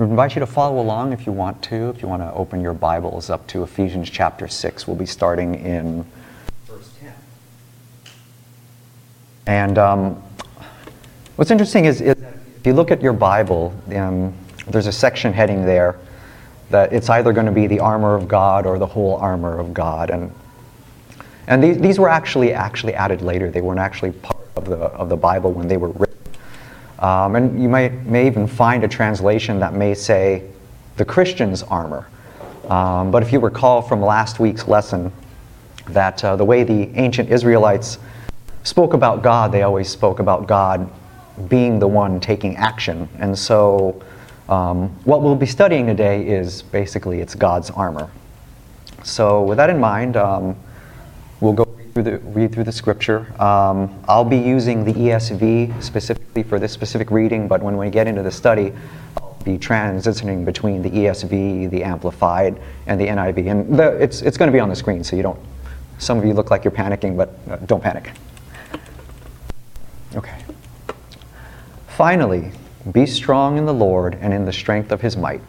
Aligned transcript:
I 0.00 0.04
invite 0.04 0.34
you 0.34 0.40
to 0.40 0.46
follow 0.46 0.80
along 0.80 1.12
if 1.12 1.26
you 1.26 1.32
want 1.32 1.60
to. 1.64 1.90
If 1.90 2.00
you 2.00 2.08
want 2.08 2.22
to 2.22 2.32
open 2.32 2.62
your 2.62 2.72
Bibles 2.72 3.28
up 3.28 3.46
to 3.48 3.62
Ephesians 3.62 4.08
chapter 4.08 4.48
6, 4.48 4.86
we'll 4.86 4.96
be 4.96 5.04
starting 5.04 5.56
in 5.56 6.06
verse 6.64 6.90
10. 7.00 7.12
And 9.46 9.76
um, 9.76 10.22
what's 11.36 11.50
interesting 11.50 11.84
is, 11.84 12.00
is, 12.00 12.16
if 12.16 12.66
you 12.66 12.72
look 12.72 12.90
at 12.90 13.02
your 13.02 13.12
Bible, 13.12 13.74
um, 13.94 14.32
there's 14.68 14.86
a 14.86 14.92
section 14.92 15.34
heading 15.34 15.66
there 15.66 15.98
that 16.70 16.94
it's 16.94 17.10
either 17.10 17.34
going 17.34 17.44
to 17.44 17.52
be 17.52 17.66
the 17.66 17.80
armor 17.80 18.14
of 18.14 18.26
God 18.26 18.64
or 18.64 18.78
the 18.78 18.86
whole 18.86 19.16
armor 19.16 19.58
of 19.58 19.74
God. 19.74 20.08
And, 20.08 20.32
and 21.46 21.62
these, 21.62 21.78
these 21.78 21.98
were 21.98 22.08
actually, 22.08 22.54
actually 22.54 22.94
added 22.94 23.20
later. 23.20 23.50
They 23.50 23.60
weren't 23.60 23.80
actually 23.80 24.12
part 24.12 24.48
of 24.56 24.64
the, 24.64 24.76
of 24.76 25.10
the 25.10 25.16
Bible 25.18 25.52
when 25.52 25.68
they 25.68 25.76
were 25.76 25.88
written. 25.88 26.09
Um, 27.00 27.34
and 27.34 27.62
you 27.62 27.68
might, 27.68 27.92
may 28.06 28.26
even 28.26 28.46
find 28.46 28.84
a 28.84 28.88
translation 28.88 29.58
that 29.60 29.72
may 29.72 29.94
say 29.94 30.44
the 30.96 31.04
Christian's 31.04 31.62
armor. 31.62 32.06
Um, 32.68 33.10
but 33.10 33.22
if 33.22 33.32
you 33.32 33.40
recall 33.40 33.80
from 33.82 34.02
last 34.02 34.38
week's 34.38 34.68
lesson, 34.68 35.10
that 35.88 36.22
uh, 36.22 36.36
the 36.36 36.44
way 36.44 36.62
the 36.62 36.90
ancient 36.96 37.30
Israelites 37.30 37.98
spoke 38.62 38.92
about 38.92 39.22
God, 39.22 39.50
they 39.50 39.62
always 39.62 39.88
spoke 39.88 40.18
about 40.18 40.46
God 40.46 40.90
being 41.48 41.78
the 41.78 41.88
one 41.88 42.20
taking 42.20 42.56
action. 42.56 43.08
And 43.18 43.36
so, 43.36 44.02
um, 44.48 44.88
what 45.04 45.22
we'll 45.22 45.36
be 45.36 45.46
studying 45.46 45.86
today 45.86 46.26
is 46.26 46.62
basically 46.62 47.20
it's 47.20 47.34
God's 47.34 47.70
armor. 47.70 48.10
So, 49.02 49.42
with 49.42 49.56
that 49.56 49.70
in 49.70 49.78
mind, 49.78 50.16
um, 50.16 50.56
we'll 51.40 51.54
go 51.54 51.64
through 51.92 52.02
the, 52.04 52.18
read 52.18 52.52
through 52.52 52.64
the 52.64 52.72
scripture. 52.72 53.26
Um, 53.42 54.02
I'll 54.08 54.24
be 54.24 54.38
using 54.38 54.84
the 54.84 54.92
ESV 54.92 55.82
specifically 55.82 56.42
for 56.42 56.58
this 56.58 56.72
specific 56.72 57.10
reading, 57.10 57.48
but 57.48 57.62
when 57.62 57.76
we 57.76 57.90
get 57.90 58.06
into 58.06 58.22
the 58.22 58.30
study, 58.30 58.72
I'll 59.16 59.36
be 59.44 59.58
transitioning 59.58 60.44
between 60.44 60.82
the 60.82 60.90
ESV, 60.90 61.70
the 61.70 61.82
Amplified, 61.82 62.60
and 62.86 63.00
the 63.00 63.06
NIV. 63.06 63.50
And 63.50 63.78
the, 63.78 63.92
it's, 64.02 64.22
it's 64.22 64.36
going 64.36 64.48
to 64.48 64.52
be 64.52 64.60
on 64.60 64.68
the 64.68 64.76
screen, 64.76 65.02
so 65.02 65.16
you 65.16 65.22
don't, 65.22 65.38
some 65.98 66.18
of 66.18 66.24
you 66.24 66.32
look 66.32 66.50
like 66.50 66.64
you're 66.64 66.72
panicking, 66.72 67.16
but 67.16 67.34
uh, 67.50 67.56
don't 67.66 67.82
panic. 67.82 68.10
Okay. 70.14 70.44
Finally, 71.88 72.52
be 72.92 73.04
strong 73.04 73.58
in 73.58 73.66
the 73.66 73.74
Lord 73.74 74.16
and 74.20 74.32
in 74.32 74.44
the 74.44 74.52
strength 74.52 74.90
of 74.90 75.00
his 75.00 75.16
might. 75.16 75.42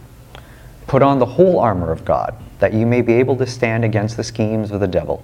Put 0.88 1.02
on 1.02 1.20
the 1.20 1.26
whole 1.26 1.60
armor 1.60 1.92
of 1.92 2.04
God, 2.04 2.36
that 2.60 2.74
you 2.74 2.86
may 2.86 3.02
be 3.02 3.14
able 3.14 3.38
to 3.38 3.48
stand 3.48 3.86
against 3.86 4.18
the 4.18 4.24
schemes 4.24 4.72
of 4.72 4.82
the 4.82 4.88
devil. 4.88 5.24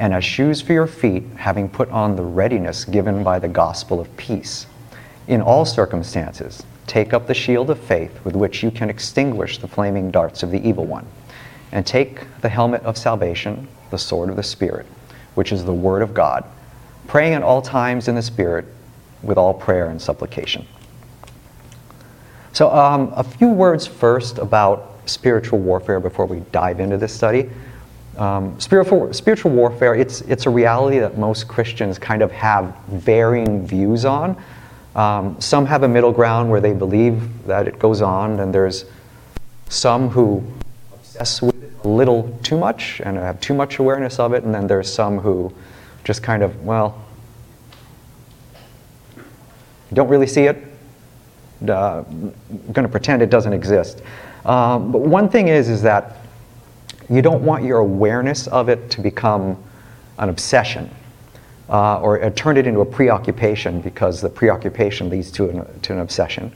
and 0.00 0.14
as 0.14 0.24
shoes 0.24 0.62
for 0.62 0.72
your 0.72 0.86
feet, 0.86 1.22
having 1.36 1.68
put 1.68 1.90
on 1.90 2.16
the 2.16 2.22
readiness 2.22 2.86
given 2.86 3.22
by 3.22 3.38
the 3.38 3.46
gospel 3.46 4.00
of 4.00 4.16
peace. 4.16 4.66
In 5.28 5.42
all 5.42 5.66
circumstances, 5.66 6.62
take 6.86 7.12
up 7.12 7.26
the 7.26 7.34
shield 7.34 7.68
of 7.68 7.78
faith 7.78 8.18
with 8.24 8.34
which 8.34 8.62
you 8.62 8.70
can 8.70 8.88
extinguish 8.88 9.58
the 9.58 9.68
flaming 9.68 10.10
darts 10.10 10.42
of 10.42 10.50
the 10.50 10.66
evil 10.66 10.86
one, 10.86 11.06
and 11.70 11.86
take 11.86 12.22
the 12.40 12.48
helmet 12.48 12.82
of 12.82 12.96
salvation, 12.96 13.68
the 13.90 13.98
sword 13.98 14.30
of 14.30 14.36
the 14.36 14.42
Spirit, 14.42 14.86
which 15.34 15.52
is 15.52 15.66
the 15.66 15.72
Word 15.72 16.00
of 16.00 16.14
God, 16.14 16.44
praying 17.06 17.34
at 17.34 17.42
all 17.42 17.60
times 17.60 18.08
in 18.08 18.14
the 18.14 18.22
Spirit 18.22 18.64
with 19.22 19.36
all 19.36 19.52
prayer 19.52 19.90
and 19.90 20.00
supplication. 20.00 20.66
So, 22.54 22.70
um, 22.70 23.12
a 23.14 23.22
few 23.22 23.50
words 23.50 23.86
first 23.86 24.38
about 24.38 24.98
spiritual 25.04 25.58
warfare 25.58 26.00
before 26.00 26.24
we 26.24 26.40
dive 26.52 26.80
into 26.80 26.96
this 26.96 27.14
study. 27.14 27.50
Um, 28.16 28.58
spiritual, 28.60 29.12
spiritual 29.12 29.52
warfare, 29.52 29.94
it's, 29.94 30.20
it's 30.22 30.46
a 30.46 30.50
reality 30.50 30.98
that 30.98 31.16
most 31.16 31.48
Christians 31.48 31.98
kind 31.98 32.22
of 32.22 32.30
have 32.32 32.74
varying 32.88 33.66
views 33.66 34.04
on. 34.04 34.36
Um, 34.94 35.40
some 35.40 35.64
have 35.66 35.84
a 35.84 35.88
middle 35.88 36.12
ground 36.12 36.50
where 36.50 36.60
they 36.60 36.72
believe 36.72 37.46
that 37.46 37.68
it 37.68 37.78
goes 37.78 38.02
on, 38.02 38.40
and 38.40 38.52
there's 38.52 38.84
some 39.68 40.08
who 40.10 40.42
obsess 40.92 41.40
with 41.40 41.62
it 41.62 41.72
a 41.84 41.88
little 41.88 42.36
too 42.42 42.58
much 42.58 43.00
and 43.04 43.16
have 43.16 43.40
too 43.40 43.54
much 43.54 43.78
awareness 43.78 44.18
of 44.18 44.34
it, 44.34 44.42
and 44.42 44.52
then 44.52 44.66
there's 44.66 44.92
some 44.92 45.18
who 45.18 45.52
just 46.02 46.22
kind 46.22 46.42
of, 46.42 46.64
well, 46.64 47.02
don't 49.92 50.08
really 50.08 50.26
see 50.26 50.42
it, 50.42 50.56
uh, 51.68 52.02
going 52.72 52.82
to 52.82 52.88
pretend 52.88 53.22
it 53.22 53.30
doesn't 53.30 53.52
exist. 53.52 54.02
Um, 54.44 54.90
but 54.90 55.02
one 55.02 55.28
thing 55.28 55.48
is, 55.48 55.68
is 55.68 55.82
that 55.82 56.16
you 57.10 57.22
don't 57.22 57.44
want 57.44 57.64
your 57.64 57.78
awareness 57.78 58.46
of 58.46 58.68
it 58.68 58.90
to 58.92 59.00
become 59.00 59.62
an 60.18 60.28
obsession 60.28 60.88
uh, 61.68 62.00
or 62.00 62.22
uh, 62.22 62.30
turn 62.30 62.56
it 62.56 62.66
into 62.66 62.80
a 62.80 62.86
preoccupation 62.86 63.80
because 63.80 64.20
the 64.20 64.28
preoccupation 64.28 65.10
leads 65.10 65.30
to 65.32 65.48
an, 65.48 65.80
to 65.80 65.92
an 65.92 65.98
obsession. 65.98 66.52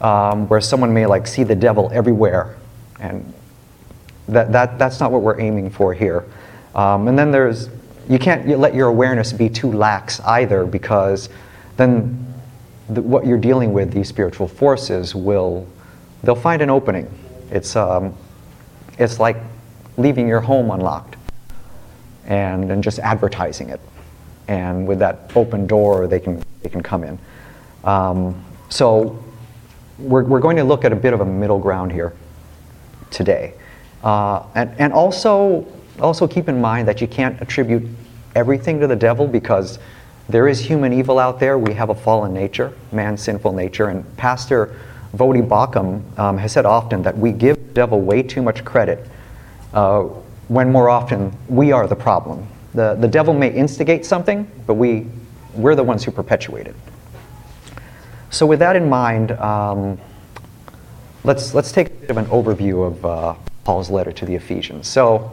Um, 0.00 0.46
where 0.48 0.60
someone 0.60 0.92
may 0.92 1.06
like 1.06 1.26
see 1.26 1.42
the 1.42 1.54
devil 1.54 1.90
everywhere 1.90 2.56
and 3.00 3.32
that, 4.28 4.52
that, 4.52 4.78
that's 4.78 5.00
not 5.00 5.10
what 5.10 5.22
we're 5.22 5.40
aiming 5.40 5.70
for 5.70 5.94
here. 5.94 6.26
Um, 6.74 7.08
and 7.08 7.18
then 7.18 7.30
there's, 7.30 7.70
you 8.08 8.18
can't 8.18 8.46
let 8.58 8.74
your 8.74 8.88
awareness 8.88 9.32
be 9.32 9.48
too 9.48 9.72
lax 9.72 10.20
either 10.20 10.66
because 10.66 11.30
then 11.78 12.34
the, 12.90 13.00
what 13.00 13.26
you're 13.26 13.38
dealing 13.38 13.72
with, 13.72 13.92
these 13.92 14.08
spiritual 14.08 14.48
forces, 14.48 15.14
will, 15.14 15.66
they'll 16.22 16.34
find 16.34 16.60
an 16.60 16.68
opening. 16.68 17.08
It's, 17.50 17.74
um, 17.76 18.14
it's 18.98 19.18
like 19.18 19.36
leaving 19.96 20.28
your 20.28 20.40
home 20.40 20.70
unlocked 20.70 21.16
and, 22.26 22.70
and 22.70 22.82
just 22.82 22.98
advertising 22.98 23.70
it. 23.70 23.80
And 24.48 24.86
with 24.86 24.98
that 25.00 25.30
open 25.34 25.66
door, 25.66 26.06
they 26.06 26.20
can, 26.20 26.42
they 26.62 26.68
can 26.68 26.82
come 26.82 27.04
in. 27.04 27.18
Um, 27.84 28.44
so 28.68 29.22
we're, 29.98 30.24
we're 30.24 30.40
going 30.40 30.56
to 30.56 30.64
look 30.64 30.84
at 30.84 30.92
a 30.92 30.96
bit 30.96 31.12
of 31.12 31.20
a 31.20 31.24
middle 31.24 31.58
ground 31.58 31.92
here 31.92 32.12
today. 33.10 33.54
Uh, 34.02 34.44
and, 34.54 34.70
and 34.78 34.92
also, 34.92 35.66
also 36.00 36.26
keep 36.26 36.48
in 36.48 36.60
mind 36.60 36.86
that 36.88 37.00
you 37.00 37.08
can't 37.08 37.40
attribute 37.40 37.88
everything 38.34 38.78
to 38.80 38.86
the 38.86 38.96
devil 38.96 39.26
because 39.26 39.78
there 40.28 40.48
is 40.48 40.60
human 40.60 40.92
evil 40.92 41.18
out 41.18 41.40
there. 41.40 41.58
We 41.58 41.72
have 41.74 41.88
a 41.88 41.94
fallen 41.94 42.34
nature, 42.34 42.72
man's 42.92 43.22
sinful 43.22 43.52
nature. 43.52 43.88
And 43.88 44.16
Pastor 44.16 44.76
Voddie 45.14 45.46
Baucham 45.46 46.02
um, 46.18 46.36
has 46.38 46.52
said 46.52 46.66
often 46.66 47.02
that 47.02 47.16
we 47.16 47.32
give 47.32 47.56
the 47.56 47.72
devil 47.72 48.00
way 48.00 48.22
too 48.22 48.42
much 48.42 48.64
credit 48.64 49.08
uh, 49.72 50.02
when 50.48 50.70
more 50.70 50.88
often 50.88 51.36
we 51.48 51.72
are 51.72 51.86
the 51.86 51.96
problem. 51.96 52.46
The, 52.74 52.94
the 52.94 53.08
devil 53.08 53.34
may 53.34 53.52
instigate 53.52 54.04
something, 54.04 54.50
but 54.66 54.74
we, 54.74 55.06
we're 55.54 55.74
the 55.74 55.82
ones 55.82 56.04
who 56.04 56.10
perpetuate 56.10 56.66
it. 56.66 56.76
So, 58.30 58.44
with 58.44 58.58
that 58.58 58.76
in 58.76 58.88
mind, 58.88 59.32
um, 59.32 59.98
let's, 61.24 61.54
let's 61.54 61.72
take 61.72 61.88
a 61.88 61.90
bit 61.90 62.10
of 62.10 62.16
an 62.16 62.26
overview 62.26 62.86
of 62.86 63.04
uh, 63.04 63.34
Paul's 63.64 63.88
letter 63.88 64.12
to 64.12 64.26
the 64.26 64.34
Ephesians. 64.34 64.86
So, 64.86 65.30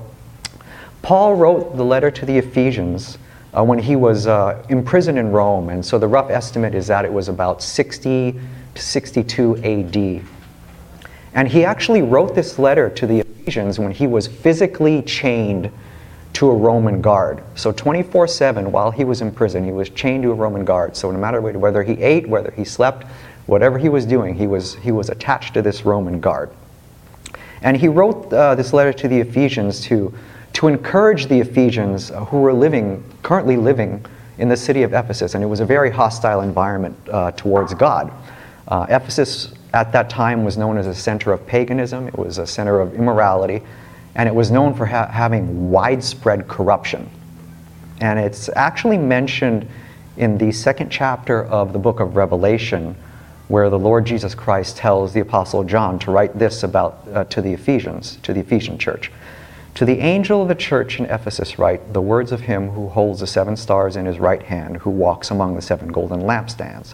Paul 1.02 1.36
wrote 1.36 1.76
the 1.76 1.84
letter 1.84 2.10
to 2.10 2.26
the 2.26 2.38
Ephesians 2.38 3.18
uh, 3.54 3.64
when 3.64 3.78
he 3.78 3.96
was 3.96 4.26
uh, 4.26 4.64
imprisoned 4.70 5.20
in 5.20 5.32
Rome, 5.32 5.70
and 5.70 5.86
so 5.86 6.00
the 6.00 6.08
rough 6.08 6.30
estimate 6.30 6.74
is 6.74 6.88
that 6.88 7.04
it 7.06 7.12
was 7.12 7.28
about 7.28 7.62
60 7.62 8.40
to 8.76 8.82
62 8.82 9.58
AD. 9.58 10.26
And 11.36 11.48
he 11.48 11.66
actually 11.66 12.02
wrote 12.02 12.36
this 12.36 12.58
letter 12.58 12.90
to 12.92 13.06
the 13.06 13.24
Ephesians 13.44 13.78
when 13.78 13.92
he 13.92 14.08
was 14.08 14.26
physically 14.26 15.02
chained 15.02 15.70
to 16.32 16.50
a 16.50 16.56
Roman 16.56 17.02
guard. 17.02 17.44
So 17.56 17.74
24 17.74 18.28
7, 18.28 18.72
while 18.72 18.90
he 18.90 19.04
was 19.04 19.22
in 19.22 19.32
prison, 19.32 19.66
he 19.66 19.72
was 19.72 19.90
chained 19.90 20.24
to 20.24 20.32
a 20.32 20.34
Roman 20.34 20.64
guard. 20.64 20.96
So 20.96 21.12
no 21.12 21.20
matter 21.20 21.42
whether 21.42 21.84
he 21.84 22.02
ate, 22.02 22.28
whether 22.28 22.52
he 22.52 22.64
slept, 22.64 23.06
whatever 23.46 23.78
he 23.78 23.90
was 23.90 24.06
doing, 24.06 24.34
he 24.34 24.48
was, 24.48 24.76
he 24.76 24.92
was 24.92 25.10
attached 25.10 25.54
to 25.56 25.62
this 25.62 25.84
Roman 25.84 26.22
guard. 26.22 26.52
And 27.62 27.76
he 27.76 27.90
wrote 27.90 28.32
uh, 28.32 28.56
this 28.56 28.72
letter 28.72 28.94
to 28.94 29.08
the 29.10 29.20
Ephesians 29.20 29.82
to, 29.82 30.14
to 30.54 30.70
encourage 30.70 31.28
the 31.28 31.42
Ephesians 31.42 32.12
uh, 32.12 32.24
who 32.26 32.40
were 32.40 32.54
living, 32.54 33.04
currently 33.24 33.58
living 33.58 34.06
in 34.38 34.48
the 34.48 34.58
city 34.58 34.84
of 34.84 34.94
Ephesus. 34.94 35.36
And 35.36 35.44
it 35.44 35.48
was 35.48 35.60
a 35.60 35.66
very 35.66 35.92
hostile 35.92 36.42
environment 36.42 36.98
uh, 37.12 37.32
towards 37.32 37.74
God. 37.74 38.12
Uh, 38.70 38.86
Ephesus 38.90 39.54
at 39.74 39.92
that 39.92 40.10
time 40.10 40.44
was 40.44 40.58
known 40.58 40.78
as 40.78 40.88
a 40.88 40.96
center 40.96 41.34
of 41.34 41.46
paganism, 41.48 42.08
it 42.08 42.18
was 42.18 42.38
a 42.38 42.48
center 42.48 42.80
of 42.80 42.94
immorality, 42.94 43.62
and 44.16 44.30
it 44.30 44.36
was 44.36 44.52
known 44.52 44.74
for 44.74 44.86
ha- 44.86 45.08
having 45.08 45.72
widespread 45.72 46.48
corruption. 46.48 47.10
And 48.00 48.20
it's 48.20 48.50
actually 48.56 48.98
mentioned 48.98 49.68
in 50.18 50.38
the 50.38 50.52
second 50.52 50.92
chapter 50.92 51.44
of 51.46 51.74
the 51.74 51.80
book 51.80 52.00
of 52.00 52.16
Revelation 52.16 52.96
where 53.48 53.70
the 53.70 53.80
Lord 53.80 54.06
Jesus 54.06 54.34
Christ 54.34 54.78
tells 54.78 55.14
the 55.14 55.20
Apostle 55.20 55.64
John 55.64 56.00
to 56.00 56.12
write 56.12 56.38
this 56.38 56.64
about 56.64 57.06
uh, 57.14 57.24
to 57.26 57.42
the 57.42 57.54
Ephesians, 57.54 58.18
to 58.24 58.34
the 58.34 58.40
Ephesian 58.40 58.78
church. 58.78 59.12
To 59.76 59.86
the 59.86 60.00
angel 60.00 60.42
of 60.42 60.48
the 60.48 60.56
church 60.56 61.00
in 61.00 61.06
Ephesus, 61.06 61.58
write 61.58 61.94
the 61.94 62.02
words 62.02 62.32
of 62.32 62.42
him 62.42 62.70
who 62.70 62.90
holds 62.90 63.20
the 63.20 63.28
seven 63.28 63.58
stars 63.58 63.96
in 63.96 64.06
his 64.06 64.20
right 64.20 64.44
hand, 64.44 64.78
who 64.78 64.92
walks 64.92 65.32
among 65.32 65.56
the 65.56 65.62
seven 65.62 65.90
golden 65.90 66.22
lampstands. 66.22 66.94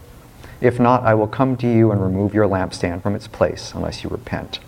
If 0.61 0.79
not, 0.79 1.03
I 1.03 1.15
will 1.15 1.27
come 1.27 1.57
to 1.57 1.67
you 1.67 1.91
and 1.91 2.01
remove 2.01 2.33
your 2.33 2.47
lampstand 2.47 3.01
from 3.01 3.15
its 3.15 3.27
place, 3.27 3.73
unless 3.73 4.03
you 4.03 4.09
repent. 4.09 4.59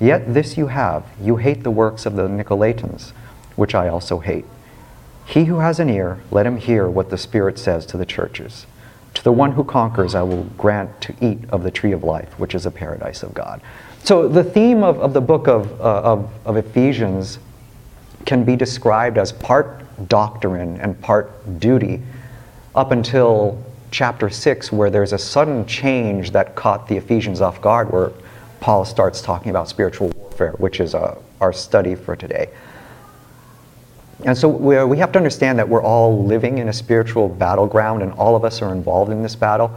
Yet 0.00 0.32
this 0.32 0.56
you 0.56 0.68
have 0.68 1.04
you 1.20 1.36
hate 1.36 1.62
the 1.62 1.70
works 1.70 2.06
of 2.06 2.16
the 2.16 2.28
Nicolaitans, 2.28 3.10
which 3.54 3.74
I 3.74 3.88
also 3.88 4.20
hate. 4.20 4.46
He 5.26 5.44
who 5.44 5.58
has 5.58 5.78
an 5.78 5.90
ear, 5.90 6.20
let 6.30 6.46
him 6.46 6.56
hear 6.56 6.88
what 6.88 7.10
the 7.10 7.18
Spirit 7.18 7.58
says 7.58 7.84
to 7.86 7.98
the 7.98 8.06
churches. 8.06 8.66
To 9.14 9.22
the 9.22 9.32
one 9.32 9.52
who 9.52 9.64
conquers, 9.64 10.14
I 10.14 10.22
will 10.22 10.44
grant 10.56 11.00
to 11.02 11.14
eat 11.20 11.40
of 11.50 11.62
the 11.62 11.70
tree 11.70 11.92
of 11.92 12.02
life, 12.02 12.38
which 12.38 12.54
is 12.54 12.64
a 12.64 12.70
paradise 12.70 13.22
of 13.22 13.34
God. 13.34 13.60
So, 14.04 14.28
the 14.28 14.44
theme 14.44 14.82
of, 14.82 14.98
of 15.00 15.12
the 15.12 15.20
book 15.20 15.48
of, 15.48 15.78
uh, 15.80 15.84
of, 15.84 16.30
of 16.46 16.56
Ephesians 16.56 17.38
can 18.24 18.44
be 18.44 18.56
described 18.56 19.18
as 19.18 19.32
part 19.32 19.84
doctrine 20.08 20.80
and 20.80 20.98
part 21.00 21.58
duty 21.58 22.00
up 22.74 22.92
until 22.92 23.62
chapter 23.90 24.28
6, 24.28 24.72
where 24.72 24.90
there's 24.90 25.12
a 25.12 25.18
sudden 25.18 25.66
change 25.66 26.32
that 26.32 26.54
caught 26.54 26.88
the 26.88 26.96
Ephesians 26.96 27.40
off 27.40 27.60
guard, 27.60 27.90
where 27.90 28.12
Paul 28.60 28.84
starts 28.84 29.20
talking 29.20 29.50
about 29.50 29.68
spiritual 29.68 30.08
warfare, 30.10 30.52
which 30.58 30.80
is 30.80 30.94
uh, 30.94 31.20
our 31.40 31.52
study 31.52 31.94
for 31.94 32.16
today. 32.16 32.50
And 34.24 34.36
so 34.36 34.48
we, 34.48 34.82
we 34.84 34.98
have 34.98 35.12
to 35.12 35.18
understand 35.18 35.58
that 35.58 35.68
we're 35.68 35.82
all 35.82 36.24
living 36.24 36.58
in 36.58 36.68
a 36.68 36.72
spiritual 36.72 37.28
battleground 37.28 38.02
and 38.02 38.12
all 38.14 38.34
of 38.34 38.44
us 38.44 38.60
are 38.62 38.72
involved 38.72 39.12
in 39.12 39.22
this 39.22 39.36
battle. 39.36 39.70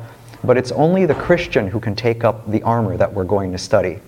But 0.43 0.57
it's 0.57 0.71
only 0.71 1.05
the 1.05 1.13
Christian 1.13 1.67
who 1.67 1.79
can 1.79 1.95
take 1.95 2.23
up 2.23 2.49
the 2.49 2.63
armor 2.63 2.97
that 2.97 3.13
we're 3.13 3.25
going 3.25 3.51
to 3.51 3.59
study. 3.59 3.99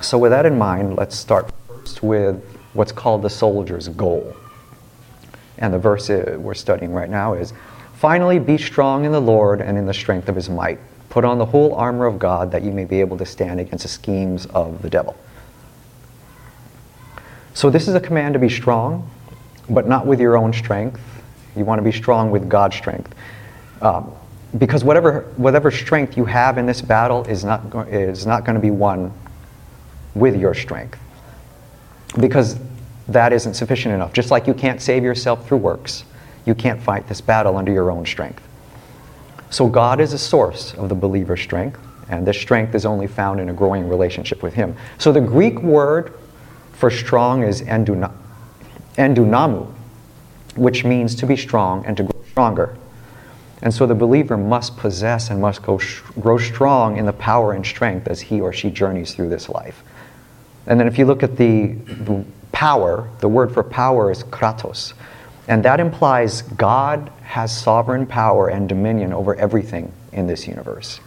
So, 0.00 0.18
with 0.18 0.32
that 0.32 0.46
in 0.46 0.58
mind, 0.58 0.96
let's 0.96 1.16
start 1.16 1.52
first 1.68 2.02
with 2.02 2.42
what's 2.72 2.90
called 2.90 3.22
the 3.22 3.30
soldier's 3.30 3.86
goal. 3.88 4.34
And 5.58 5.72
the 5.72 5.78
verse 5.78 6.10
uh, 6.10 6.36
we're 6.40 6.54
studying 6.54 6.92
right 6.92 7.10
now 7.10 7.34
is 7.34 7.52
Finally, 8.00 8.38
be 8.38 8.56
strong 8.56 9.04
in 9.04 9.12
the 9.12 9.20
Lord 9.20 9.60
and 9.60 9.76
in 9.76 9.84
the 9.84 9.92
strength 9.92 10.30
of 10.30 10.34
his 10.34 10.48
might. 10.48 10.78
Put 11.10 11.22
on 11.22 11.36
the 11.36 11.44
whole 11.44 11.74
armor 11.74 12.06
of 12.06 12.18
God 12.18 12.50
that 12.52 12.62
you 12.62 12.72
may 12.72 12.86
be 12.86 12.98
able 13.00 13.18
to 13.18 13.26
stand 13.26 13.60
against 13.60 13.82
the 13.82 13.90
schemes 13.90 14.46
of 14.46 14.80
the 14.80 14.88
devil. 14.88 15.14
So, 17.52 17.68
this 17.68 17.88
is 17.88 17.94
a 17.94 18.00
command 18.00 18.32
to 18.32 18.38
be 18.38 18.48
strong, 18.48 19.10
but 19.68 19.86
not 19.86 20.06
with 20.06 20.18
your 20.18 20.38
own 20.38 20.54
strength. 20.54 20.98
You 21.54 21.66
want 21.66 21.78
to 21.78 21.82
be 21.82 21.92
strong 21.92 22.30
with 22.30 22.48
God's 22.48 22.74
strength. 22.74 23.14
Um, 23.82 24.14
because 24.56 24.82
whatever, 24.82 25.30
whatever 25.36 25.70
strength 25.70 26.16
you 26.16 26.24
have 26.24 26.56
in 26.56 26.64
this 26.64 26.80
battle 26.80 27.26
is 27.26 27.44
not, 27.44 27.86
is 27.88 28.24
not 28.24 28.46
going 28.46 28.54
to 28.54 28.62
be 28.62 28.70
won 28.70 29.12
with 30.14 30.40
your 30.40 30.54
strength. 30.54 30.98
Because 32.18 32.58
that 33.08 33.34
isn't 33.34 33.52
sufficient 33.52 33.94
enough. 33.94 34.14
Just 34.14 34.30
like 34.30 34.46
you 34.46 34.54
can't 34.54 34.80
save 34.80 35.04
yourself 35.04 35.46
through 35.46 35.58
works, 35.58 36.04
you 36.44 36.54
can't 36.54 36.82
fight 36.82 37.06
this 37.08 37.20
battle 37.20 37.56
under 37.56 37.72
your 37.72 37.90
own 37.90 38.06
strength. 38.06 38.42
So, 39.50 39.68
God 39.68 40.00
is 40.00 40.12
a 40.12 40.18
source 40.18 40.74
of 40.74 40.88
the 40.88 40.94
believer's 40.94 41.40
strength, 41.40 41.80
and 42.08 42.26
this 42.26 42.40
strength 42.40 42.74
is 42.74 42.86
only 42.86 43.06
found 43.06 43.40
in 43.40 43.48
a 43.48 43.52
growing 43.52 43.88
relationship 43.88 44.42
with 44.42 44.54
Him. 44.54 44.76
So, 44.98 45.12
the 45.12 45.20
Greek 45.20 45.60
word 45.60 46.14
for 46.72 46.90
strong 46.90 47.42
is 47.42 47.62
enduna, 47.62 48.12
endunamu, 48.94 49.70
which 50.56 50.84
means 50.84 51.14
to 51.16 51.26
be 51.26 51.36
strong 51.36 51.84
and 51.84 51.96
to 51.96 52.04
grow 52.04 52.22
stronger. 52.30 52.76
And 53.62 53.72
so 53.72 53.86
the 53.86 53.94
believer 53.94 54.36
must 54.36 54.76
possess 54.76 55.30
and 55.30 55.40
must 55.40 55.62
go, 55.62 55.78
grow 56.18 56.38
strong 56.38 56.96
in 56.96 57.04
the 57.04 57.12
power 57.12 57.52
and 57.52 57.64
strength 57.64 58.08
as 58.08 58.20
he 58.20 58.40
or 58.40 58.52
she 58.52 58.70
journeys 58.70 59.14
through 59.14 59.28
this 59.28 59.48
life. 59.48 59.82
And 60.66 60.80
then 60.80 60.86
if 60.86 60.98
you 60.98 61.04
look 61.04 61.22
at 61.22 61.36
the, 61.36 61.72
the 61.72 62.24
power, 62.52 63.08
the 63.20 63.28
word 63.28 63.52
for 63.52 63.62
power 63.62 64.10
is 64.10 64.22
kratos. 64.24 64.94
And 65.50 65.64
that 65.64 65.80
implies 65.80 66.42
God 66.42 67.10
has 67.22 67.54
sovereign 67.54 68.06
power 68.06 68.46
and 68.46 68.68
dominion 68.68 69.12
over 69.12 69.34
everything 69.34 69.92
in 70.12 70.28
this 70.28 70.46
universe. 70.46 71.00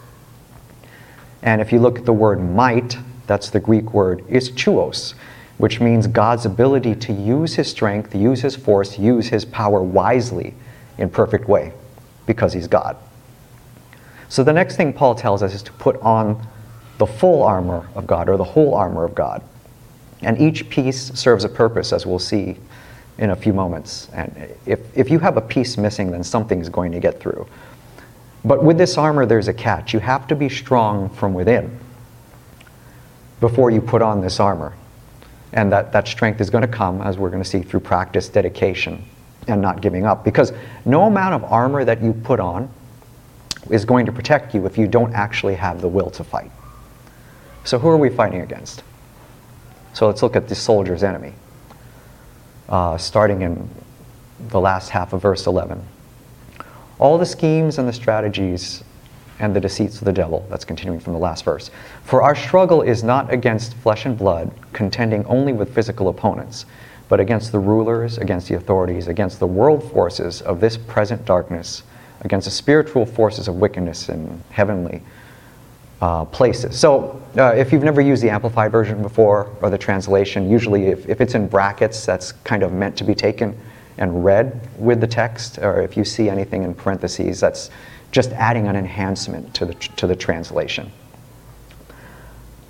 And 1.42 1.62
if 1.62 1.72
you 1.72 1.80
look 1.80 1.98
at 1.98 2.04
the 2.04 2.12
word 2.12 2.44
might, 2.44 2.98
that's 3.26 3.50
the 3.50 3.62
Greek 3.62 3.94
word 3.94 4.20
ischus, 4.28 5.14
which 5.60 5.80
means 5.80 6.08
God's 6.08 6.46
ability 6.46 6.94
to 6.96 7.14
use 7.14 7.56
his 7.56 7.72
strength, 7.72 8.14
use 8.14 8.42
his 8.42 8.58
force, 8.58 9.00
use 9.00 9.30
his 9.30 9.46
power 9.46 9.82
wisely 9.82 10.56
in 10.98 11.10
perfect 11.10 11.48
way 11.48 11.72
because 12.26 12.52
he's 12.52 12.68
God. 12.68 12.98
So 14.28 14.44
the 14.44 14.52
next 14.52 14.76
thing 14.76 14.92
Paul 14.92 15.16
tells 15.16 15.42
us 15.42 15.54
is 15.54 15.64
to 15.64 15.72
put 15.72 15.96
on 16.02 16.46
the 16.98 17.08
full 17.08 17.44
armor 17.44 17.88
of 17.96 18.06
God 18.06 18.28
or 18.28 18.36
the 18.36 18.44
whole 18.44 18.76
armor 18.76 19.06
of 19.06 19.16
God. 19.16 19.42
And 20.22 20.38
each 20.38 20.70
piece 20.70 21.14
serves 21.18 21.46
a 21.46 21.50
purpose, 21.50 21.94
as 21.94 22.06
we'll 22.06 22.20
see 22.20 22.58
in 23.18 23.30
a 23.30 23.36
few 23.36 23.54
moments. 23.54 24.10
And 24.14 24.56
if, 24.66 24.80
if 24.98 25.10
you 25.10 25.20
have 25.20 25.38
a 25.38 25.42
piece 25.42 25.78
missing, 25.78 26.12
then 26.12 26.24
something's 26.24 26.70
going 26.70 26.92
to 26.94 27.00
get 27.00 27.20
through. 27.20 27.48
But 28.46 28.64
with 28.64 28.78
this 28.78 28.98
armor, 28.98 29.26
there's 29.26 29.48
a 29.48 29.54
catch. 29.54 29.94
You 29.94 30.00
have 30.00 30.28
to 30.28 30.36
be 30.36 30.50
strong 30.50 31.10
from 31.10 31.34
within 31.34 31.80
before 33.40 33.72
you 33.72 33.82
put 33.82 34.02
on 34.02 34.22
this 34.22 34.40
armor. 34.40 34.74
And 35.54 35.72
that, 35.72 35.92
that 35.92 36.08
strength 36.08 36.42
is 36.42 36.50
going 36.50 36.64
to 36.64 36.68
come, 36.68 37.02
as 37.02 37.18
we're 37.18 37.30
going 37.30 37.44
to 37.44 37.50
see, 37.50 37.62
through 37.62 37.82
practice, 37.82 38.28
dedication, 38.28 39.06
and 39.48 39.62
not 39.62 39.82
giving 39.82 40.06
up. 40.06 40.26
Because 40.26 40.52
no 40.84 41.04
amount 41.04 41.36
of 41.36 41.44
armor 41.52 41.86
that 41.86 42.02
you 42.02 42.14
put 42.14 42.40
on 42.40 42.70
is 43.70 43.86
going 43.86 44.06
to 44.08 44.12
protect 44.12 44.54
you 44.54 44.66
if 44.66 44.78
you 44.78 44.88
don't 44.88 45.14
actually 45.14 45.56
have 45.56 45.82
the 45.82 45.88
will 45.88 46.10
to 46.12 46.24
fight. 46.24 46.52
So, 47.64 47.80
who 47.80 47.88
are 47.88 47.98
we 47.98 48.10
fighting 48.10 48.42
against? 48.42 48.84
So, 49.94 50.08
let's 50.08 50.22
look 50.22 50.36
at 50.36 50.50
the 50.50 50.56
soldier's 50.56 51.04
enemy, 51.04 51.34
uh, 52.70 52.98
starting 52.98 53.42
in 53.42 53.70
the 54.50 54.60
last 54.60 54.90
half 54.90 55.14
of 55.14 55.22
verse 55.22 55.48
11. 55.48 55.82
All 57.00 57.18
the 57.18 57.26
schemes 57.26 57.78
and 57.78 57.88
the 57.88 57.94
strategies 57.94 58.84
and 59.40 59.56
the 59.56 59.60
deceits 59.60 60.00
of 60.00 60.06
the 60.06 60.14
devil. 60.14 60.46
That's 60.50 60.66
continuing 60.66 61.00
from 61.00 61.14
the 61.14 61.20
last 61.20 61.44
verse. 61.44 61.72
For 62.04 62.22
our 62.22 62.36
struggle 62.36 62.82
is 62.82 63.04
not 63.04 63.32
against 63.34 63.74
flesh 63.76 64.06
and 64.06 64.18
blood, 64.18 64.52
contending 64.74 65.26
only 65.26 65.54
with 65.54 65.74
physical 65.74 66.08
opponents, 66.08 66.66
but 67.10 67.20
against 67.20 67.52
the 67.52 67.60
rulers, 67.60 68.18
against 68.18 68.48
the 68.48 68.56
authorities, 68.56 69.08
against 69.08 69.40
the 69.40 69.48
world 69.48 69.92
forces 69.92 70.42
of 70.42 70.60
this 70.60 70.78
present 70.78 71.26
darkness, 71.26 71.84
against 72.22 72.46
the 72.46 72.52
spiritual 72.52 73.06
forces 73.06 73.48
of 73.48 73.56
wickedness 73.56 74.08
in 74.08 74.42
heavenly 74.52 75.02
uh, 76.04 76.26
places. 76.26 76.78
So, 76.78 77.22
uh, 77.38 77.54
if 77.56 77.72
you've 77.72 77.82
never 77.84 78.02
used 78.02 78.22
the 78.22 78.30
Amplified 78.30 78.74
version 78.74 79.02
before 79.02 79.50
or 79.62 79.70
the 79.70 79.78
translation, 79.78 80.50
usually 80.50 80.88
if, 80.88 81.08
if 81.08 81.22
it's 81.22 81.34
in 81.34 81.48
brackets, 81.48 82.06
that's 82.06 82.34
kind 82.44 82.62
of 82.62 82.74
meant 82.74 82.98
to 82.98 83.06
be 83.06 83.16
taken 83.16 83.58
and 83.98 84.26
read 84.26 84.68
with 84.78 85.00
the 85.00 85.08
text, 85.08 85.60
or 85.60 85.82
if 85.82 85.96
you 85.96 86.04
see 86.04 86.30
anything 86.30 86.64
in 86.64 86.74
parentheses, 86.74 87.40
that's 87.40 87.70
just 88.12 88.32
adding 88.32 88.68
an 88.68 88.76
enhancement 88.76 89.54
to 89.54 89.66
the, 89.66 89.76
to 89.76 90.06
the 90.06 90.16
translation. 90.16 90.92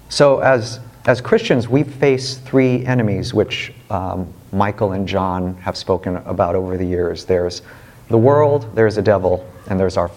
So, 0.09 0.41
as, 0.41 0.79
as 1.07 1.19
Christians, 1.19 1.67
we 1.67 1.81
face 1.81 2.37
three 2.37 2.85
enemies, 2.85 3.33
which 3.33 3.73
um, 3.89 4.31
Michael 4.51 4.91
and 4.91 5.07
John 5.07 5.55
have 5.55 5.75
spoken 5.75 6.17
about 6.17 6.53
over 6.53 6.77
the 6.77 6.85
years 6.85 7.25
there's 7.25 7.63
the 8.09 8.17
world, 8.17 8.75
there's 8.75 8.93
the 8.93 9.01
devil, 9.01 9.43
and 9.71 9.79
there's 9.79 9.97
our 9.97 10.07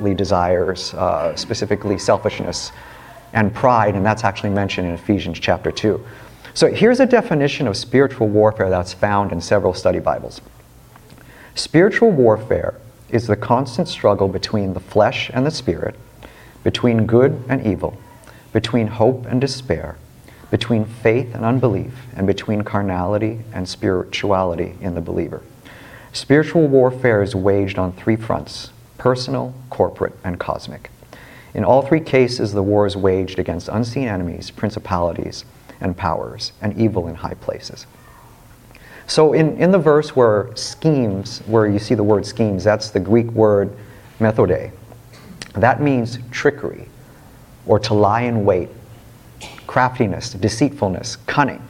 fleshly 0.00 0.14
desires, 0.14 0.94
uh, 0.94 1.36
specifically 1.36 1.98
selfishness 1.98 2.72
and 3.34 3.54
pride, 3.54 3.94
and 3.94 4.04
that's 4.04 4.24
actually 4.24 4.50
mentioned 4.50 4.88
in 4.88 4.94
Ephesians 4.94 5.38
chapter 5.38 5.70
2. 5.70 6.00
So, 6.54 6.68
here's 6.72 7.00
a 7.00 7.06
definition 7.06 7.68
of 7.68 7.76
spiritual 7.76 8.28
warfare 8.28 8.70
that's 8.70 8.94
found 8.94 9.30
in 9.30 9.40
several 9.40 9.74
study 9.74 10.00
Bibles. 10.00 10.40
Spiritual 11.54 12.10
warfare 12.10 12.74
is 13.10 13.26
the 13.26 13.36
constant 13.36 13.88
struggle 13.88 14.28
between 14.28 14.72
the 14.72 14.80
flesh 14.80 15.30
and 15.34 15.44
the 15.44 15.50
spirit, 15.50 15.94
between 16.64 17.06
good 17.06 17.44
and 17.48 17.66
evil, 17.66 17.94
between 18.52 18.86
hope 18.88 19.26
and 19.26 19.40
despair, 19.40 19.96
between 20.50 20.84
faith 20.84 21.34
and 21.34 21.44
unbelief, 21.44 21.92
and 22.16 22.26
between 22.26 22.62
carnality 22.62 23.40
and 23.52 23.68
spirituality 23.68 24.74
in 24.80 24.94
the 24.94 25.00
believer. 25.00 25.42
Spiritual 26.12 26.66
warfare 26.66 27.22
is 27.22 27.34
waged 27.34 27.78
on 27.78 27.92
three 27.92 28.16
fronts 28.16 28.70
personal, 29.00 29.54
corporate, 29.70 30.12
and 30.24 30.38
cosmic. 30.38 30.90
In 31.54 31.64
all 31.64 31.80
three 31.80 32.00
cases, 32.00 32.52
the 32.52 32.62
war 32.62 32.86
is 32.86 32.98
waged 32.98 33.38
against 33.38 33.70
unseen 33.70 34.06
enemies, 34.06 34.50
principalities, 34.50 35.46
and 35.80 35.96
powers, 35.96 36.52
and 36.60 36.78
evil 36.78 37.08
in 37.08 37.14
high 37.14 37.32
places. 37.32 37.86
So, 39.06 39.32
in, 39.32 39.56
in 39.56 39.70
the 39.70 39.78
verse 39.78 40.14
where 40.14 40.54
schemes, 40.54 41.38
where 41.46 41.66
you 41.66 41.78
see 41.78 41.94
the 41.94 42.04
word 42.04 42.26
schemes, 42.26 42.62
that's 42.62 42.90
the 42.90 43.00
Greek 43.00 43.28
word 43.28 43.74
methode. 44.18 44.70
That 45.54 45.80
means 45.80 46.18
trickery, 46.30 46.86
or 47.64 47.78
to 47.78 47.94
lie 47.94 48.22
in 48.22 48.44
wait, 48.44 48.68
craftiness, 49.66 50.34
deceitfulness, 50.34 51.16
cunning. 51.24 51.62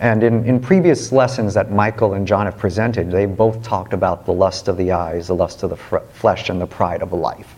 And 0.00 0.22
in, 0.22 0.46
in 0.46 0.60
previous 0.60 1.12
lessons 1.12 1.52
that 1.54 1.70
Michael 1.70 2.14
and 2.14 2.26
John 2.26 2.46
have 2.46 2.56
presented, 2.56 3.10
they 3.10 3.26
both 3.26 3.62
talked 3.62 3.92
about 3.92 4.24
the 4.24 4.32
lust 4.32 4.66
of 4.66 4.78
the 4.78 4.92
eyes, 4.92 5.26
the 5.26 5.34
lust 5.34 5.62
of 5.62 5.68
the 5.68 5.76
fr- 5.76 5.98
flesh, 6.14 6.48
and 6.48 6.58
the 6.58 6.66
pride 6.66 7.02
of 7.02 7.12
life. 7.12 7.54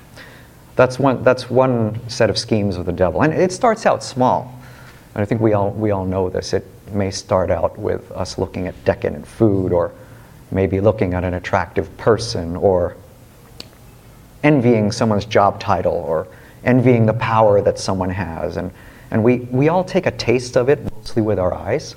That's 0.75 0.99
one, 0.99 1.23
that's 1.23 1.49
one 1.49 2.01
set 2.09 2.31
of 2.31 2.37
schemes 2.37 2.77
of 2.77 2.85
the 2.85 2.93
devil. 2.93 3.23
And 3.23 3.33
it 3.33 3.53
starts 3.53 3.87
out 3.87 4.03
small. 4.03 4.53
And 5.15 5.23
I 5.23 5.25
think 5.25 5.41
we 5.41 5.53
all, 5.53 5.71
we 5.71 5.93
all 5.93 6.05
know 6.05 6.29
this. 6.29 6.53
It 6.53 6.67
may 6.91 7.13
start 7.13 7.49
out 7.49 7.79
with 7.79 8.11
us 8.11 8.39
looking 8.39 8.67
at 8.67 8.85
decadent 8.85 9.25
food, 9.25 9.73
or 9.73 9.93
maybe 10.51 10.81
looking 10.81 11.15
at 11.15 11.23
an 11.23 11.35
attractive 11.35 11.97
person, 11.97 12.57
or 12.57 12.97
envying 14.43 14.91
someone's 14.91 15.27
job 15.27 15.61
title, 15.61 15.95
or 15.95 16.27
envying 16.65 17.07
the 17.07 17.15
power 17.15 17.63
that 17.63 17.79
someone 17.79 18.11
has. 18.11 18.57
And, 18.57 18.73
and 19.13 19.23
we, 19.23 19.37
we 19.53 19.69
all 19.69 19.85
take 19.85 20.07
a 20.07 20.11
taste 20.11 20.57
of 20.57 20.69
it, 20.69 20.83
mostly 20.93 21.23
with 21.23 21.39
our 21.39 21.55
eyes. 21.55 21.95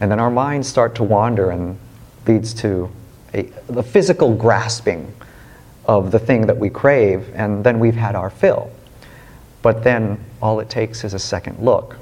And 0.00 0.10
then 0.10 0.20
our 0.20 0.30
minds 0.30 0.68
start 0.68 0.94
to 0.96 1.02
wander 1.02 1.50
and 1.50 1.78
leads 2.26 2.54
to 2.54 2.90
a, 3.34 3.42
the 3.68 3.82
physical 3.82 4.34
grasping 4.34 5.12
of 5.86 6.10
the 6.10 6.18
thing 6.18 6.46
that 6.46 6.56
we 6.56 6.68
crave, 6.70 7.30
and 7.34 7.64
then 7.64 7.80
we've 7.80 7.96
had 7.96 8.14
our 8.14 8.30
fill. 8.30 8.70
But 9.62 9.82
then 9.82 10.22
all 10.40 10.60
it 10.60 10.68
takes 10.68 11.02
is 11.02 11.14
a 11.14 11.18
second 11.18 11.58
look, 11.58 11.96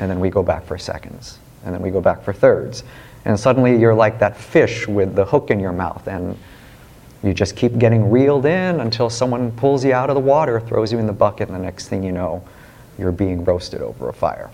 and 0.00 0.10
then 0.10 0.20
we 0.20 0.30
go 0.30 0.42
back 0.42 0.64
for 0.64 0.78
seconds, 0.78 1.38
and 1.64 1.74
then 1.74 1.82
we 1.82 1.90
go 1.90 2.00
back 2.00 2.22
for 2.22 2.32
thirds. 2.32 2.84
And 3.24 3.38
suddenly 3.38 3.76
you're 3.76 3.94
like 3.94 4.20
that 4.20 4.36
fish 4.36 4.86
with 4.86 5.14
the 5.14 5.24
hook 5.24 5.50
in 5.50 5.60
your 5.60 5.72
mouth, 5.72 6.06
and 6.06 6.38
you 7.22 7.34
just 7.34 7.56
keep 7.56 7.76
getting 7.78 8.10
reeled 8.10 8.46
in 8.46 8.80
until 8.80 9.10
someone 9.10 9.50
pulls 9.52 9.84
you 9.84 9.92
out 9.92 10.08
of 10.08 10.14
the 10.14 10.20
water, 10.20 10.60
throws 10.60 10.92
you 10.92 10.98
in 10.98 11.06
the 11.06 11.12
bucket, 11.12 11.48
and 11.48 11.56
the 11.56 11.62
next 11.62 11.88
thing 11.88 12.02
you 12.04 12.12
know, 12.12 12.42
you're 12.96 13.12
being 13.12 13.44
roasted 13.44 13.82
over 13.82 14.08
a 14.08 14.12
fire. 14.12 14.50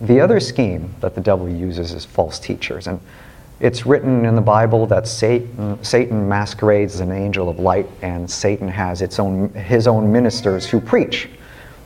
The 0.00 0.20
other 0.20 0.38
scheme 0.38 0.94
that 1.00 1.14
the 1.14 1.20
devil 1.20 1.48
uses 1.48 1.92
is 1.92 2.04
false 2.04 2.38
teachers. 2.38 2.86
And 2.86 3.00
it's 3.60 3.84
written 3.84 4.24
in 4.24 4.36
the 4.36 4.40
Bible 4.40 4.86
that 4.86 5.08
Satan, 5.08 5.82
Satan 5.82 6.28
masquerades 6.28 6.94
as 6.94 7.00
an 7.00 7.10
angel 7.10 7.48
of 7.48 7.58
light, 7.58 7.88
and 8.02 8.30
Satan 8.30 8.68
has 8.68 9.02
its 9.02 9.18
own, 9.18 9.50
his 9.50 9.88
own 9.88 10.12
ministers 10.12 10.66
who 10.66 10.80
preach. 10.80 11.28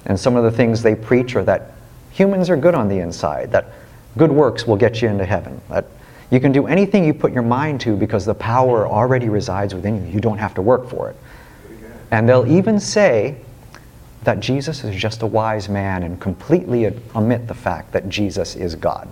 And 0.04 0.18
some 0.20 0.36
of 0.36 0.44
the 0.44 0.50
things 0.50 0.82
they 0.82 0.94
preach 0.94 1.34
are 1.36 1.44
that 1.44 1.72
humans 2.10 2.50
are 2.50 2.56
good 2.56 2.74
on 2.74 2.88
the 2.88 2.98
inside, 2.98 3.50
that 3.52 3.66
good 4.18 4.30
works 4.30 4.66
will 4.66 4.76
get 4.76 5.00
you 5.00 5.08
into 5.08 5.24
heaven, 5.24 5.60
that 5.70 5.86
you 6.30 6.40
can 6.40 6.52
do 6.52 6.66
anything 6.66 7.04
you 7.04 7.14
put 7.14 7.32
your 7.32 7.42
mind 7.42 7.80
to 7.82 7.96
because 7.96 8.26
the 8.26 8.34
power 8.34 8.86
already 8.86 9.28
resides 9.30 9.74
within 9.74 10.06
you. 10.06 10.12
You 10.12 10.20
don't 10.20 10.38
have 10.38 10.54
to 10.54 10.62
work 10.62 10.88
for 10.88 11.10
it. 11.10 11.16
And 12.10 12.28
they'll 12.28 12.46
even 12.46 12.78
say 12.78 13.36
that 14.24 14.40
Jesus 14.40 14.84
is 14.84 14.94
just 14.94 15.22
a 15.22 15.26
wise 15.26 15.68
man 15.68 16.02
and 16.02 16.20
completely 16.20 16.92
omit 17.14 17.48
the 17.48 17.54
fact 17.54 17.92
that 17.92 18.08
Jesus 18.08 18.54
is 18.54 18.74
God. 18.74 19.08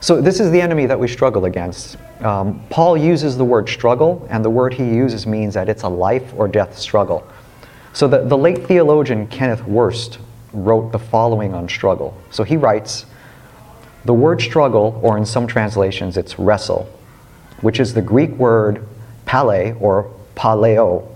So, 0.00 0.20
this 0.20 0.40
is 0.40 0.50
the 0.50 0.60
enemy 0.60 0.86
that 0.86 0.98
we 0.98 1.06
struggle 1.06 1.44
against. 1.44 1.96
Um, 2.22 2.60
Paul 2.70 2.96
uses 2.96 3.36
the 3.36 3.44
word 3.44 3.68
struggle, 3.68 4.26
and 4.28 4.44
the 4.44 4.50
word 4.50 4.74
he 4.74 4.84
uses 4.84 5.28
means 5.28 5.54
that 5.54 5.68
it's 5.68 5.84
a 5.84 5.88
life 5.88 6.32
or 6.36 6.48
death 6.48 6.76
struggle. 6.76 7.24
So, 7.92 8.08
the, 8.08 8.24
the 8.24 8.36
late 8.36 8.66
theologian 8.66 9.28
Kenneth 9.28 9.60
Wuest 9.60 10.18
wrote 10.52 10.90
the 10.90 10.98
following 10.98 11.54
on 11.54 11.68
struggle. 11.68 12.16
So, 12.32 12.42
he 12.42 12.56
writes 12.56 13.06
The 14.04 14.12
word 14.12 14.42
struggle, 14.42 14.98
or 15.04 15.16
in 15.18 15.24
some 15.24 15.46
translations, 15.46 16.16
it's 16.16 16.36
wrestle, 16.36 16.90
which 17.60 17.78
is 17.78 17.94
the 17.94 18.02
Greek 18.02 18.30
word 18.30 18.84
pale 19.24 19.76
or 19.78 20.10
paleo, 20.34 21.08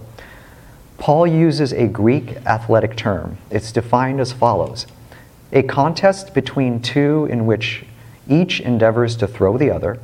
Paul 0.99 1.26
uses 1.26 1.73
a 1.73 1.87
Greek 1.87 2.37
athletic 2.47 2.97
term. 2.97 3.38
It's 3.50 3.73
defined 3.73 4.21
as 4.21 4.33
follows 4.33 4.87
a 5.53 5.62
contest 5.62 6.35
between 6.35 6.81
two 6.81 7.26
in 7.31 7.47
which 7.47 7.85
each 8.29 8.61
endeavors 8.61 9.17
to 9.17 9.26
throw 9.26 9.57
the 9.57 9.71
other, 9.71 9.99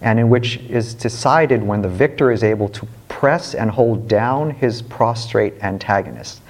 and 0.00 0.20
in 0.20 0.28
which 0.28 0.58
is 0.58 0.94
decided 0.94 1.62
when 1.62 1.82
the 1.82 1.88
victor 1.88 2.30
is 2.30 2.44
able 2.44 2.68
to 2.68 2.86
press 3.08 3.54
and 3.54 3.70
hold 3.70 4.06
down 4.06 4.50
his 4.50 4.82
prostrate 4.82 5.54
antagonist, 5.62 6.40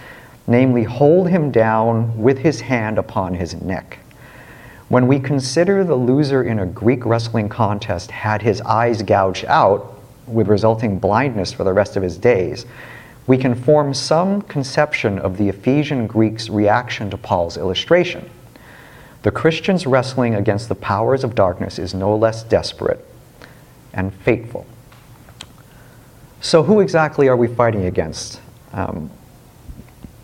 namely, 0.47 0.83
hold 0.83 1.29
him 1.29 1.51
down 1.51 2.21
with 2.21 2.39
his 2.39 2.61
hand 2.61 2.99
upon 2.99 3.35
his 3.35 3.61
neck. 3.63 3.99
When 4.89 5.07
we 5.07 5.19
consider 5.19 5.83
the 5.83 5.95
loser 5.95 6.43
in 6.43 6.59
a 6.59 6.67
Greek 6.67 7.07
wrestling 7.07 7.49
contest 7.49 8.11
had 8.11 8.43
his 8.43 8.61
eyes 8.61 9.03
gouged 9.03 9.47
out, 9.47 9.93
with 10.27 10.49
resulting 10.49 10.99
blindness 10.99 11.53
for 11.53 11.65
the 11.65 11.73
rest 11.73 11.97
of 11.97 12.03
his 12.03 12.19
days, 12.19 12.67
we 13.27 13.39
can 13.39 13.55
form 13.55 13.95
some 13.95 14.43
conception 14.43 15.19
of 15.19 15.39
the 15.39 15.49
Ephesian 15.49 16.07
Greeks' 16.07 16.49
reaction 16.51 17.11
to 17.11 17.17
Paul's 17.17 17.57
illustration. 17.57 18.29
The 19.23 19.31
Christian's 19.31 19.87
wrestling 19.87 20.35
against 20.35 20.69
the 20.69 20.75
powers 20.75 21.25
of 21.25 21.35
darkness 21.35 21.79
is 21.79 21.95
no 21.95 22.15
less 22.15 22.43
desperate 22.43 23.05
and 23.95 24.13
fateful. 24.13 24.67
So, 26.43 26.63
who 26.63 26.81
exactly 26.81 27.29
are 27.29 27.37
we 27.37 27.49
fighting 27.49 27.87
against? 27.87 28.41
Um, 28.75 29.11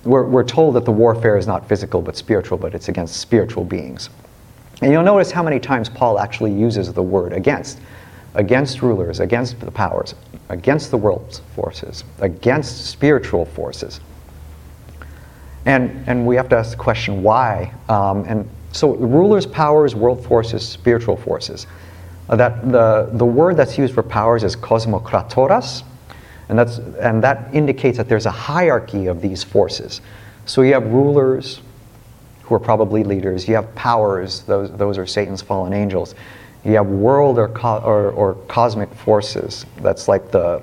we're, 0.04 0.26
we're 0.26 0.45
told 0.45 0.75
that 0.75 0.85
the 0.85 0.92
warfare 0.92 1.38
is 1.38 1.47
not 1.47 1.66
physical 1.66 2.02
but 2.02 2.16
spiritual, 2.16 2.59
but 2.59 2.75
it's 2.75 2.88
against 2.88 3.16
spiritual 3.16 3.64
beings. 3.64 4.11
And 4.83 4.92
you'll 4.92 5.02
notice 5.02 5.30
how 5.30 5.42
many 5.42 5.61
times 5.61 5.88
Paul 5.88 6.19
actually 6.19 6.52
uses 6.52 6.92
the 6.92 7.02
word 7.02 7.33
against 7.33 7.80
against 8.35 8.83
rulers, 8.83 9.19
against 9.19 9.59
the 9.61 9.71
powers, 9.71 10.14
against 10.50 10.90
the 10.90 10.97
world's 10.97 11.38
forces, 11.54 12.04
against 12.21 12.87
spiritual 12.87 13.47
forces. 13.47 14.00
And, 15.64 16.04
and 16.09 16.26
we 16.26 16.37
have 16.37 16.49
to 16.50 16.57
ask 16.57 16.73
the 16.73 16.76
question 16.76 17.23
why. 17.23 17.73
Um, 17.88 18.25
and 18.25 18.49
so, 18.73 18.95
rulers, 18.95 19.47
powers, 19.47 19.95
world 19.95 20.25
forces, 20.25 20.66
spiritual 20.66 21.16
forces. 21.16 21.66
Uh, 22.28 22.37
that 22.37 22.71
the, 22.71 23.11
the 23.12 23.25
word 23.25 23.57
that's 23.57 23.78
used 23.78 23.95
for 23.95 24.02
powers 24.02 24.45
is 24.45 24.57
kosmokratoras, 24.57 25.83
and, 26.49 26.59
that's, 26.59 26.78
and 26.78 27.23
that 27.23 27.52
indicates 27.54 27.97
that 27.97 28.09
there's 28.09 28.26
a 28.26 28.30
hierarchy 28.30 29.07
of 29.07 29.21
these 29.21 29.42
forces. 29.45 30.00
So, 30.47 30.62
you 30.62 30.75
have 30.75 30.87
rulers 30.87 31.61
who 32.42 32.54
are 32.57 32.61
probably 32.61 33.04
leaders, 33.04 33.47
you 33.47 33.54
have 33.54 33.73
powers, 33.76 34.40
those, 34.42 34.73
those 34.73 34.99
are 34.99 35.07
Satan's 35.07 35.42
fallen 35.42 35.73
angels. 35.73 36.16
You 36.64 36.73
have 36.75 36.87
world 36.87 37.38
or, 37.38 37.49
co- 37.49 37.79
or, 37.79 38.11
or 38.11 38.35
cosmic 38.49 38.93
forces. 38.95 39.64
That's 39.79 40.09
like 40.09 40.31
the 40.31 40.62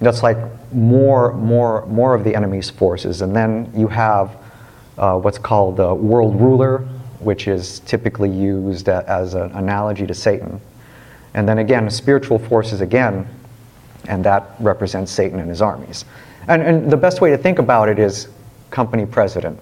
that's 0.00 0.22
like 0.22 0.36
more, 0.72 1.32
more, 1.34 1.86
more 1.86 2.14
of 2.14 2.24
the 2.24 2.34
enemy's 2.34 2.68
forces. 2.68 3.22
And 3.22 3.34
then 3.34 3.72
you 3.74 3.88
have 3.88 4.36
uh, 4.98 5.18
what's 5.18 5.38
called 5.38 5.76
the 5.76 5.94
world 5.94 6.38
ruler, 6.40 6.78
which 7.20 7.48
is 7.48 7.80
typically 7.80 8.28
used 8.30 8.88
as 8.88 9.34
an 9.34 9.50
analogy 9.52 10.06
to 10.06 10.14
Satan. 10.14 10.60
And 11.32 11.48
then 11.48 11.58
again, 11.58 11.88
spiritual 11.90 12.38
forces 12.38 12.80
again, 12.80 13.26
and 14.06 14.24
that 14.24 14.54
represents 14.60 15.10
Satan 15.10 15.40
and 15.40 15.48
his 15.48 15.62
armies. 15.62 16.04
And, 16.48 16.62
and 16.62 16.90
the 16.90 16.96
best 16.96 17.20
way 17.20 17.30
to 17.30 17.38
think 17.38 17.58
about 17.58 17.88
it 17.88 17.98
is 17.98 18.28
company 18.70 19.06
president 19.06 19.58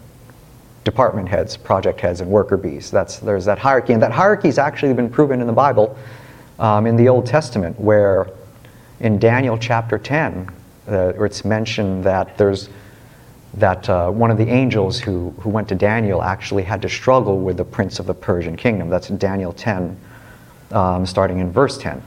department 0.85 1.29
heads, 1.29 1.57
project 1.57 2.01
heads, 2.01 2.21
and 2.21 2.31
worker 2.31 2.57
bees. 2.57 2.91
That's, 2.91 3.19
there's 3.19 3.45
that 3.45 3.59
hierarchy. 3.59 3.93
And 3.93 4.03
that 4.03 4.12
hierarchy 4.12 4.49
has 4.49 4.59
actually 4.59 4.95
been 4.95 5.11
proven 5.11 5.41
in 5.41 5.47
the 5.47 5.53
Bible 5.53 5.97
um, 6.59 6.87
in 6.87 6.97
the 6.97 7.09
Old 7.09 7.27
Testament, 7.27 7.79
where 7.79 8.29
in 9.01 9.19
Daniel 9.19 9.59
chapter 9.59 9.99
10, 9.99 10.49
uh, 10.89 11.12
it's 11.19 11.45
mentioned 11.45 12.05
that 12.05 12.37
there's 12.37 12.69
that 13.55 13.89
uh, 13.89 14.11
one 14.11 14.31
of 14.31 14.39
the 14.39 14.49
angels 14.49 14.99
who, 14.99 15.31
who 15.41 15.51
went 15.51 15.69
to 15.69 15.75
Daniel 15.75 16.23
actually 16.23 16.62
had 16.62 16.81
to 16.83 16.89
struggle 16.89 17.39
with 17.39 17.59
the 17.59 17.65
prince 17.65 17.99
of 17.99 18.07
the 18.07 18.15
Persian 18.15 18.57
kingdom. 18.57 18.89
That's 18.89 19.11
in 19.11 19.19
Daniel 19.19 19.53
10, 19.53 19.99
um, 20.71 21.05
starting 21.05 21.39
in 21.39 21.53
verse 21.53 21.77
10. 21.77 22.03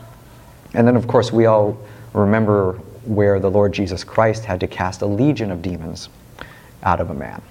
And 0.74 0.88
then, 0.88 0.96
of 0.96 1.08
course, 1.08 1.32
we 1.32 1.46
all 1.46 1.78
remember 2.14 2.74
where 3.06 3.40
the 3.40 3.52
Lord 3.52 3.74
Jesus 3.74 4.04
Christ 4.04 4.44
had 4.44 4.60
to 4.62 4.68
cast 4.68 5.04
a 5.04 5.06
legion 5.06 5.52
of 5.52 5.62
demons 5.62 6.10
out 6.82 7.00
of 7.00 7.12
a 7.12 7.14
man. 7.14 7.42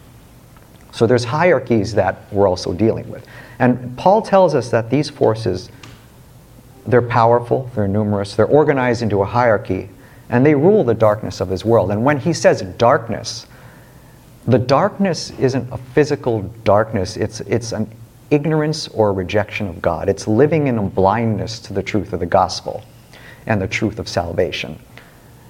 So 0.94 1.08
there's 1.08 1.24
hierarchies 1.24 1.92
that 1.94 2.32
we're 2.32 2.48
also 2.48 2.72
dealing 2.72 3.10
with. 3.10 3.26
And 3.58 3.98
Paul 3.98 4.22
tells 4.22 4.54
us 4.54 4.70
that 4.70 4.90
these 4.90 5.10
forces, 5.10 5.68
they're 6.86 7.02
powerful, 7.02 7.68
they're 7.74 7.88
numerous, 7.88 8.36
they're 8.36 8.46
organized 8.46 9.02
into 9.02 9.20
a 9.20 9.24
hierarchy, 9.24 9.90
and 10.28 10.46
they 10.46 10.54
rule 10.54 10.84
the 10.84 10.94
darkness 10.94 11.40
of 11.40 11.48
this 11.48 11.64
world. 11.64 11.90
And 11.90 12.04
when 12.04 12.20
he 12.20 12.32
says 12.32 12.62
darkness, 12.78 13.46
the 14.46 14.58
darkness 14.58 15.30
isn't 15.32 15.72
a 15.72 15.78
physical 15.78 16.42
darkness, 16.62 17.16
it's, 17.16 17.40
it's 17.40 17.72
an 17.72 17.90
ignorance 18.30 18.86
or 18.86 19.12
rejection 19.12 19.66
of 19.66 19.82
God. 19.82 20.08
It's 20.08 20.28
living 20.28 20.68
in 20.68 20.78
a 20.78 20.82
blindness 20.82 21.58
to 21.60 21.72
the 21.72 21.82
truth 21.82 22.12
of 22.12 22.20
the 22.20 22.26
gospel 22.26 22.84
and 23.46 23.60
the 23.60 23.66
truth 23.66 23.98
of 23.98 24.08
salvation. 24.08 24.78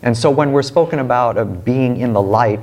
And 0.01 0.17
so 0.17 0.31
when 0.31 0.53
we're 0.53 0.63
spoken 0.63 1.01
about 1.01 1.37
of 1.37 1.67
being 1.67 1.99
in 1.99 2.15
the 2.15 2.23
light, 2.23 2.61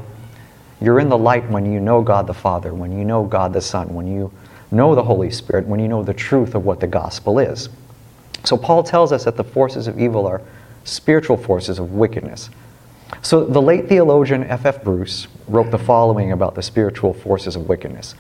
you're 0.81 0.99
in 0.99 1.09
the 1.09 1.17
light 1.17 1.47
when 1.49 1.71
you 1.71 1.79
know 1.79 2.01
God 2.01 2.27
the 2.27 2.33
Father, 2.33 2.73
when 2.73 2.91
you 2.91 3.05
know 3.05 3.23
God 3.23 3.53
the 3.53 3.61
Son, 3.61 3.93
when 3.93 4.07
you 4.07 4.31
know 4.71 4.95
the 4.95 5.03
Holy 5.03 5.29
Spirit, 5.29 5.67
when 5.67 5.79
you 5.79 5.87
know 5.87 6.03
the 6.03 6.13
truth 6.13 6.55
of 6.55 6.65
what 6.65 6.79
the 6.79 6.87
gospel 6.87 7.39
is. 7.39 7.69
So 8.43 8.57
Paul 8.57 8.83
tells 8.83 9.11
us 9.11 9.25
that 9.25 9.37
the 9.37 9.43
forces 9.43 9.87
of 9.87 9.99
evil 9.99 10.25
are 10.25 10.41
spiritual 10.83 11.37
forces 11.37 11.77
of 11.77 11.91
wickedness. 11.91 12.49
So 13.21 13.45
the 13.45 13.61
late 13.61 13.87
theologian 13.87 14.43
F.F. 14.45 14.77
F. 14.77 14.83
Bruce 14.83 15.27
wrote 15.47 15.69
the 15.69 15.77
following 15.77 16.31
about 16.31 16.55
the 16.55 16.63
spiritual 16.63 17.13
forces 17.13 17.55
of 17.55 17.67
wickedness. 17.67 18.15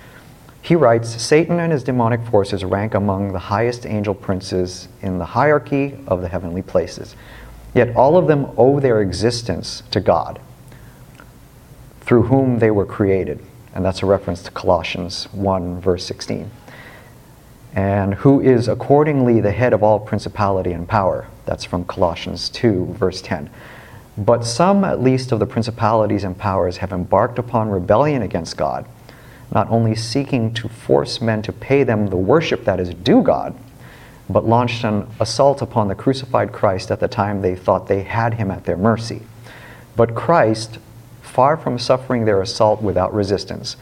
He 0.61 0.75
writes 0.75 1.09
Satan 1.19 1.59
and 1.59 1.71
his 1.71 1.83
demonic 1.83 2.21
forces 2.27 2.63
rank 2.63 2.93
among 2.93 3.33
the 3.33 3.39
highest 3.39 3.87
angel 3.87 4.13
princes 4.13 4.87
in 5.01 5.17
the 5.17 5.25
hierarchy 5.25 5.97
of 6.05 6.21
the 6.21 6.27
heavenly 6.27 6.61
places. 6.61 7.15
Yet 7.73 7.95
all 7.95 8.17
of 8.17 8.27
them 8.27 8.47
owe 8.57 8.79
their 8.79 9.01
existence 9.01 9.81
to 9.91 9.99
God, 9.99 10.39
through 12.11 12.23
whom 12.23 12.59
they 12.59 12.69
were 12.69 12.85
created. 12.85 13.39
And 13.73 13.85
that's 13.85 14.03
a 14.03 14.05
reference 14.05 14.43
to 14.43 14.51
Colossians 14.51 15.31
1, 15.31 15.79
verse 15.79 16.03
16. 16.03 16.51
And 17.73 18.15
who 18.15 18.41
is 18.41 18.67
accordingly 18.67 19.39
the 19.39 19.53
head 19.53 19.71
of 19.71 19.81
all 19.81 19.97
principality 19.97 20.73
and 20.73 20.85
power. 20.85 21.27
That's 21.45 21.63
from 21.63 21.85
Colossians 21.85 22.49
2, 22.49 22.95
verse 22.99 23.21
10. 23.21 23.49
But 24.17 24.43
some, 24.43 24.83
at 24.83 25.01
least, 25.01 25.31
of 25.31 25.39
the 25.39 25.45
principalities 25.45 26.25
and 26.25 26.37
powers 26.37 26.75
have 26.79 26.91
embarked 26.91 27.39
upon 27.39 27.69
rebellion 27.69 28.21
against 28.21 28.57
God, 28.57 28.85
not 29.49 29.69
only 29.69 29.95
seeking 29.95 30.53
to 30.55 30.67
force 30.67 31.21
men 31.21 31.41
to 31.43 31.53
pay 31.53 31.85
them 31.85 32.07
the 32.07 32.17
worship 32.17 32.65
that 32.65 32.81
is 32.81 32.93
due 32.93 33.21
God, 33.21 33.55
but 34.29 34.43
launched 34.43 34.83
an 34.83 35.07
assault 35.21 35.61
upon 35.61 35.87
the 35.87 35.95
crucified 35.95 36.51
Christ 36.51 36.91
at 36.91 36.99
the 36.99 37.07
time 37.07 37.41
they 37.41 37.55
thought 37.55 37.87
they 37.87 38.03
had 38.03 38.33
him 38.33 38.51
at 38.51 38.65
their 38.65 38.75
mercy. 38.75 39.21
But 39.95 40.13
Christ, 40.13 40.77
far 41.31 41.55
from 41.55 41.79
suffering 41.79 42.25
their 42.25 42.41
assault 42.41 42.81
without 42.81 43.13
resistance, 43.13 43.77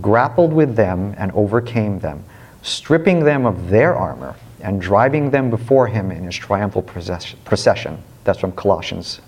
grappled 0.00 0.52
with 0.52 0.76
them 0.76 1.14
and 1.16 1.32
overcame 1.32 1.98
them, 2.00 2.22
stripping 2.62 3.24
them 3.24 3.46
of 3.46 3.70
their 3.70 3.94
armor 3.94 4.36
and 4.60 4.80
driving 4.80 5.30
them 5.30 5.48
before 5.48 5.86
him 5.86 6.10
in 6.10 6.24
his 6.24 6.36
triumphal 6.36 6.82
procession. 6.82 8.02
That's 8.24 8.38
from 8.38 8.52
Colossians 8.52 9.20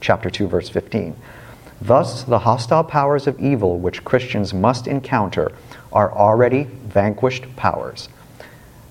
chapter 0.00 0.28
2 0.28 0.46
verse 0.48 0.68
15. 0.68 1.16
Thus 1.80 2.24
the 2.24 2.40
hostile 2.40 2.84
powers 2.84 3.26
of 3.26 3.40
evil 3.40 3.78
which 3.78 4.04
Christians 4.04 4.52
must 4.52 4.86
encounter 4.86 5.50
are 5.92 6.12
already 6.12 6.64
vanquished 6.64 7.56
powers. 7.56 8.10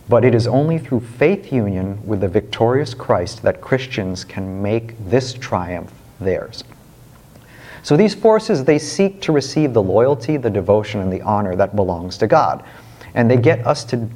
But 0.10 0.26
it 0.26 0.34
is 0.34 0.48
only 0.48 0.80
through 0.80 1.02
faith 1.02 1.54
union 1.54 2.06
with 2.06 2.22
the 2.22 2.28
victorious 2.28 2.94
Christ 2.94 3.44
that 3.44 3.62
Christians 3.62 4.26
can 4.26 4.62
make 4.62 4.96
this 5.08 5.34
triumph 5.34 5.94
theirs. 6.20 6.64
So 7.84 7.98
these 7.98 8.16
forces, 8.16 8.64
they 8.64 8.80
seek 8.80 9.22
to 9.22 9.34
receive 9.34 9.74
the 9.74 9.82
loyalty, 9.82 10.38
the 10.38 10.50
devotion, 10.50 11.02
and 11.02 11.12
the 11.12 11.22
honor 11.22 11.56
that 11.58 11.76
belongs 11.76 12.18
to 12.20 12.28
God. 12.28 12.64
And 13.14 13.30
they 13.30 13.36
get 13.36 13.68
us 13.68 13.84
to, 13.86 14.10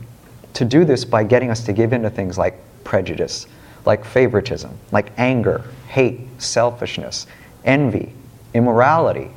to 0.54 0.66
do 0.66 0.86
this 0.86 1.04
by 1.04 1.26
getting 1.26 1.52
us 1.52 1.64
to 1.66 1.74
give 1.74 1.92
in 1.92 2.02
to 2.04 2.10
things 2.10 2.38
like 2.38 2.58
prejudice, 2.86 3.46
like 3.86 4.06
favoritism, 4.06 4.72
like 4.94 5.12
anger, 5.18 5.66
hate, 5.90 6.22
selfishness, 6.38 7.28
envy, 7.66 8.14
immorality, 8.54 9.32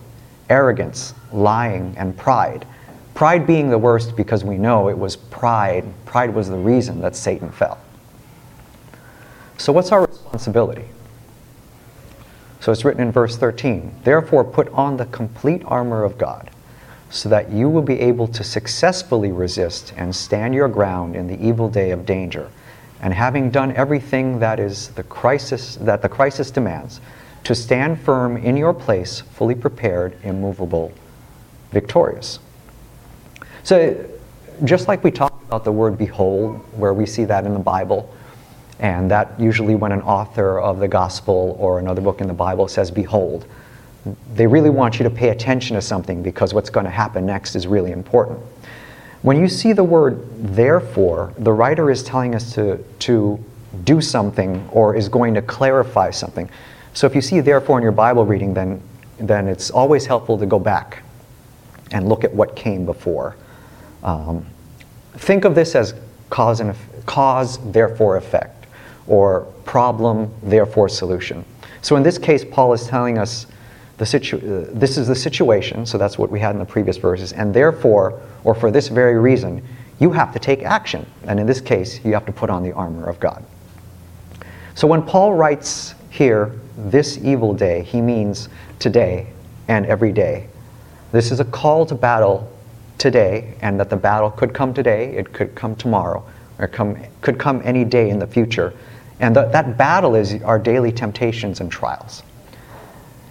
arrogance, 0.49 1.13
lying, 1.33 1.93
and 1.99 2.17
pride. 2.17 2.65
Pride 3.15 3.49
being 3.49 3.69
the 3.69 3.79
worst 3.79 4.17
because 4.17 4.45
we 4.45 4.57
know 4.57 4.89
it 4.89 4.97
was 4.97 5.17
pride. 5.17 5.85
Pride 6.07 6.33
was 6.33 6.49
the 6.49 6.57
reason 6.57 7.01
that 7.01 7.17
Satan 7.17 7.51
fell. 7.51 7.79
So, 9.59 9.73
what's 9.73 9.91
our 9.91 10.07
responsibility? 10.07 10.85
So, 12.61 12.71
it's 12.73 12.85
written 12.85 13.03
in 13.03 13.11
verse 13.11 13.37
13 13.37 14.01
Therefore, 14.05 14.45
put 14.45 14.69
on 14.69 14.97
the 14.97 15.07
complete 15.07 15.63
armor 15.65 16.05
of 16.05 16.19
God, 16.19 16.51
so 17.09 17.29
that 17.31 17.51
you 17.51 17.69
will 17.69 17.83
be 17.83 17.99
able 18.01 18.29
to 18.29 18.45
successfully 18.45 19.33
resist 19.33 19.93
and 19.97 20.15
stand 20.15 20.55
your 20.55 20.69
ground 20.69 21.17
in 21.17 21.27
the 21.27 21.43
evil 21.45 21.69
day 21.69 21.91
of 21.91 22.07
danger. 22.07 22.51
And 23.01 23.15
having 23.15 23.51
done 23.51 23.73
everything 23.73 24.41
that 24.41 24.61
is 24.61 24.89
the 24.89 25.03
crisis 25.03 25.77
that 25.77 26.03
the 26.03 26.09
crisis 26.09 26.51
demands, 26.51 27.01
to 27.45 27.55
stand 27.55 27.99
firm 27.99 28.37
in 28.37 28.57
your 28.57 28.75
place, 28.75 29.21
fully 29.21 29.55
prepared, 29.55 30.15
immovable, 30.23 30.93
victorious. 31.73 32.39
So, 33.63 34.05
just 34.65 34.89
like 34.89 35.03
we 35.03 35.11
talked 35.11 35.43
about 35.45 35.65
the 35.65 35.73
word 35.73 35.97
behold, 35.97 36.57
where 36.77 36.93
we 36.93 37.07
see 37.07 37.25
that 37.25 37.47
in 37.47 37.55
the 37.55 37.59
Bible, 37.59 38.15
and 38.81 39.11
that 39.11 39.39
usually 39.39 39.75
when 39.75 39.93
an 39.93 40.01
author 40.03 40.59
of 40.59 40.81
the 40.81 40.89
gospel 40.89 41.57
or 41.61 41.79
another 41.79 42.01
book 42.01 42.21
in 42.21 42.27
the 42.27 42.35
Bible 42.35 42.67
says 42.67 42.91
behold, 42.91 43.47
they 44.35 44.47
really 44.47 44.71
want 44.71 44.99
you 44.99 45.05
to 45.05 45.11
pay 45.11 45.29
attention 45.29 45.77
to 45.77 45.83
something 45.83 46.23
because 46.23 46.55
what's 46.55 46.71
going 46.71 46.85
to 46.85 46.91
happen 46.91 47.27
next 47.27 47.55
is 47.55 47.67
really 47.67 47.93
important. 47.93 48.41
When 49.21 49.39
you 49.39 49.49
see 49.49 49.75
the 49.75 49.85
word 49.85 50.27
therefore, 50.55 51.35
the 51.37 51.53
writer 51.53 51.91
is 51.91 52.03
telling 52.03 52.35
us 52.35 52.55
to, 52.55 52.83
to 53.01 53.45
do 53.85 54.01
something 54.01 54.67
or 54.73 54.97
is 54.97 55.11
going 55.11 55.35
to 55.35 55.43
clarify 55.43 56.11
something. 56.11 56.49
So 56.95 57.07
if 57.07 57.15
you 57.15 57.21
see 57.21 57.41
therefore 57.41 57.77
in 57.79 57.83
your 57.83 57.93
Bible 57.93 58.25
reading, 58.25 58.55
then, 58.55 58.81
then 59.19 59.47
it's 59.47 59.71
always 59.71 60.07
helpful 60.07 60.39
to 60.39 60.47
go 60.47 60.59
back 60.59 61.03
and 61.93 62.09
look 62.09 62.25
at 62.25 62.33
what 62.33 62.57
came 62.57 62.87
before. 62.87 63.37
Um, 64.03 64.47
think 65.13 65.45
of 65.45 65.55
this 65.55 65.75
as 65.75 65.95
cause, 66.31 66.61
and, 66.61 66.75
cause, 67.05 67.59
therefore 67.73 68.17
effect, 68.17 68.60
or 69.11 69.41
problem, 69.65 70.33
therefore 70.41 70.89
solution. 70.89 71.45
So 71.83 71.97
in 71.97 72.05
this 72.05 72.17
case, 72.17 72.45
Paul 72.45 72.73
is 72.73 72.87
telling 72.87 73.19
us 73.19 73.49
the 73.99 74.07
situ- 74.07 74.37
uh, 74.37 74.71
this 74.73 74.97
is 74.97 75.09
the 75.09 75.17
situation, 75.17 75.85
so 75.85 75.99
that's 75.99 76.17
what 76.17 76.31
we 76.31 76.39
had 76.39 76.53
in 76.53 76.61
the 76.61 76.65
previous 76.65 76.97
verses, 76.97 77.33
and 77.33 77.53
therefore, 77.53 78.21
or 78.45 78.55
for 78.55 78.71
this 78.71 78.87
very 78.87 79.19
reason, 79.19 79.63
you 79.99 80.13
have 80.13 80.33
to 80.33 80.39
take 80.39 80.63
action. 80.63 81.05
And 81.25 81.41
in 81.41 81.47
this 81.47 81.61
case, 81.61 82.03
you 82.05 82.13
have 82.15 82.25
to 82.27 82.33
put 82.33 82.51
on 82.51 82.63
the 82.63 82.73
armor 82.73 83.09
of 83.09 83.19
God. 83.19 83.45
So 84.77 84.87
when 84.87 85.03
Paul 85.03 85.35
writes 85.35 85.95
here, 86.11 86.53
this 86.79 87.19
evil 87.19 87.53
day, 87.53 87.83
he 87.83 88.01
means 88.01 88.49
today 88.79 89.27
and 89.67 89.87
every 89.87 90.13
day. 90.13 90.47
This 91.11 91.33
is 91.33 91.41
a 91.41 91.45
call 91.45 91.85
to 91.87 91.97
battle 91.97 92.49
today, 92.97 93.55
and 93.61 93.81
that 93.81 93.91
the 93.91 93.97
battle 93.97 94.31
could 94.31 94.55
come 94.55 94.73
today, 94.73 95.17
it 95.17 95.33
could 95.33 95.57
come 95.57 95.75
tomorrow, 95.75 96.25
or 96.61 96.69
come, 96.69 96.97
could 97.23 97.39
come 97.39 97.61
any 97.65 97.85
day 97.85 98.09
in 98.09 98.21
the 98.21 98.27
future. 98.27 98.73
And 99.21 99.37
the, 99.37 99.45
that 99.47 99.77
battle 99.77 100.17
is 100.17 100.43
our 100.43 100.59
daily 100.59 100.91
temptations 100.91 101.61
and 101.61 101.71
trials. 101.71 102.23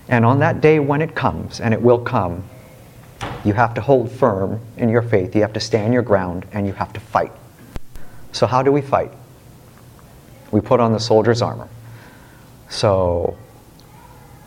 And 0.07 0.23
on 0.23 0.39
that 0.39 0.61
day 0.61 0.79
when 0.79 1.01
it 1.01 1.15
comes, 1.15 1.59
and 1.59 1.73
it 1.73 1.81
will 1.81 1.99
come, 1.99 2.43
you 3.43 3.53
have 3.53 3.73
to 3.73 3.81
hold 3.81 4.11
firm 4.11 4.59
in 4.77 4.89
your 4.89 5.01
faith, 5.01 5.35
you 5.35 5.41
have 5.41 5.53
to 5.53 5.59
stand 5.59 5.93
your 5.93 6.03
ground, 6.03 6.45
and 6.51 6.65
you 6.65 6.73
have 6.73 6.93
to 6.93 6.99
fight. 6.99 7.31
So, 8.31 8.45
how 8.45 8.61
do 8.61 8.71
we 8.71 8.81
fight? 8.81 9.11
We 10.51 10.61
put 10.61 10.79
on 10.79 10.93
the 10.93 10.99
soldier's 10.99 11.41
armor. 11.41 11.67
So, 12.69 13.37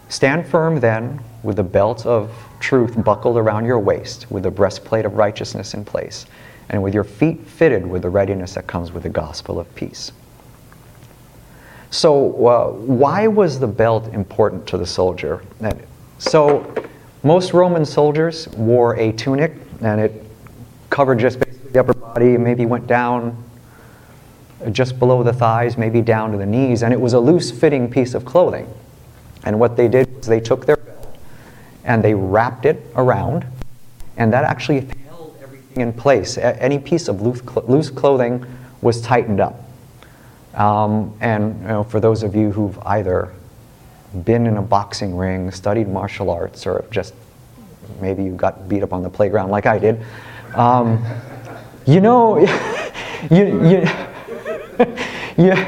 stand 0.08 0.46
firm 0.46 0.80
then 0.80 1.22
with 1.42 1.56
the 1.56 1.64
belt 1.64 2.06
of 2.06 2.32
truth 2.60 3.02
buckled 3.04 3.36
around 3.36 3.66
your 3.66 3.78
waist, 3.80 4.30
with 4.30 4.44
the 4.44 4.50
breastplate 4.50 5.04
of 5.04 5.14
righteousness 5.14 5.74
in 5.74 5.84
place, 5.84 6.26
and 6.68 6.82
with 6.82 6.94
your 6.94 7.04
feet 7.04 7.44
fitted 7.46 7.86
with 7.86 8.02
the 8.02 8.10
readiness 8.10 8.54
that 8.54 8.66
comes 8.66 8.92
with 8.92 9.02
the 9.02 9.08
gospel 9.08 9.58
of 9.58 9.72
peace. 9.74 10.12
So, 11.92 12.46
uh, 12.46 12.70
why 12.70 13.26
was 13.26 13.60
the 13.60 13.66
belt 13.66 14.08
important 14.14 14.66
to 14.68 14.78
the 14.78 14.86
soldier? 14.86 15.42
So, 16.16 16.74
most 17.22 17.52
Roman 17.52 17.84
soldiers 17.84 18.48
wore 18.48 18.96
a 18.96 19.12
tunic, 19.12 19.52
and 19.82 20.00
it 20.00 20.24
covered 20.88 21.18
just 21.18 21.38
basically 21.38 21.70
the 21.70 21.80
upper 21.80 21.92
body, 21.92 22.38
maybe 22.38 22.64
went 22.64 22.86
down 22.86 23.36
just 24.70 24.98
below 24.98 25.22
the 25.22 25.34
thighs, 25.34 25.76
maybe 25.76 26.00
down 26.00 26.32
to 26.32 26.38
the 26.38 26.46
knees, 26.46 26.82
and 26.82 26.94
it 26.94 27.00
was 27.00 27.12
a 27.12 27.20
loose 27.20 27.50
fitting 27.50 27.90
piece 27.90 28.14
of 28.14 28.24
clothing. 28.24 28.72
And 29.44 29.60
what 29.60 29.76
they 29.76 29.86
did 29.86 30.16
was 30.16 30.26
they 30.26 30.40
took 30.40 30.64
their 30.64 30.78
belt 30.78 31.18
and 31.84 32.02
they 32.02 32.14
wrapped 32.14 32.64
it 32.64 32.86
around, 32.96 33.44
and 34.16 34.32
that 34.32 34.44
actually 34.44 34.88
held 35.08 35.36
everything 35.42 35.82
in 35.82 35.92
place. 35.92 36.38
Any 36.38 36.78
piece 36.78 37.08
of 37.08 37.20
loose 37.20 37.90
clothing 37.90 38.46
was 38.80 39.02
tightened 39.02 39.40
up. 39.40 39.61
Um, 40.54 41.16
and 41.20 41.60
you 41.62 41.68
know, 41.68 41.84
for 41.84 42.00
those 42.00 42.22
of 42.22 42.34
you 42.34 42.50
who've 42.50 42.78
either 42.80 43.32
been 44.24 44.46
in 44.46 44.56
a 44.56 44.62
boxing 44.62 45.16
ring, 45.16 45.50
studied 45.50 45.88
martial 45.88 46.30
arts, 46.30 46.66
or 46.66 46.84
just 46.90 47.14
maybe 48.00 48.22
you 48.22 48.32
got 48.32 48.68
beat 48.68 48.82
up 48.82 48.92
on 48.92 49.02
the 49.02 49.10
playground 49.10 49.50
like 49.50 49.66
I 49.66 49.78
did, 49.78 50.04
um, 50.54 51.04
you 51.86 52.00
know, 52.00 52.38
you, 53.30 53.68
you, 53.68 53.88
you, 55.44 55.66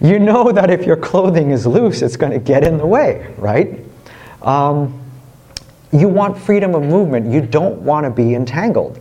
you 0.00 0.18
know 0.18 0.50
that 0.52 0.70
if 0.70 0.84
your 0.84 0.96
clothing 0.96 1.52
is 1.52 1.66
loose, 1.66 2.02
it's 2.02 2.16
going 2.16 2.32
to 2.32 2.38
get 2.38 2.64
in 2.64 2.78
the 2.78 2.86
way, 2.86 3.32
right? 3.38 3.80
Um, 4.42 5.00
you 5.92 6.08
want 6.08 6.36
freedom 6.36 6.74
of 6.74 6.82
movement. 6.82 7.32
You 7.32 7.40
don't 7.40 7.80
want 7.82 8.04
to 8.04 8.10
be 8.10 8.34
entangled. 8.34 9.00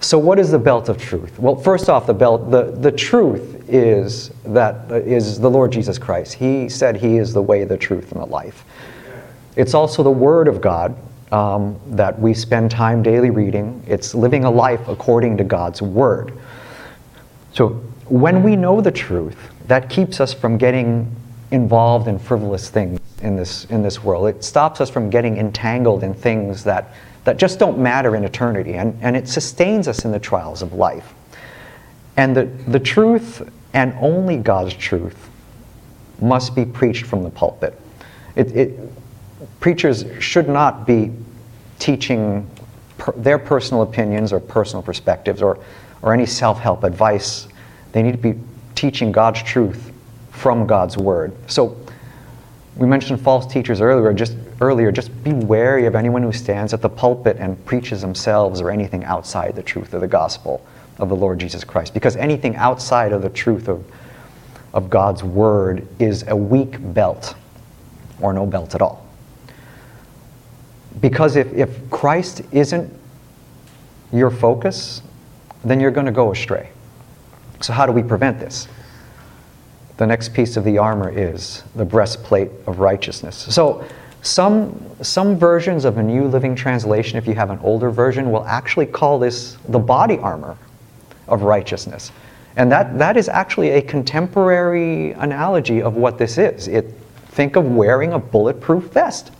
So, 0.00 0.18
what 0.18 0.38
is 0.38 0.50
the 0.52 0.58
belt 0.58 0.88
of 0.88 0.98
truth? 0.98 1.38
Well, 1.38 1.56
first 1.56 1.88
off, 1.88 2.06
the 2.06 2.14
belt, 2.14 2.50
the, 2.50 2.70
the 2.70 2.92
truth 2.92 3.57
is 3.68 4.30
that 4.44 4.90
is 4.90 5.38
the 5.38 5.50
Lord 5.50 5.72
Jesus 5.72 5.98
Christ. 5.98 6.34
He 6.34 6.68
said 6.68 6.96
he 6.96 7.18
is 7.18 7.32
the 7.32 7.42
way, 7.42 7.64
the 7.64 7.76
truth, 7.76 8.12
and 8.12 8.20
the 8.20 8.26
life. 8.26 8.64
It's 9.56 9.74
also 9.74 10.02
the 10.02 10.10
Word 10.10 10.48
of 10.48 10.60
God 10.60 10.96
um, 11.32 11.78
that 11.88 12.18
we 12.18 12.32
spend 12.34 12.70
time 12.70 13.02
daily 13.02 13.30
reading. 13.30 13.82
It's 13.86 14.14
living 14.14 14.44
a 14.44 14.50
life 14.50 14.86
according 14.88 15.36
to 15.38 15.44
God's 15.44 15.82
Word. 15.82 16.32
So 17.52 17.70
when 18.06 18.42
we 18.42 18.56
know 18.56 18.80
the 18.80 18.92
truth, 18.92 19.36
that 19.66 19.90
keeps 19.90 20.20
us 20.20 20.32
from 20.32 20.56
getting 20.56 21.14
involved 21.50 22.08
in 22.08 22.18
frivolous 22.18 22.70
things 22.70 23.00
in 23.22 23.36
this, 23.36 23.64
in 23.66 23.82
this 23.82 24.02
world. 24.02 24.28
It 24.28 24.44
stops 24.44 24.80
us 24.80 24.90
from 24.90 25.10
getting 25.10 25.36
entangled 25.38 26.04
in 26.04 26.14
things 26.14 26.64
that, 26.64 26.94
that 27.24 27.36
just 27.36 27.58
don't 27.58 27.78
matter 27.78 28.16
in 28.16 28.24
eternity, 28.24 28.74
and, 28.74 28.98
and 29.02 29.16
it 29.16 29.28
sustains 29.28 29.88
us 29.88 30.04
in 30.04 30.12
the 30.12 30.20
trials 30.20 30.62
of 30.62 30.72
life. 30.72 31.14
And 32.16 32.36
the, 32.36 32.44
the 32.66 32.80
truth, 32.80 33.48
and 33.72 33.94
only 34.00 34.36
God's 34.36 34.74
truth, 34.74 35.28
must 36.20 36.54
be 36.54 36.64
preached 36.64 37.06
from 37.06 37.22
the 37.22 37.30
pulpit. 37.30 37.80
It, 38.34 38.56
it, 38.56 38.80
preachers 39.60 40.04
should 40.20 40.48
not 40.48 40.86
be 40.86 41.12
teaching 41.78 42.48
per, 42.96 43.12
their 43.12 43.38
personal 43.38 43.82
opinions 43.82 44.32
or 44.32 44.40
personal 44.40 44.82
perspectives 44.82 45.42
or, 45.42 45.58
or 46.02 46.12
any 46.12 46.26
self 46.26 46.58
help 46.58 46.84
advice. 46.84 47.48
They 47.92 48.02
need 48.02 48.12
to 48.12 48.18
be 48.18 48.34
teaching 48.74 49.12
God's 49.12 49.42
truth 49.42 49.92
from 50.30 50.66
God's 50.66 50.96
word. 50.96 51.34
So 51.50 51.76
we 52.76 52.86
mentioned 52.86 53.20
false 53.20 53.46
teachers 53.46 53.80
earlier. 53.80 54.12
Just 54.12 54.36
earlier, 54.60 54.92
just 54.92 55.24
be 55.24 55.32
wary 55.32 55.86
of 55.86 55.94
anyone 55.94 56.22
who 56.22 56.32
stands 56.32 56.72
at 56.72 56.80
the 56.80 56.88
pulpit 56.88 57.36
and 57.38 57.64
preaches 57.64 58.00
themselves 58.00 58.60
or 58.60 58.70
anything 58.70 59.04
outside 59.04 59.54
the 59.54 59.62
truth 59.62 59.94
of 59.94 60.00
the 60.00 60.08
gospel 60.08 60.64
of 60.98 61.08
the 61.08 61.16
Lord 61.16 61.38
Jesus 61.38 61.64
Christ. 61.64 61.94
Because 61.94 62.16
anything 62.16 62.56
outside 62.56 63.12
of 63.12 63.22
the 63.22 63.30
truth 63.30 63.68
of, 63.68 63.84
of 64.74 64.90
God's 64.90 65.22
word 65.22 65.86
is 65.98 66.26
a 66.28 66.36
weak 66.36 66.76
belt 66.92 67.34
or 68.20 68.32
no 68.32 68.46
belt 68.46 68.74
at 68.74 68.82
all. 68.82 69.06
Because 71.00 71.36
if, 71.36 71.52
if 71.52 71.90
Christ 71.90 72.42
isn't 72.50 72.92
your 74.12 74.30
focus, 74.30 75.02
then 75.64 75.80
you're 75.80 75.90
going 75.90 76.06
to 76.06 76.12
go 76.12 76.32
astray. 76.32 76.70
So, 77.60 77.72
how 77.72 77.86
do 77.86 77.92
we 77.92 78.02
prevent 78.02 78.38
this? 78.38 78.68
The 79.96 80.06
next 80.06 80.32
piece 80.32 80.56
of 80.56 80.64
the 80.64 80.78
armor 80.78 81.10
is 81.10 81.64
the 81.74 81.84
breastplate 81.84 82.50
of 82.66 82.78
righteousness. 82.78 83.36
So, 83.36 83.84
some, 84.22 84.80
some 85.00 85.36
versions 85.36 85.84
of 85.84 85.98
a 85.98 86.02
New 86.02 86.26
Living 86.26 86.54
Translation, 86.54 87.18
if 87.18 87.26
you 87.26 87.34
have 87.34 87.50
an 87.50 87.58
older 87.62 87.90
version, 87.90 88.30
will 88.32 88.44
actually 88.44 88.86
call 88.86 89.18
this 89.18 89.56
the 89.68 89.78
body 89.78 90.18
armor 90.18 90.56
of 91.28 91.42
righteousness. 91.42 92.12
And 92.56 92.72
that, 92.72 92.98
that 92.98 93.16
is 93.16 93.28
actually 93.28 93.70
a 93.70 93.82
contemporary 93.82 95.12
analogy 95.12 95.80
of 95.80 95.94
what 95.94 96.18
this 96.18 96.38
is. 96.38 96.66
It, 96.66 96.92
think 97.28 97.56
of 97.56 97.64
wearing 97.64 98.14
a 98.14 98.18
bulletproof 98.18 98.84
vest. 98.84 99.30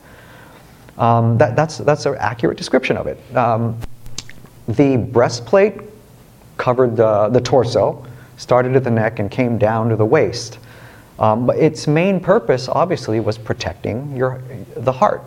Um, 0.99 1.39
that, 1.39 1.57
that's, 1.57 1.79
that's 1.79 2.07
an 2.07 2.17
accurate 2.19 2.57
description 2.57 2.97
of 2.97 3.07
it. 3.07 3.19
Um, 3.37 3.79
the 4.69 4.97
breastplate 4.97 5.81
covered 6.59 6.97
the, 6.97 7.29
the 7.29 7.41
torso, 7.41 8.07
started 8.37 8.77
at 8.77 8.85
the 8.85 8.91
neck, 8.91 9.19
and 9.19 9.31
came 9.31 9.59
down 9.59 9.89
to 9.89 9.97
the 9.97 10.07
waist. 10.07 10.59
Um, 11.19 11.47
but 11.47 11.59
its 11.59 11.87
main 11.89 12.21
purpose, 12.21 12.69
obviously, 12.69 13.19
was 13.19 13.39
protecting 13.39 14.17
your, 14.17 14.43
the 14.77 14.93
heart. 14.93 15.23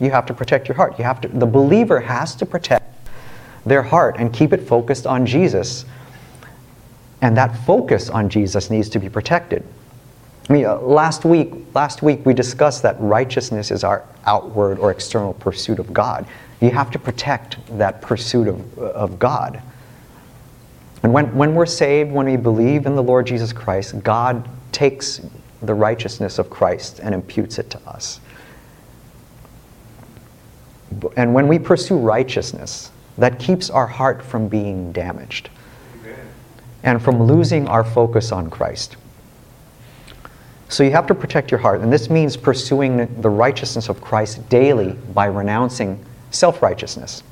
You 0.00 0.10
have 0.10 0.24
to 0.26 0.34
protect 0.34 0.68
your 0.68 0.76
heart. 0.76 0.98
You 0.98 1.04
have 1.04 1.20
to, 1.20 1.28
the 1.28 1.46
believer 1.46 2.00
has 2.00 2.34
to 2.36 2.46
protect 2.46 2.79
their 3.70 3.82
heart 3.82 4.16
and 4.18 4.32
keep 4.32 4.52
it 4.52 4.66
focused 4.66 5.06
on 5.06 5.24
Jesus. 5.24 5.86
And 7.22 7.36
that 7.36 7.56
focus 7.64 8.10
on 8.10 8.28
Jesus 8.28 8.68
needs 8.68 8.88
to 8.90 8.98
be 8.98 9.08
protected. 9.08 9.64
I 10.48 10.52
mean, 10.52 10.66
uh, 10.66 10.78
last 10.80 11.24
week, 11.24 11.52
last 11.72 12.02
week 12.02 12.26
we 12.26 12.34
discussed 12.34 12.82
that 12.82 12.96
righteousness 12.98 13.70
is 13.70 13.84
our 13.84 14.04
outward 14.24 14.80
or 14.80 14.90
external 14.90 15.34
pursuit 15.34 15.78
of 15.78 15.94
God. 15.94 16.26
You 16.60 16.70
have 16.70 16.90
to 16.90 16.98
protect 16.98 17.58
that 17.78 18.02
pursuit 18.02 18.48
of, 18.48 18.78
of 18.78 19.18
God. 19.20 19.62
And 21.04 21.12
when, 21.12 21.32
when 21.36 21.54
we're 21.54 21.64
saved, 21.64 22.10
when 22.10 22.26
we 22.26 22.36
believe 22.36 22.86
in 22.86 22.96
the 22.96 23.02
Lord 23.02 23.26
Jesus 23.26 23.52
Christ, 23.52 24.02
God 24.02 24.48
takes 24.72 25.20
the 25.62 25.74
righteousness 25.74 26.40
of 26.40 26.50
Christ 26.50 26.98
and 27.00 27.14
imputes 27.14 27.58
it 27.60 27.70
to 27.70 27.78
us. 27.88 28.20
And 31.16 31.32
when 31.32 31.46
we 31.46 31.58
pursue 31.60 31.96
righteousness, 31.96 32.90
that 33.20 33.38
keeps 33.38 33.68
our 33.70 33.86
heart 33.86 34.22
from 34.22 34.48
being 34.48 34.92
damaged 34.92 35.50
Amen. 36.00 36.16
and 36.82 37.02
from 37.02 37.22
losing 37.22 37.68
our 37.68 37.84
focus 37.84 38.32
on 38.32 38.48
Christ. 38.48 38.96
So 40.70 40.82
you 40.82 40.90
have 40.92 41.06
to 41.08 41.14
protect 41.14 41.50
your 41.50 41.58
heart, 41.58 41.80
and 41.80 41.92
this 41.92 42.08
means 42.08 42.36
pursuing 42.36 43.20
the 43.20 43.28
righteousness 43.28 43.88
of 43.88 44.00
Christ 44.00 44.48
daily 44.48 44.92
by 45.14 45.26
renouncing 45.26 46.02
self 46.30 46.62
righteousness 46.62 47.22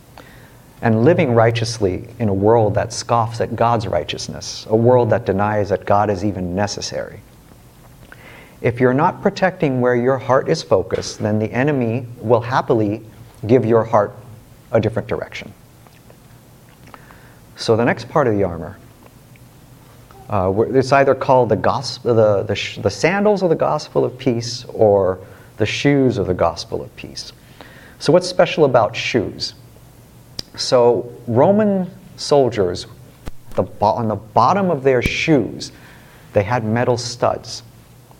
and 0.82 1.04
living 1.04 1.34
righteously 1.34 2.06
in 2.18 2.28
a 2.28 2.34
world 2.34 2.74
that 2.74 2.92
scoffs 2.92 3.40
at 3.40 3.56
God's 3.56 3.86
righteousness, 3.86 4.66
a 4.68 4.76
world 4.76 5.10
that 5.10 5.24
denies 5.24 5.70
that 5.70 5.84
God 5.84 6.10
is 6.10 6.24
even 6.24 6.54
necessary. 6.54 7.20
If 8.60 8.78
you're 8.78 8.94
not 8.94 9.22
protecting 9.22 9.80
where 9.80 9.96
your 9.96 10.18
heart 10.18 10.48
is 10.48 10.62
focused, 10.62 11.18
then 11.18 11.38
the 11.38 11.50
enemy 11.52 12.06
will 12.18 12.40
happily 12.40 13.02
give 13.46 13.64
your 13.64 13.84
heart 13.84 14.14
a 14.72 14.80
different 14.80 15.08
direction. 15.08 15.52
So 17.58 17.74
the 17.74 17.84
next 17.84 18.08
part 18.08 18.28
of 18.28 18.36
the 18.36 18.44
armor, 18.44 18.78
uh, 20.30 20.52
it's 20.68 20.92
either 20.92 21.14
called 21.16 21.48
the, 21.48 21.56
gospel, 21.56 22.14
the, 22.14 22.42
the, 22.44 22.80
the 22.80 22.90
sandals 22.90 23.42
of 23.42 23.48
the 23.48 23.56
gospel 23.56 24.04
of 24.04 24.16
peace 24.16 24.64
or 24.66 25.18
the 25.56 25.66
shoes 25.66 26.18
of 26.18 26.28
the 26.28 26.34
gospel 26.34 26.80
of 26.80 26.94
peace. 26.94 27.32
So 27.98 28.12
what's 28.12 28.28
special 28.28 28.64
about 28.64 28.94
shoes? 28.94 29.54
So 30.56 31.12
Roman 31.26 31.90
soldiers, 32.16 32.86
the, 33.56 33.64
on 33.80 34.06
the 34.06 34.14
bottom 34.14 34.70
of 34.70 34.84
their 34.84 35.02
shoes, 35.02 35.72
they 36.34 36.44
had 36.44 36.64
metal 36.64 36.96
studs 36.96 37.64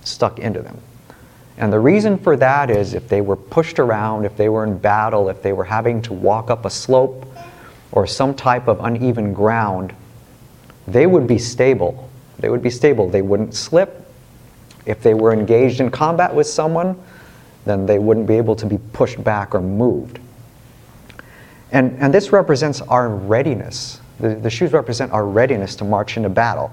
stuck 0.03 0.40
into 0.40 0.62
them. 0.62 0.81
And 1.59 1.72
the 1.72 1.79
reason 1.79 2.18
for 2.18 2.37
that 2.37 2.70
is 2.70 2.92
if 2.92 3.09
they 3.09 3.20
were 3.20 3.37
pushed 3.37 3.79
around, 3.79 4.24
if 4.24 4.37
they 4.37 4.48
were 4.48 4.64
in 4.64 4.79
battle, 4.79 5.29
if 5.29 5.42
they 5.42 5.53
were 5.53 5.64
having 5.64 6.03
to 6.03 6.12
walk 6.12 6.51
up 6.51 6.64
a 6.64 6.70
slope, 6.70 7.27
or 7.92 8.07
some 8.07 8.35
type 8.35 8.68
of 8.68 8.81
uneven 8.81 9.33
ground, 9.33 9.94
they 10.87 11.07
would 11.07 11.27
be 11.27 11.38
stable. 11.38 12.09
They 12.38 12.48
would 12.48 12.62
be 12.62 12.70
stable. 12.70 13.09
They 13.09 13.22
wouldn't 13.22 13.55
slip. 13.55 14.07
If 14.87 15.03
they 15.03 15.14
were 15.14 15.33
engaged 15.33 15.81
in 15.81 15.90
combat 15.90 16.35
with 16.35 16.46
someone, 16.46 17.01
then 17.64 17.87
they 17.87 17.98
wouldn't 17.98 18.27
be 18.27 18.37
able 18.37 18.57
to 18.57 18.66
be 18.66 18.79
pushed 18.92 19.22
back 19.22 19.55
or 19.55 19.61
moved. 19.61 20.18
And, 21.72 21.98
and 21.98 22.14
this 22.14 22.33
represents 22.33 22.81
our 22.81 23.11
readiness. 23.11 24.01
The, 24.20 24.35
the 24.37 24.51
shoes 24.51 24.72
represent 24.72 25.12
our 25.12 25.27
readiness 25.27 25.77
to 25.77 25.85
march 25.85 26.16
into 26.16 26.31
battle. 26.31 26.70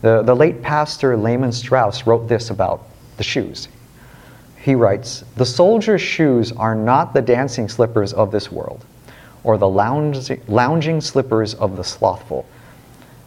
The, 0.00 0.22
the 0.22 0.34
late 0.34 0.62
pastor 0.62 1.16
Lehman 1.16 1.52
Strauss 1.52 2.06
wrote 2.06 2.26
this 2.26 2.48
about 2.48 2.86
the 3.18 3.22
shoes. 3.22 3.68
He 4.56 4.74
writes 4.74 5.24
The 5.36 5.44
soldier's 5.44 6.00
shoes 6.00 6.52
are 6.52 6.74
not 6.74 7.12
the 7.12 7.20
dancing 7.20 7.68
slippers 7.68 8.14
of 8.14 8.30
this 8.30 8.50
world 8.50 8.84
or 9.42 9.56
the 9.56 9.68
lounging 9.68 11.00
slippers 11.00 11.54
of 11.54 11.76
the 11.76 11.84
slothful, 11.84 12.46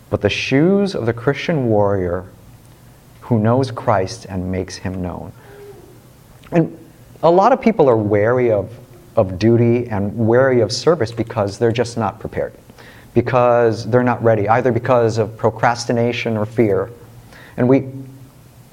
but 0.10 0.22
the 0.22 0.30
shoes 0.30 0.96
of 0.96 1.06
the 1.06 1.14
Christian 1.14 1.68
warrior 1.68 2.26
who 3.22 3.40
knows 3.40 3.72
Christ 3.72 4.26
and 4.30 4.52
makes 4.52 4.76
him 4.76 5.02
known. 5.02 5.32
And 6.52 6.78
a 7.24 7.32
lot 7.32 7.52
of 7.52 7.62
people 7.62 7.90
are 7.90 7.98
wary 7.98 8.52
of, 8.52 8.72
of 9.16 9.40
duty 9.40 9.88
and 9.88 10.16
wary 10.16 10.60
of 10.60 10.72
service 10.72 11.12
because 11.12 11.58
they're 11.58 11.72
just 11.72 11.98
not 11.98 12.20
prepared, 12.20 12.54
because 13.14 13.90
they're 13.90 14.04
not 14.04 14.22
ready, 14.24 14.48
either 14.50 14.72
because 14.72 15.18
of 15.18 15.36
procrastination 15.38 16.38
or 16.38 16.46
fear. 16.46 16.92
And 17.58 17.68
we, 17.68 17.92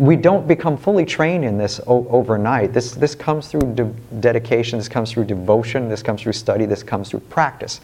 we 0.00 0.16
don't 0.16 0.48
become 0.48 0.78
fully 0.78 1.04
trained 1.04 1.44
in 1.44 1.58
this 1.58 1.78
o- 1.86 2.08
overnight. 2.08 2.72
This, 2.72 2.92
this 2.92 3.14
comes 3.14 3.48
through 3.48 3.74
de- 3.74 3.92
dedication, 4.20 4.78
this 4.78 4.88
comes 4.88 5.12
through 5.12 5.26
devotion, 5.26 5.90
this 5.90 6.02
comes 6.02 6.22
through 6.22 6.32
study, 6.32 6.64
this 6.64 6.82
comes 6.82 7.10
through 7.10 7.20
practice. 7.20 7.82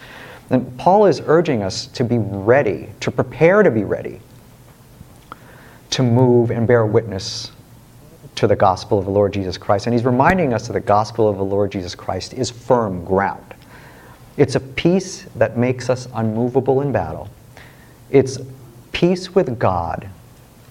And 0.48 0.78
Paul 0.78 1.04
is 1.04 1.20
urging 1.26 1.62
us 1.62 1.86
to 1.88 2.04
be 2.04 2.16
ready, 2.16 2.88
to 3.00 3.10
prepare 3.10 3.62
to 3.62 3.70
be 3.70 3.84
ready, 3.84 4.20
to 5.90 6.02
move 6.02 6.50
and 6.50 6.66
bear 6.66 6.86
witness 6.86 7.52
to 8.36 8.46
the 8.46 8.56
gospel 8.56 8.98
of 8.98 9.04
the 9.04 9.10
Lord 9.10 9.34
Jesus 9.34 9.58
Christ. 9.58 9.86
And 9.86 9.92
he's 9.92 10.04
reminding 10.04 10.54
us 10.54 10.68
that 10.68 10.72
the 10.72 10.80
gospel 10.80 11.28
of 11.28 11.36
the 11.36 11.44
Lord 11.44 11.70
Jesus 11.70 11.94
Christ 11.94 12.32
is 12.32 12.50
firm 12.50 13.04
ground. 13.04 13.54
It's 14.38 14.54
a 14.54 14.60
peace 14.60 15.26
that 15.36 15.58
makes 15.58 15.90
us 15.90 16.08
unmovable 16.14 16.80
in 16.80 16.92
battle. 16.92 17.28
It's 18.10 18.38
peace 18.92 19.34
with 19.34 19.58
God 19.58 20.08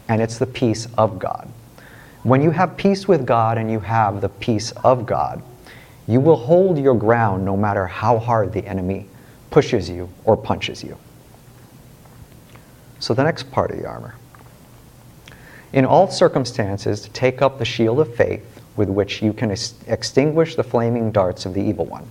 and 0.07 0.21
it's 0.21 0.37
the 0.37 0.45
peace 0.45 0.87
of 0.97 1.19
God. 1.19 1.47
When 2.23 2.41
you 2.41 2.51
have 2.51 2.77
peace 2.77 3.07
with 3.07 3.25
God 3.25 3.57
and 3.57 3.71
you 3.71 3.79
have 3.81 4.21
the 4.21 4.29
peace 4.29 4.71
of 4.83 5.05
God, 5.05 5.41
you 6.07 6.19
will 6.19 6.35
hold 6.35 6.77
your 6.77 6.95
ground 6.95 7.45
no 7.45 7.57
matter 7.57 7.87
how 7.87 8.17
hard 8.19 8.53
the 8.53 8.65
enemy 8.65 9.07
pushes 9.49 9.89
you 9.89 10.09
or 10.23 10.35
punches 10.37 10.83
you. 10.83 10.97
So, 12.99 13.13
the 13.13 13.23
next 13.23 13.51
part 13.51 13.71
of 13.71 13.77
the 13.77 13.87
armor 13.87 14.15
In 15.73 15.85
all 15.85 16.09
circumstances, 16.09 17.09
take 17.13 17.41
up 17.41 17.59
the 17.59 17.65
shield 17.65 17.99
of 17.99 18.15
faith 18.15 18.61
with 18.75 18.89
which 18.89 19.21
you 19.21 19.33
can 19.33 19.51
ex- 19.51 19.75
extinguish 19.87 20.55
the 20.55 20.63
flaming 20.63 21.11
darts 21.11 21.45
of 21.45 21.53
the 21.53 21.61
evil 21.61 21.85
one, 21.85 22.07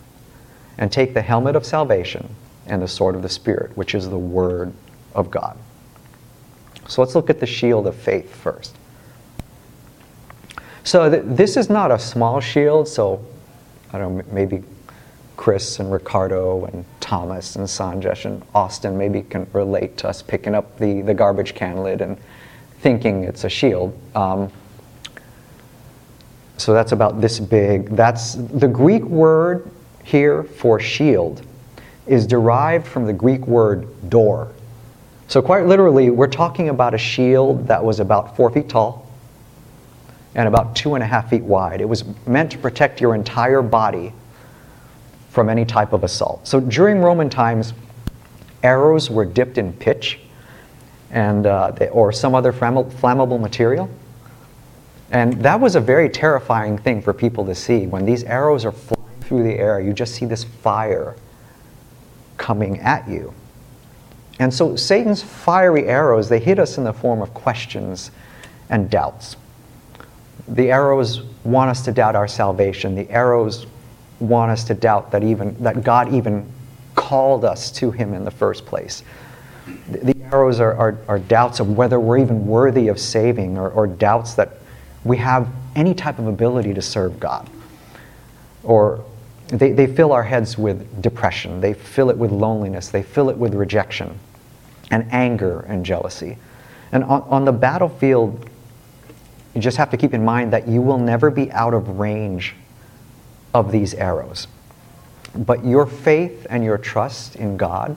and 0.79 0.91
take 0.91 1.15
the 1.15 1.23
helmet 1.23 1.57
of 1.57 1.65
salvation 1.65 2.35
and 2.67 2.81
the 2.81 2.89
sword 2.89 3.15
of 3.15 3.23
the 3.23 3.29
Spirit, 3.29 3.77
which 3.77 3.95
is 3.95 4.09
the 4.09 4.19
Word 4.19 4.73
of 5.15 5.31
God. 5.31 5.59
So 6.89 7.03
let's 7.03 7.15
look 7.15 7.31
at 7.31 7.41
the 7.41 7.47
shield 7.47 7.87
of 7.87 7.95
faith 7.95 8.35
first. 8.35 8.77
So 10.83 11.11
th- 11.11 11.23
this 11.27 11.57
is 11.57 11.71
not 11.71 11.91
a 11.91 11.99
small 11.99 12.41
shield, 12.41 12.89
so 12.89 13.25
I 13.93 13.99
don't 13.99 14.19
know, 14.19 14.25
maybe 14.31 14.63
Chris 15.37 15.81
and 15.81 15.91
Ricardo 15.91 16.67
and 16.67 16.85
Thomas 17.01 17.57
and 17.57 17.67
Sanjesh 17.67 18.25
and 18.25 18.43
Austin 18.55 18.97
maybe 18.97 19.23
can 19.23 19.47
relate 19.53 19.97
to 19.99 20.09
us 20.09 20.23
picking 20.23 20.55
up 20.55 20.79
the, 20.79 21.01
the 21.03 21.15
garbage 21.15 21.55
can 21.55 21.83
lid 21.83 22.01
and 22.01 22.19
thinking 22.81 23.25
it's 23.25 23.45
a 23.45 23.49
shield. 23.49 23.99
Um, 24.15 24.53
so 26.57 26.73
that's 26.73 26.93
about 26.93 27.21
this 27.21 27.41
big. 27.41 27.91
That's 27.97 28.35
the 28.35 28.69
Greek 28.69 29.03
word 29.03 29.71
here 30.05 30.45
for 30.45 30.79
shield 30.79 31.43
is 32.07 32.27
derived 32.27 32.87
from 32.87 33.07
the 33.07 33.13
Greek 33.13 33.47
word 33.47 34.11
door. 34.11 34.53
So 35.35 35.43
quite 35.43 35.67
literally, 35.67 36.11
we're 36.11 36.29
talking 36.29 36.69
about 36.69 36.95
a 36.95 36.99
shield 36.99 37.67
that 37.67 37.83
was 37.83 37.99
about 37.99 38.37
four 38.37 38.51
feet 38.51 38.69
tall 38.69 39.05
and 40.37 40.47
about 40.47 40.77
two 40.77 40.95
and 40.95 41.03
a 41.03 41.07
half 41.09 41.29
feet 41.29 41.43
wide. 41.43 41.81
It 41.81 41.89
was 41.89 42.05
meant 42.25 42.53
to 42.53 42.59
protect 42.59 43.01
your 43.01 43.17
entire 43.17 43.61
body 43.61 44.13
from 45.31 45.49
any 45.49 45.65
type 45.65 45.93
of 45.93 46.05
assault. 46.05 46.47
So 46.47 46.61
during 46.61 47.01
Roman 47.01 47.29
times, 47.29 47.75
arrows 48.63 49.11
were 49.11 49.25
dipped 49.25 49.59
in 49.59 49.73
pitch 49.73 50.21
and, 51.11 51.49
uh, 51.49 51.73
or 51.91 52.13
some 52.13 52.37
other 52.37 52.53
flammable 52.53 53.41
material. 53.41 53.91
And 55.11 55.43
that 55.43 55.59
was 55.59 55.75
a 55.75 55.81
very 55.81 56.09
terrifying 56.11 56.79
thing 56.79 57.03
for 57.03 57.13
people 57.13 57.45
to 57.47 57.57
see. 57.57 57.89
When 57.89 58.05
these 58.05 58.23
arrows 58.23 58.65
are 58.65 58.71
flying 58.71 59.21
through 59.23 59.43
the 59.43 59.59
air, 59.59 59.81
you 59.81 59.95
just 59.95 60.15
see 60.15 60.27
this 60.27 60.45
fire 60.45 61.17
coming 62.37 62.79
at 62.79 63.09
you. 63.09 63.35
And 64.39 64.53
so 64.53 64.77
Satan's 64.77 65.23
fiery 65.23 65.87
arrows, 65.87 66.29
they 66.29 66.41
hit 66.41 66.59
us 66.59 66.79
in 66.79 66.85
the 66.85 66.93
form 66.93 67.23
of 67.23 67.33
questions 67.35 68.11
and 68.69 68.91
doubts. 68.91 69.37
The 70.49 70.71
arrows 70.71 71.23
want 71.45 71.71
us 71.71 71.85
to 71.85 71.93
doubt 71.93 72.17
our 72.17 72.29
salvation. 72.29 72.95
The 72.95 73.09
arrows 73.11 73.67
want 74.21 74.51
us 74.51 74.65
to 74.65 74.75
doubt 74.75 75.11
that 75.13 75.23
even 75.23 75.61
that 75.63 75.83
God 75.85 76.13
even 76.13 76.51
called 76.95 77.45
us 77.45 77.71
to 77.73 77.91
him 77.91 78.15
in 78.15 78.25
the 78.25 78.31
first 78.31 78.67
place. 78.67 79.03
The, 79.89 80.15
arrows 80.33 80.59
are, 80.61 80.75
are, 80.75 80.99
are, 81.07 81.19
doubts 81.19 81.61
of 81.61 81.77
whether 81.77 82.01
we're 82.01 82.19
even 82.19 82.47
worthy 82.47 82.89
of 82.89 82.99
saving 82.99 83.57
or, 83.57 83.71
or 83.71 83.87
doubts 83.87 84.35
that 84.35 84.59
we 85.05 85.17
have 85.19 85.49
any 85.77 85.95
type 85.95 86.19
of 86.19 86.27
ability 86.27 86.75
to 86.75 86.83
serve 86.83 87.21
God. 87.21 87.49
Or 88.63 89.05
they, 89.59 89.73
they 89.73 89.87
fill 89.87 90.13
our 90.13 90.23
heads 90.23 90.59
with 90.59 91.01
depression, 91.01 91.61
they 91.61 91.75
fill 91.75 92.11
it 92.11 92.17
with 92.17 92.33
loneliness, 92.33 92.89
they 92.89 93.03
fill 93.03 93.31
it 93.31 93.37
with 93.37 93.55
rejection 93.55 94.19
and 94.91 95.07
anger 95.13 95.61
and 95.61 95.85
jealousy. 95.85 96.37
And 96.93 97.05
on, 97.05 97.23
on 97.23 97.45
the 97.45 97.53
battlefield, 97.53 98.49
you 99.55 99.61
just 99.61 99.77
have 99.77 99.91
to 99.91 99.97
keep 99.97 100.13
in 100.13 100.25
mind 100.25 100.53
that 100.53 100.67
you 100.67 100.83
will 100.83 100.99
never 100.99 101.31
be 101.31 101.51
out 101.53 101.75
of 101.75 102.01
range 102.01 102.55
of 103.53 103.71
these 103.71 103.95
arrows. 103.95 104.49
But 105.37 105.65
your 105.65 105.87
faith 105.87 106.47
and 106.51 106.65
your 106.65 106.79
trust 106.79 107.37
in 107.37 107.57
God 107.57 107.97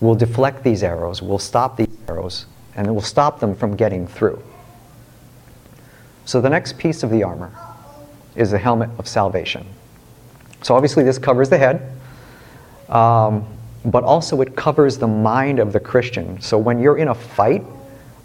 will 0.00 0.14
deflect 0.14 0.62
these 0.64 0.82
arrows, 0.82 1.22
will 1.22 1.38
stop 1.38 1.76
these 1.76 1.96
arrows, 2.08 2.46
and 2.76 2.86
it 2.86 2.90
will 2.90 3.00
stop 3.00 3.40
them 3.40 3.54
from 3.54 3.76
getting 3.76 4.06
through. 4.06 4.42
So 6.24 6.40
the 6.40 6.50
next 6.50 6.76
piece 6.78 7.02
of 7.02 7.10
the 7.10 7.22
armor 7.22 7.52
is 8.36 8.50
the 8.50 8.58
helmet 8.58 8.90
of 8.98 9.08
salvation. 9.08 9.66
So 10.62 10.74
obviously, 10.74 11.04
this 11.04 11.18
covers 11.18 11.48
the 11.48 11.58
head, 11.58 11.92
um, 12.88 13.46
but 13.84 14.04
also 14.04 14.40
it 14.40 14.56
covers 14.56 14.98
the 14.98 15.08
mind 15.08 15.58
of 15.58 15.72
the 15.72 15.80
Christian. 15.80 16.40
So 16.40 16.56
when 16.56 16.80
you're 16.80 16.98
in 16.98 17.08
a 17.08 17.14
fight, 17.14 17.64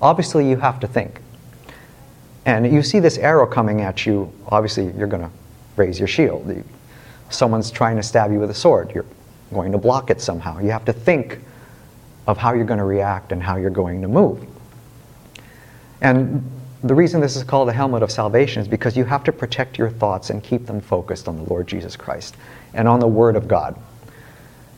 obviously 0.01 0.47
you 0.49 0.57
have 0.57 0.79
to 0.81 0.87
think. 0.87 1.21
And 2.45 2.71
you 2.71 2.81
see 2.81 2.99
this 2.99 3.17
arrow 3.17 3.45
coming 3.45 3.81
at 3.81 4.05
you, 4.05 4.31
obviously 4.47 4.91
you're 4.91 5.07
going 5.07 5.23
to 5.23 5.31
raise 5.75 5.99
your 5.99 6.07
shield. 6.07 6.63
Someone's 7.29 7.71
trying 7.71 7.97
to 7.97 8.03
stab 8.03 8.31
you 8.31 8.39
with 8.39 8.49
a 8.49 8.55
sword. 8.55 8.91
You're 8.93 9.05
going 9.53 9.71
to 9.73 9.77
block 9.77 10.09
it 10.09 10.21
somehow. 10.21 10.59
You 10.59 10.71
have 10.71 10.85
to 10.85 10.93
think 10.93 11.39
of 12.25 12.37
how 12.37 12.53
you're 12.53 12.65
going 12.65 12.77
to 12.77 12.85
react 12.85 13.31
and 13.31 13.41
how 13.41 13.57
you're 13.57 13.69
going 13.69 14.01
to 14.01 14.07
move. 14.07 14.45
And 16.01 16.49
the 16.87 16.95
reason 16.95 17.21
this 17.21 17.35
is 17.35 17.43
called 17.43 17.67
the 17.67 17.73
helmet 17.73 18.03
of 18.03 18.11
salvation 18.11 18.61
is 18.61 18.67
because 18.67 18.95
you 18.95 19.05
have 19.05 19.23
to 19.23 19.31
protect 19.31 19.77
your 19.77 19.89
thoughts 19.89 20.29
and 20.29 20.43
keep 20.43 20.65
them 20.65 20.81
focused 20.81 21.27
on 21.27 21.37
the 21.37 21.49
Lord 21.49 21.67
Jesus 21.67 21.95
Christ 21.95 22.35
and 22.73 22.87
on 22.87 22.99
the 22.99 23.07
Word 23.07 23.35
of 23.35 23.47
God. 23.47 23.79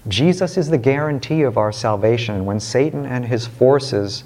Jesus 0.08 0.58
is 0.58 0.70
the 0.70 0.78
guarantee 0.78 1.42
of 1.42 1.58
our 1.58 1.72
salvation. 1.72 2.46
When 2.46 2.60
Satan 2.60 3.06
and 3.06 3.26
his 3.26 3.46
forces 3.46 4.24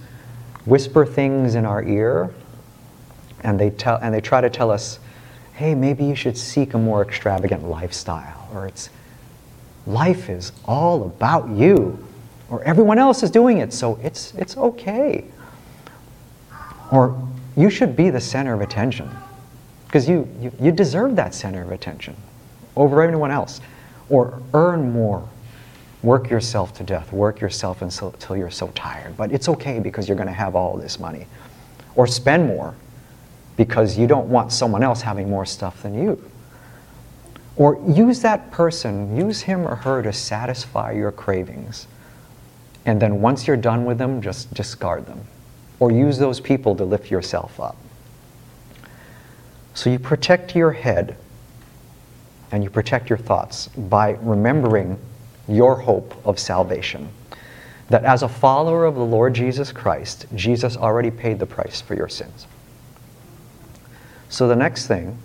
whisper 0.65 1.05
things 1.05 1.55
in 1.55 1.65
our 1.65 1.83
ear 1.83 2.33
and 3.41 3.59
they, 3.59 3.69
tell, 3.69 3.97
and 4.01 4.13
they 4.13 4.21
try 4.21 4.39
to 4.39 4.49
tell 4.49 4.71
us, 4.71 4.99
hey, 5.53 5.75
maybe 5.75 6.05
you 6.05 6.15
should 6.15 6.37
seek 6.37 6.73
a 6.73 6.77
more 6.77 7.01
extravagant 7.01 7.63
lifestyle, 7.63 8.47
or 8.53 8.67
it's 8.67 8.89
life 9.85 10.29
is 10.29 10.51
all 10.65 11.03
about 11.03 11.49
you, 11.49 11.97
or 12.49 12.63
everyone 12.63 12.97
else 12.97 13.23
is 13.23 13.31
doing 13.31 13.57
it, 13.57 13.73
so 13.73 13.99
it's, 14.01 14.33
it's 14.35 14.55
okay. 14.55 15.25
Or 16.91 17.17
you 17.55 17.69
should 17.69 17.95
be 17.95 18.09
the 18.09 18.21
center 18.21 18.53
of 18.53 18.61
attention, 18.61 19.09
because 19.85 20.09
you, 20.09 20.27
you, 20.39 20.51
you 20.59 20.71
deserve 20.71 21.15
that 21.17 21.33
center 21.33 21.61
of 21.61 21.71
attention 21.71 22.15
over 22.75 23.01
anyone 23.01 23.31
else. 23.31 23.61
Or 24.09 24.41
earn 24.53 24.91
more. 24.91 25.27
Work 26.01 26.29
yourself 26.29 26.73
to 26.75 26.83
death. 26.83 27.13
Work 27.13 27.39
yourself 27.39 27.81
until, 27.81 28.09
until 28.09 28.35
you're 28.35 28.51
so 28.51 28.67
tired. 28.69 29.15
But 29.15 29.31
it's 29.31 29.47
okay 29.49 29.79
because 29.79 30.07
you're 30.07 30.17
going 30.17 30.27
to 30.27 30.33
have 30.33 30.55
all 30.55 30.75
this 30.77 30.99
money. 30.99 31.27
Or 31.95 32.05
spend 32.05 32.47
more 32.47 32.75
because 33.55 33.97
you 33.97 34.07
don't 34.07 34.27
want 34.27 34.51
someone 34.51 34.83
else 34.83 35.01
having 35.01 35.29
more 35.29 35.45
stuff 35.45 35.81
than 35.83 35.93
you. 35.93 36.21
Or 37.55 37.79
use 37.87 38.21
that 38.21 38.51
person, 38.51 39.15
use 39.15 39.41
him 39.41 39.65
or 39.65 39.75
her 39.75 40.01
to 40.01 40.11
satisfy 40.11 40.91
your 40.91 41.11
cravings. 41.11 41.87
And 42.85 43.01
then 43.01 43.21
once 43.21 43.47
you're 43.47 43.57
done 43.57 43.85
with 43.85 43.99
them, 43.99 44.21
just 44.21 44.53
discard 44.53 45.05
them. 45.05 45.21
Or 45.83 45.91
use 45.91 46.17
those 46.17 46.39
people 46.39 46.77
to 46.77 46.85
lift 46.85 47.11
yourself 47.11 47.59
up. 47.59 47.75
So 49.73 49.89
you 49.89 49.99
protect 49.99 50.55
your 50.55 50.71
head 50.71 51.17
and 52.53 52.63
you 52.63 52.69
protect 52.69 53.09
your 53.09 53.17
thoughts 53.17 53.67
by 53.67 54.11
remembering 54.21 54.97
your 55.45 55.75
hope 55.75 56.15
of 56.25 56.39
salvation. 56.39 57.09
That 57.89 58.05
as 58.05 58.23
a 58.23 58.29
follower 58.29 58.85
of 58.85 58.95
the 58.95 59.03
Lord 59.03 59.33
Jesus 59.33 59.73
Christ, 59.73 60.25
Jesus 60.33 60.77
already 60.77 61.11
paid 61.11 61.37
the 61.37 61.45
price 61.45 61.81
for 61.81 61.95
your 61.95 62.07
sins. 62.07 62.47
So 64.29 64.47
the 64.47 64.55
next 64.55 64.87
thing 64.87 65.17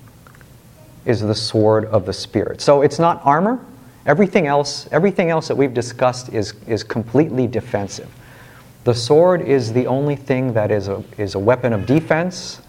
is 1.04 1.20
the 1.20 1.36
sword 1.36 1.84
of 1.84 2.04
the 2.04 2.12
Spirit. 2.12 2.60
So 2.60 2.82
it's 2.82 2.98
not 2.98 3.24
armor. 3.24 3.64
Everything 4.06 4.48
else, 4.48 4.88
everything 4.90 5.30
else 5.30 5.46
that 5.46 5.56
we've 5.56 5.72
discussed 5.72 6.30
is, 6.30 6.54
is 6.66 6.82
completely 6.82 7.46
defensive. 7.46 8.12
The 8.88 8.94
sword 8.94 9.42
is 9.42 9.74
the 9.74 9.86
only 9.86 10.16
thing 10.16 10.54
that 10.54 10.70
is 10.70 10.88
a, 10.88 11.04
is 11.18 11.34
a 11.34 11.38
weapon 11.38 11.74
of 11.74 11.84
defense 11.84 12.62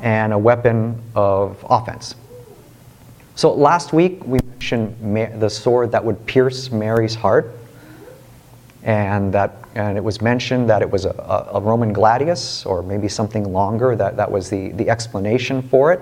and 0.00 0.32
a 0.32 0.38
weapon 0.38 1.02
of 1.16 1.66
offense. 1.68 2.14
So 3.34 3.52
last 3.52 3.92
week 3.92 4.24
we 4.24 4.38
mentioned 4.44 5.40
the 5.42 5.50
sword 5.50 5.90
that 5.90 6.04
would 6.04 6.24
pierce 6.26 6.70
Mary's 6.70 7.16
heart, 7.16 7.56
and 8.84 9.34
that 9.34 9.56
and 9.74 9.98
it 9.98 10.04
was 10.04 10.22
mentioned 10.22 10.70
that 10.70 10.80
it 10.80 10.88
was 10.88 11.06
a, 11.06 11.50
a, 11.52 11.60
Roman 11.60 11.92
gladius 11.92 12.64
or 12.64 12.80
maybe 12.84 13.08
something 13.08 13.52
longer. 13.52 13.96
That 13.96 14.16
that 14.16 14.30
was 14.30 14.48
the 14.48 14.68
the 14.68 14.88
explanation 14.88 15.60
for 15.60 15.92
it. 15.92 16.00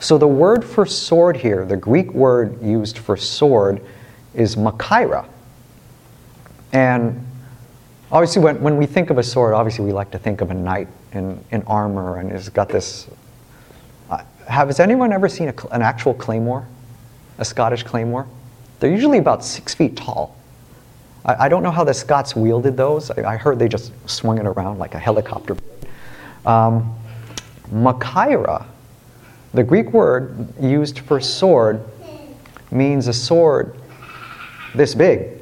So 0.00 0.18
the 0.18 0.28
word 0.28 0.66
for 0.66 0.84
sword 0.84 1.38
here, 1.38 1.64
the 1.64 1.78
Greek 1.78 2.12
word 2.12 2.62
used 2.62 2.98
for 2.98 3.16
sword, 3.16 3.80
is 4.34 4.54
machaira. 4.54 5.26
And 6.74 7.24
obviously, 8.10 8.42
when, 8.42 8.60
when 8.60 8.76
we 8.76 8.86
think 8.86 9.10
of 9.10 9.18
a 9.18 9.22
sword, 9.22 9.54
obviously 9.54 9.84
we 9.84 9.92
like 9.92 10.10
to 10.12 10.18
think 10.18 10.40
of 10.40 10.50
a 10.50 10.54
knight 10.54 10.88
in, 11.12 11.42
in 11.50 11.62
armor 11.62 12.18
and 12.18 12.32
he's 12.32 12.48
got 12.48 12.68
this 12.68 13.08
Have 14.08 14.68
has 14.68 14.80
anyone 14.80 15.12
ever 15.12 15.28
seen 15.28 15.48
a, 15.48 15.54
an 15.70 15.82
actual 15.82 16.14
claymore? 16.14 16.66
A 17.38 17.44
Scottish 17.44 17.82
claymore? 17.82 18.26
They're 18.80 18.90
usually 18.90 19.18
about 19.18 19.44
six 19.44 19.74
feet 19.74 19.96
tall. 19.96 20.36
I, 21.24 21.46
I 21.46 21.48
don't 21.48 21.62
know 21.62 21.70
how 21.70 21.84
the 21.84 21.94
Scots 21.94 22.34
wielded 22.34 22.76
those. 22.76 23.10
I, 23.10 23.34
I, 23.34 23.36
heard 23.36 23.58
they 23.58 23.68
just 23.68 23.92
swung 24.08 24.38
it 24.38 24.46
around 24.46 24.78
like 24.78 24.94
a 24.94 24.98
helicopter. 24.98 25.56
Um, 26.46 26.94
Machaira, 27.72 28.64
the 29.52 29.62
Greek 29.62 29.92
word 29.92 30.48
used 30.60 31.00
for 31.00 31.20
sword, 31.20 31.84
means 32.70 33.08
a 33.08 33.12
sword 33.12 33.76
this 34.74 34.94
big. 34.94 35.37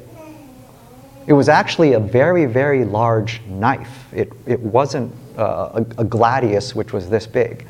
It 1.27 1.33
was 1.33 1.49
actually 1.49 1.93
a 1.93 1.99
very, 1.99 2.45
very 2.45 2.85
large 2.85 3.41
knife. 3.41 4.11
It, 4.13 4.31
it 4.45 4.59
wasn't 4.61 5.13
uh, 5.37 5.83
a, 5.97 6.01
a 6.01 6.05
gladius 6.05 6.73
which 6.73 6.93
was 6.93 7.09
this 7.09 7.27
big. 7.27 7.67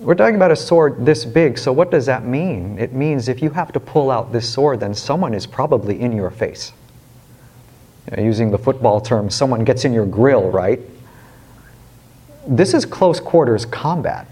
We're 0.00 0.14
talking 0.14 0.36
about 0.36 0.50
a 0.50 0.56
sword 0.56 1.06
this 1.06 1.24
big, 1.24 1.56
so 1.56 1.72
what 1.72 1.90
does 1.90 2.04
that 2.04 2.26
mean? 2.26 2.78
It 2.78 2.92
means 2.92 3.28
if 3.28 3.40
you 3.40 3.48
have 3.50 3.72
to 3.72 3.80
pull 3.80 4.10
out 4.10 4.32
this 4.32 4.46
sword, 4.46 4.80
then 4.80 4.94
someone 4.94 5.32
is 5.32 5.46
probably 5.46 5.98
in 5.98 6.12
your 6.12 6.30
face. 6.30 6.74
You 8.10 8.18
know, 8.18 8.22
using 8.22 8.50
the 8.50 8.58
football 8.58 9.00
term, 9.00 9.30
someone 9.30 9.64
gets 9.64 9.86
in 9.86 9.94
your 9.94 10.04
grill, 10.04 10.50
right? 10.50 10.78
This 12.46 12.74
is 12.74 12.84
close 12.84 13.18
quarters 13.18 13.64
combat 13.64 14.28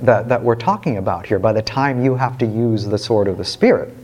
that, 0.00 0.28
that 0.28 0.42
we're 0.42 0.54
talking 0.54 0.98
about 0.98 1.24
here 1.24 1.38
by 1.38 1.54
the 1.54 1.62
time 1.62 2.04
you 2.04 2.16
have 2.16 2.36
to 2.38 2.46
use 2.46 2.84
the 2.84 2.98
sword 2.98 3.28
of 3.28 3.38
the 3.38 3.44
Spirit. 3.46 3.94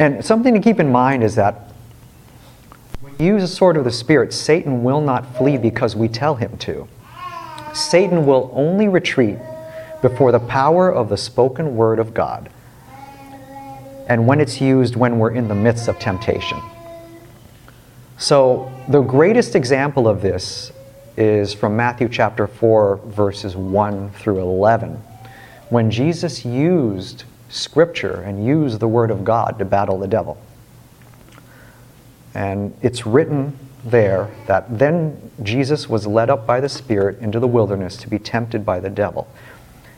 And 0.00 0.24
something 0.24 0.54
to 0.54 0.60
keep 0.60 0.80
in 0.80 0.90
mind 0.90 1.22
is 1.22 1.34
that 1.34 1.72
when 3.00 3.14
you 3.18 3.34
use 3.34 3.42
the 3.42 3.48
sword 3.48 3.76
of 3.76 3.84
the 3.84 3.92
Spirit, 3.92 4.32
Satan 4.32 4.82
will 4.82 5.02
not 5.02 5.36
flee 5.36 5.58
because 5.58 5.94
we 5.94 6.08
tell 6.08 6.34
him 6.34 6.56
to. 6.58 6.88
Satan 7.74 8.24
will 8.24 8.50
only 8.54 8.88
retreat 8.88 9.36
before 10.00 10.32
the 10.32 10.40
power 10.40 10.90
of 10.90 11.10
the 11.10 11.18
spoken 11.18 11.76
word 11.76 11.98
of 11.98 12.14
God 12.14 12.48
and 14.08 14.26
when 14.26 14.40
it's 14.40 14.58
used 14.58 14.96
when 14.96 15.18
we're 15.18 15.32
in 15.32 15.48
the 15.48 15.54
midst 15.54 15.86
of 15.86 15.98
temptation. 15.98 16.60
So, 18.16 18.72
the 18.88 19.02
greatest 19.02 19.54
example 19.54 20.08
of 20.08 20.20
this 20.20 20.72
is 21.16 21.52
from 21.52 21.76
Matthew 21.76 22.08
chapter 22.08 22.46
4, 22.46 22.96
verses 23.04 23.54
1 23.54 24.10
through 24.12 24.40
11, 24.40 25.00
when 25.68 25.90
Jesus 25.90 26.44
used 26.44 27.24
scripture 27.50 28.22
and 28.22 28.44
use 28.44 28.78
the 28.78 28.88
word 28.88 29.10
of 29.10 29.24
God 29.24 29.58
to 29.58 29.64
battle 29.64 29.98
the 29.98 30.08
devil. 30.08 30.40
And 32.34 32.74
it's 32.80 33.04
written 33.04 33.58
there 33.84 34.30
that 34.46 34.78
then 34.78 35.30
Jesus 35.42 35.88
was 35.88 36.06
led 36.06 36.30
up 36.30 36.46
by 36.46 36.60
the 36.60 36.68
Spirit 36.68 37.18
into 37.18 37.40
the 37.40 37.48
wilderness 37.48 37.96
to 37.98 38.08
be 38.08 38.18
tempted 38.18 38.64
by 38.64 38.80
the 38.80 38.90
devil. 38.90 39.28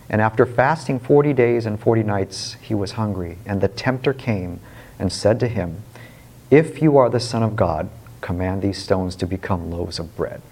And 0.08 0.20
after 0.20 0.46
fasting 0.46 0.98
40 0.98 1.32
days 1.32 1.66
and 1.66 1.78
40 1.78 2.02
nights, 2.02 2.54
he 2.60 2.74
was 2.74 2.92
hungry. 2.92 3.38
And 3.46 3.60
the 3.60 3.68
tempter 3.68 4.12
came 4.12 4.60
and 4.98 5.12
said 5.12 5.40
to 5.40 5.48
him, 5.48 5.82
If 6.50 6.82
you 6.82 6.96
are 6.96 7.08
the 7.08 7.20
Son 7.20 7.42
of 7.42 7.56
God, 7.56 7.88
command 8.20 8.62
these 8.62 8.78
stones 8.78 9.16
to 9.16 9.26
become 9.26 9.70
loaves 9.70 9.98
of 9.98 10.16
bread. 10.16 10.42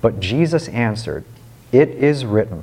But 0.00 0.20
Jesus 0.20 0.68
answered, 0.68 1.24
It 1.72 1.90
is 1.90 2.24
written, 2.24 2.62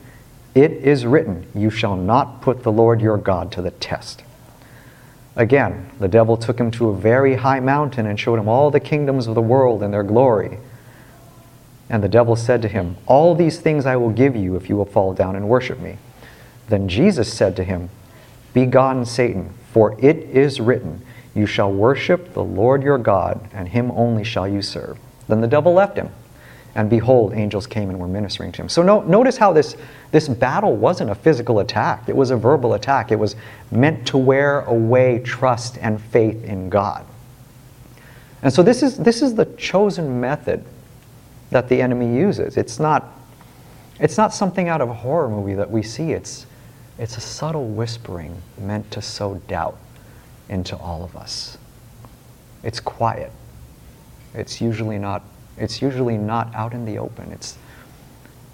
it 0.53 0.71
is 0.71 1.05
written, 1.05 1.47
You 1.55 1.69
shall 1.69 1.95
not 1.95 2.41
put 2.41 2.63
the 2.63 2.71
Lord 2.71 3.01
your 3.01 3.17
God 3.17 3.51
to 3.53 3.61
the 3.61 3.71
test. 3.71 4.23
Again, 5.35 5.89
the 5.99 6.09
devil 6.09 6.35
took 6.35 6.59
him 6.59 6.71
to 6.71 6.89
a 6.89 6.95
very 6.95 7.35
high 7.35 7.61
mountain 7.61 8.05
and 8.05 8.19
showed 8.19 8.37
him 8.37 8.49
all 8.49 8.69
the 8.69 8.81
kingdoms 8.81 9.27
of 9.27 9.35
the 9.35 9.41
world 9.41 9.81
and 9.81 9.93
their 9.93 10.03
glory. 10.03 10.57
And 11.89 12.03
the 12.03 12.09
devil 12.09 12.35
said 12.35 12.61
to 12.63 12.67
him, 12.67 12.97
All 13.05 13.33
these 13.33 13.59
things 13.59 13.85
I 13.85 13.95
will 13.95 14.11
give 14.11 14.35
you 14.35 14.55
if 14.55 14.69
you 14.69 14.75
will 14.75 14.85
fall 14.85 15.13
down 15.13 15.35
and 15.35 15.47
worship 15.47 15.79
me. 15.79 15.97
Then 16.67 16.89
Jesus 16.89 17.33
said 17.33 17.55
to 17.57 17.63
him, 17.63 17.89
Begone, 18.53 19.05
Satan, 19.05 19.53
for 19.71 19.97
it 19.99 20.17
is 20.17 20.59
written, 20.59 21.05
You 21.33 21.45
shall 21.45 21.71
worship 21.71 22.33
the 22.33 22.43
Lord 22.43 22.83
your 22.83 22.97
God, 22.97 23.49
and 23.53 23.69
him 23.69 23.91
only 23.91 24.23
shall 24.25 24.47
you 24.47 24.61
serve. 24.61 24.97
Then 25.27 25.41
the 25.41 25.47
devil 25.47 25.73
left 25.73 25.97
him. 25.97 26.09
And 26.75 26.89
behold, 26.89 27.33
angels 27.33 27.67
came 27.67 27.89
and 27.89 27.99
were 27.99 28.07
ministering 28.07 28.51
to 28.53 28.61
him. 28.61 28.69
So 28.69 28.81
no, 28.81 29.01
notice 29.01 29.35
how 29.35 29.51
this, 29.51 29.75
this 30.11 30.29
battle 30.29 30.75
wasn't 30.75 31.09
a 31.09 31.15
physical 31.15 31.59
attack, 31.59 32.07
it 32.07 32.15
was 32.15 32.31
a 32.31 32.37
verbal 32.37 32.75
attack. 32.75 33.11
It 33.11 33.17
was 33.17 33.35
meant 33.71 34.07
to 34.07 34.17
wear 34.17 34.61
away 34.61 35.19
trust 35.19 35.77
and 35.81 36.01
faith 36.01 36.43
in 36.45 36.69
God. 36.69 37.05
And 38.41 38.51
so 38.51 38.63
this 38.63 38.81
is, 38.81 38.97
this 38.97 39.21
is 39.21 39.35
the 39.35 39.45
chosen 39.57 40.19
method 40.19 40.65
that 41.51 41.67
the 41.69 41.81
enemy 41.81 42.15
uses. 42.15 42.57
It's 42.57 42.79
not, 42.79 43.05
it's 43.99 44.17
not 44.17 44.33
something 44.33 44.67
out 44.67 44.81
of 44.81 44.89
a 44.89 44.93
horror 44.93 45.29
movie 45.29 45.53
that 45.55 45.69
we 45.69 45.83
see, 45.83 46.13
it's, 46.13 46.45
it's 46.97 47.17
a 47.17 47.21
subtle 47.21 47.67
whispering 47.67 48.41
meant 48.57 48.89
to 48.91 49.01
sow 49.01 49.35
doubt 49.47 49.77
into 50.49 50.75
all 50.77 51.03
of 51.03 51.15
us. 51.15 51.57
It's 52.63 52.79
quiet. 52.79 53.31
It's 54.33 54.61
usually 54.61 54.97
not 54.97 55.23
it's 55.61 55.81
usually 55.81 56.17
not 56.17 56.53
out 56.55 56.73
in 56.73 56.85
the 56.85 56.97
open. 56.97 57.31
It's, 57.31 57.57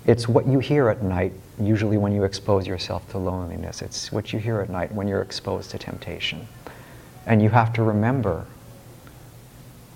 it's 0.06 0.28
what 0.28 0.46
you 0.46 0.60
hear 0.60 0.89
at 0.89 1.02
night, 1.02 1.32
usually 1.60 1.98
when 1.98 2.12
you 2.12 2.26
expose 2.26 2.67
yourself 2.67 3.10
to 3.12 3.17
loneliness. 3.17 3.82
It's 3.82 4.12
what 4.12 4.34
you 4.34 4.39
hear 4.39 4.60
at 4.60 4.70
night 4.70 4.91
when 4.91 5.08
you're 5.08 5.22
exposed 5.22 5.72
to 5.72 5.78
temptation. 5.78 6.48
And 7.26 7.41
you 7.41 7.50
have 7.50 7.72
to 7.74 7.84
remember 7.84 8.46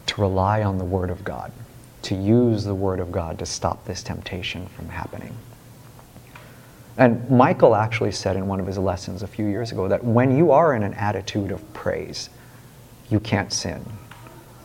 to 0.08 0.21
rely 0.21 0.63
on 0.63 0.78
the 0.78 0.86
Word 0.86 1.10
of 1.10 1.24
God, 1.24 1.52
to 2.04 2.15
use 2.15 2.63
the 2.63 2.76
Word 2.76 3.00
of 3.00 3.12
God 3.12 3.39
to 3.39 3.45
stop 3.45 3.86
this 3.86 4.02
temptation 4.04 4.67
from 4.67 4.89
happening. 4.89 5.36
And 6.97 7.30
Michael 7.30 7.76
actually 7.76 8.12
said 8.12 8.36
in 8.36 8.47
one 8.47 8.60
of 8.60 8.67
his 8.67 8.78
lessons 8.78 9.24
a 9.24 9.28
few 9.28 9.45
years 9.45 9.71
ago 9.71 9.88
that 9.88 10.04
when 10.04 10.38
you 10.38 10.52
are 10.52 10.76
in 10.76 10.84
an 10.84 10.93
attitude 10.93 11.52
of 11.52 11.74
praise, 11.74 12.30
you 13.10 13.19
can't 13.19 13.52
sin. 13.52 13.86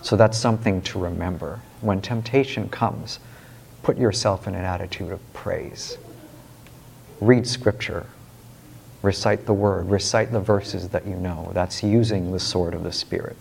So 0.03 0.17
that's 0.17 0.39
something 0.39 0.83
to 0.83 0.99
remember 0.99 1.61
when 1.81 2.01
temptation 2.01 2.69
comes, 2.69 3.19
put 3.83 3.97
yourself 3.97 4.47
in 4.49 4.55
an 4.55 4.65
attitude 4.65 5.13
of 5.13 5.33
praise. 5.33 5.99
Read 7.21 7.47
scripture. 7.47 8.07
Recite 9.03 9.47
the 9.47 9.55
word. 9.55 9.89
Recite 9.89 10.33
the 10.33 10.41
verses 10.41 10.89
that 10.89 11.07
you 11.07 11.17
know. 11.17 11.51
That's 11.53 11.83
using 11.83 12.33
the 12.33 12.41
sword 12.41 12.75
of 12.75 12.83
the 12.83 12.93
Spirit. 12.93 13.37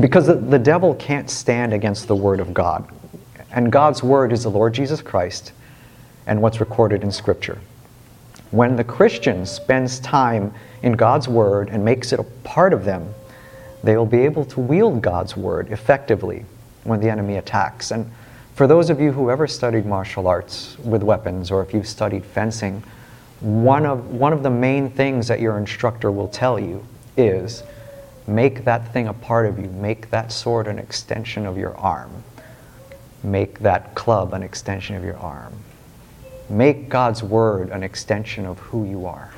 Because 0.00 0.26
the, 0.26 0.58
devil 0.58 0.94
can't 0.94 1.30
stand 1.30 1.72
against 1.72 2.08
the 2.08 2.16
word 2.16 2.40
of 2.40 2.52
God. 2.52 2.88
And 3.50 3.72
God's 3.72 4.02
word 4.02 4.32
is 4.32 4.42
the 4.42 4.50
Lord 4.50 4.74
Jesus 4.74 5.00
Christ 5.00 5.52
and 6.26 6.42
what's 6.42 6.60
recorded 6.60 7.02
in 7.02 7.10
scripture. 7.10 7.58
When 8.50 8.76
the 8.76 8.84
Christian 8.84 9.46
spends 9.46 10.00
time 10.00 10.52
in 10.82 10.92
God's 10.92 11.28
word 11.28 11.68
and 11.70 11.84
makes 11.84 12.12
it 12.12 12.20
a 12.20 12.24
part 12.44 12.72
of 12.72 12.84
them, 12.84 13.14
they 13.82 13.96
will 13.96 14.06
be 14.06 14.18
able 14.18 14.44
to 14.46 14.60
wield 14.60 15.02
God's 15.02 15.36
word 15.36 15.70
effectively 15.70 16.44
when 16.84 17.00
the 17.00 17.10
enemy 17.10 17.36
attacks. 17.36 17.90
And 17.90 18.10
for 18.54 18.66
those 18.66 18.90
of 18.90 19.00
you 19.00 19.12
who 19.12 19.30
ever 19.30 19.46
studied 19.46 19.86
martial 19.86 20.26
arts 20.26 20.76
with 20.80 21.02
weapons, 21.02 21.50
or 21.50 21.62
if 21.62 21.72
you've 21.72 21.86
studied 21.86 22.24
fencing, 22.24 22.82
one 23.40 23.86
of, 23.86 24.06
one 24.10 24.32
of 24.32 24.42
the 24.42 24.50
main 24.50 24.90
things 24.90 25.28
that 25.28 25.40
your 25.40 25.58
instructor 25.58 26.10
will 26.10 26.28
tell 26.28 26.58
you 26.58 26.84
is 27.16 27.62
make 28.26 28.64
that 28.64 28.92
thing 28.92 29.06
a 29.06 29.14
part 29.14 29.46
of 29.46 29.58
you, 29.58 29.68
make 29.68 30.10
that 30.10 30.32
sword 30.32 30.66
an 30.66 30.78
extension 30.78 31.46
of 31.46 31.56
your 31.56 31.76
arm, 31.76 32.24
make 33.22 33.60
that 33.60 33.94
club 33.94 34.34
an 34.34 34.42
extension 34.42 34.96
of 34.96 35.04
your 35.04 35.16
arm. 35.18 35.52
Make 36.50 36.88
God's 36.88 37.22
word 37.22 37.68
an 37.68 37.82
extension 37.82 38.46
of 38.46 38.58
who 38.58 38.88
you 38.88 39.06
are 39.06 39.30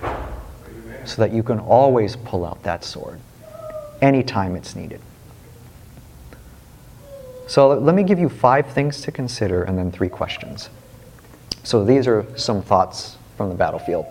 so 1.05 1.22
that 1.22 1.33
you 1.33 1.42
can 1.42 1.59
always 1.59 2.14
pull 2.14 2.46
out 2.46 2.62
that 2.62 2.85
sword 2.85 3.20
anytime 4.02 4.56
it's 4.56 4.74
needed. 4.74 5.00
So 7.46 7.68
let 7.68 7.94
me 7.94 8.04
give 8.04 8.18
you 8.18 8.28
five 8.28 8.68
things 8.68 9.00
to 9.02 9.12
consider 9.12 9.64
and 9.64 9.76
then 9.76 9.90
three 9.90 10.08
questions. 10.08 10.70
So 11.64 11.84
these 11.84 12.07
are 12.07 12.24
some 12.38 12.62
thoughts 12.62 13.16
from 13.36 13.48
the 13.48 13.55
battlefield. 13.55 14.07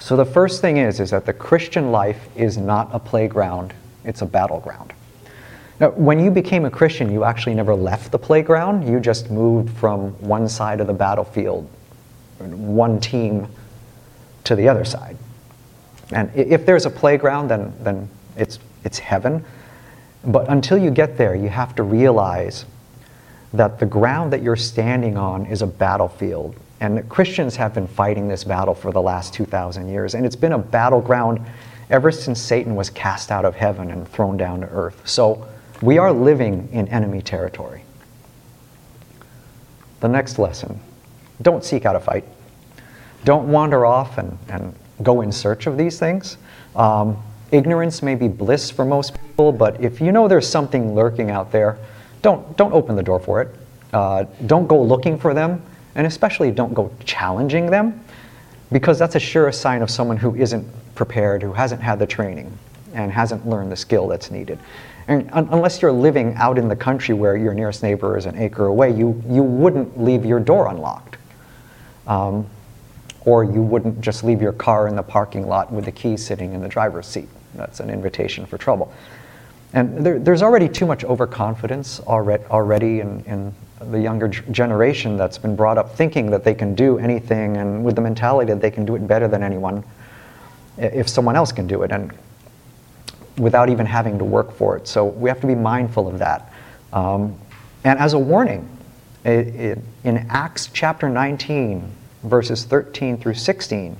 So 0.00 0.16
the 0.16 0.24
first 0.24 0.60
thing 0.60 0.78
is 0.78 1.00
is 1.00 1.10
that 1.10 1.26
the 1.26 1.32
Christian 1.32 1.92
life 1.92 2.28
is 2.34 2.56
not 2.56 2.88
a 2.92 2.98
playground, 2.98 3.74
it's 4.04 4.22
a 4.22 4.26
battleground. 4.26 4.92
Now, 5.80 5.90
when 5.90 6.20
you 6.20 6.30
became 6.30 6.64
a 6.64 6.70
Christian, 6.70 7.12
you 7.12 7.24
actually 7.24 7.54
never 7.54 7.74
left 7.74 8.12
the 8.12 8.18
playground. 8.18 8.88
You 8.88 9.00
just 9.00 9.30
moved 9.30 9.76
from 9.76 10.12
one 10.20 10.48
side 10.48 10.80
of 10.80 10.86
the 10.86 10.92
battlefield, 10.92 11.68
one 12.38 13.00
team 13.00 13.48
to 14.44 14.54
the 14.54 14.68
other 14.68 14.84
side. 14.84 15.16
And 16.12 16.30
if 16.34 16.66
there's 16.66 16.86
a 16.86 16.90
playground, 16.90 17.48
then, 17.48 17.72
then 17.80 18.08
it's, 18.36 18.58
it's 18.84 18.98
heaven. 18.98 19.44
But 20.24 20.48
until 20.48 20.78
you 20.78 20.90
get 20.90 21.16
there, 21.16 21.34
you 21.34 21.48
have 21.48 21.74
to 21.76 21.82
realize 21.82 22.64
that 23.52 23.78
the 23.78 23.86
ground 23.86 24.32
that 24.32 24.42
you're 24.42 24.56
standing 24.56 25.16
on 25.16 25.46
is 25.46 25.62
a 25.62 25.66
battlefield. 25.66 26.56
And 26.80 27.08
Christians 27.08 27.56
have 27.56 27.74
been 27.74 27.86
fighting 27.86 28.28
this 28.28 28.44
battle 28.44 28.74
for 28.74 28.90
the 28.90 29.00
last 29.00 29.32
2,000 29.34 29.88
years. 29.88 30.14
And 30.14 30.26
it's 30.26 30.36
been 30.36 30.52
a 30.52 30.58
battleground 30.58 31.40
ever 31.88 32.10
since 32.10 32.40
Satan 32.40 32.74
was 32.74 32.90
cast 32.90 33.30
out 33.30 33.44
of 33.44 33.54
heaven 33.54 33.90
and 33.90 34.08
thrown 34.08 34.36
down 34.36 34.60
to 34.60 34.66
earth. 34.68 35.00
So 35.08 35.46
we 35.80 35.98
are 35.98 36.12
living 36.12 36.68
in 36.72 36.88
enemy 36.88 37.22
territory. 37.22 37.84
The 40.00 40.08
next 40.08 40.38
lesson 40.38 40.80
don't 41.42 41.64
seek 41.64 41.84
out 41.84 41.96
a 41.96 42.00
fight. 42.00 42.24
Don't 43.24 43.50
wander 43.50 43.86
off 43.86 44.18
and, 44.18 44.38
and 44.48 44.74
go 45.02 45.20
in 45.20 45.32
search 45.32 45.66
of 45.66 45.76
these 45.76 45.98
things. 45.98 46.36
Um, 46.76 47.16
ignorance 47.50 48.02
may 48.02 48.14
be 48.14 48.28
bliss 48.28 48.70
for 48.70 48.84
most 48.84 49.14
people, 49.14 49.52
but 49.52 49.80
if 49.80 50.00
you 50.00 50.12
know 50.12 50.28
there's 50.28 50.48
something 50.48 50.94
lurking 50.94 51.30
out 51.30 51.52
there, 51.52 51.78
don't, 52.22 52.56
don't 52.56 52.72
open 52.72 52.96
the 52.96 53.02
door 53.02 53.18
for 53.20 53.42
it. 53.42 53.54
Uh, 53.92 54.24
don't 54.46 54.66
go 54.66 54.80
looking 54.82 55.18
for 55.18 55.34
them, 55.34 55.62
and 55.94 56.06
especially 56.06 56.50
don't 56.50 56.74
go 56.74 56.90
challenging 57.04 57.70
them, 57.70 58.02
because 58.72 58.98
that's 58.98 59.14
a 59.14 59.20
sure 59.20 59.52
sign 59.52 59.82
of 59.82 59.90
someone 59.90 60.16
who 60.16 60.34
isn't 60.34 60.66
prepared, 60.94 61.42
who 61.42 61.52
hasn't 61.52 61.80
had 61.80 61.98
the 61.98 62.06
training, 62.06 62.50
and 62.92 63.12
hasn't 63.12 63.46
learned 63.46 63.70
the 63.70 63.76
skill 63.76 64.08
that's 64.08 64.30
needed. 64.30 64.58
And 65.06 65.28
un- 65.32 65.48
unless 65.50 65.82
you're 65.82 65.92
living 65.92 66.34
out 66.36 66.58
in 66.58 66.68
the 66.68 66.76
country 66.76 67.14
where 67.14 67.36
your 67.36 67.54
nearest 67.54 67.82
neighbor 67.82 68.16
is 68.16 68.26
an 68.26 68.36
acre 68.36 68.66
away, 68.66 68.90
you, 68.90 69.22
you 69.28 69.42
wouldn't 69.42 70.00
leave 70.00 70.24
your 70.24 70.40
door 70.40 70.68
unlocked. 70.68 71.18
Um, 72.06 72.46
or 73.24 73.44
you 73.44 73.62
wouldn't 73.62 74.00
just 74.00 74.24
leave 74.24 74.42
your 74.42 74.52
car 74.52 74.86
in 74.88 74.96
the 74.96 75.02
parking 75.02 75.46
lot 75.46 75.72
with 75.72 75.84
the 75.84 75.92
key 75.92 76.16
sitting 76.16 76.52
in 76.52 76.60
the 76.60 76.68
driver's 76.68 77.06
seat. 77.06 77.28
That's 77.54 77.80
an 77.80 77.90
invitation 77.90 78.46
for 78.46 78.58
trouble. 78.58 78.92
And 79.72 80.04
there, 80.04 80.18
there's 80.18 80.42
already 80.42 80.68
too 80.68 80.86
much 80.86 81.04
overconfidence 81.04 82.00
already, 82.00 82.44
already 82.44 83.00
in, 83.00 83.24
in 83.24 83.54
the 83.90 84.00
younger 84.00 84.28
generation 84.28 85.16
that's 85.16 85.38
been 85.38 85.56
brought 85.56 85.78
up 85.78 85.96
thinking 85.96 86.30
that 86.30 86.44
they 86.44 86.54
can 86.54 86.74
do 86.74 86.98
anything 86.98 87.56
and 87.56 87.84
with 87.84 87.96
the 87.96 88.00
mentality 88.00 88.52
that 88.52 88.60
they 88.60 88.70
can 88.70 88.84
do 88.84 88.94
it 88.94 89.06
better 89.06 89.26
than 89.26 89.42
anyone 89.42 89.82
if 90.78 91.08
someone 91.08 91.36
else 91.36 91.52
can 91.52 91.66
do 91.66 91.82
it 91.82 91.92
and 91.92 92.12
without 93.38 93.68
even 93.68 93.84
having 93.86 94.18
to 94.18 94.24
work 94.24 94.52
for 94.52 94.76
it. 94.76 94.86
So 94.86 95.04
we 95.04 95.28
have 95.28 95.40
to 95.40 95.46
be 95.46 95.54
mindful 95.54 96.06
of 96.06 96.18
that. 96.18 96.52
Um, 96.92 97.36
and 97.84 97.98
as 97.98 98.12
a 98.12 98.18
warning, 98.18 98.68
it, 99.24 99.48
it, 99.48 99.78
in 100.04 100.18
Acts 100.30 100.68
chapter 100.72 101.08
19, 101.08 101.90
verses 102.24 102.64
13 102.64 103.16
through 103.16 103.34
16, 103.34 103.96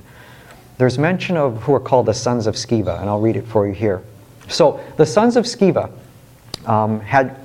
there's 0.77 0.97
mention 0.97 1.37
of 1.37 1.63
who 1.63 1.73
are 1.73 1.79
called 1.79 2.05
the 2.05 2.13
sons 2.13 2.47
of 2.47 2.55
Sceva, 2.55 2.99
and 2.99 3.09
I'll 3.09 3.21
read 3.21 3.35
it 3.35 3.47
for 3.47 3.67
you 3.67 3.73
here. 3.73 4.01
So 4.47 4.83
the 4.97 5.05
sons 5.05 5.37
of 5.37 5.45
Sceva 5.45 5.91
um, 6.65 6.99
had 6.99 7.37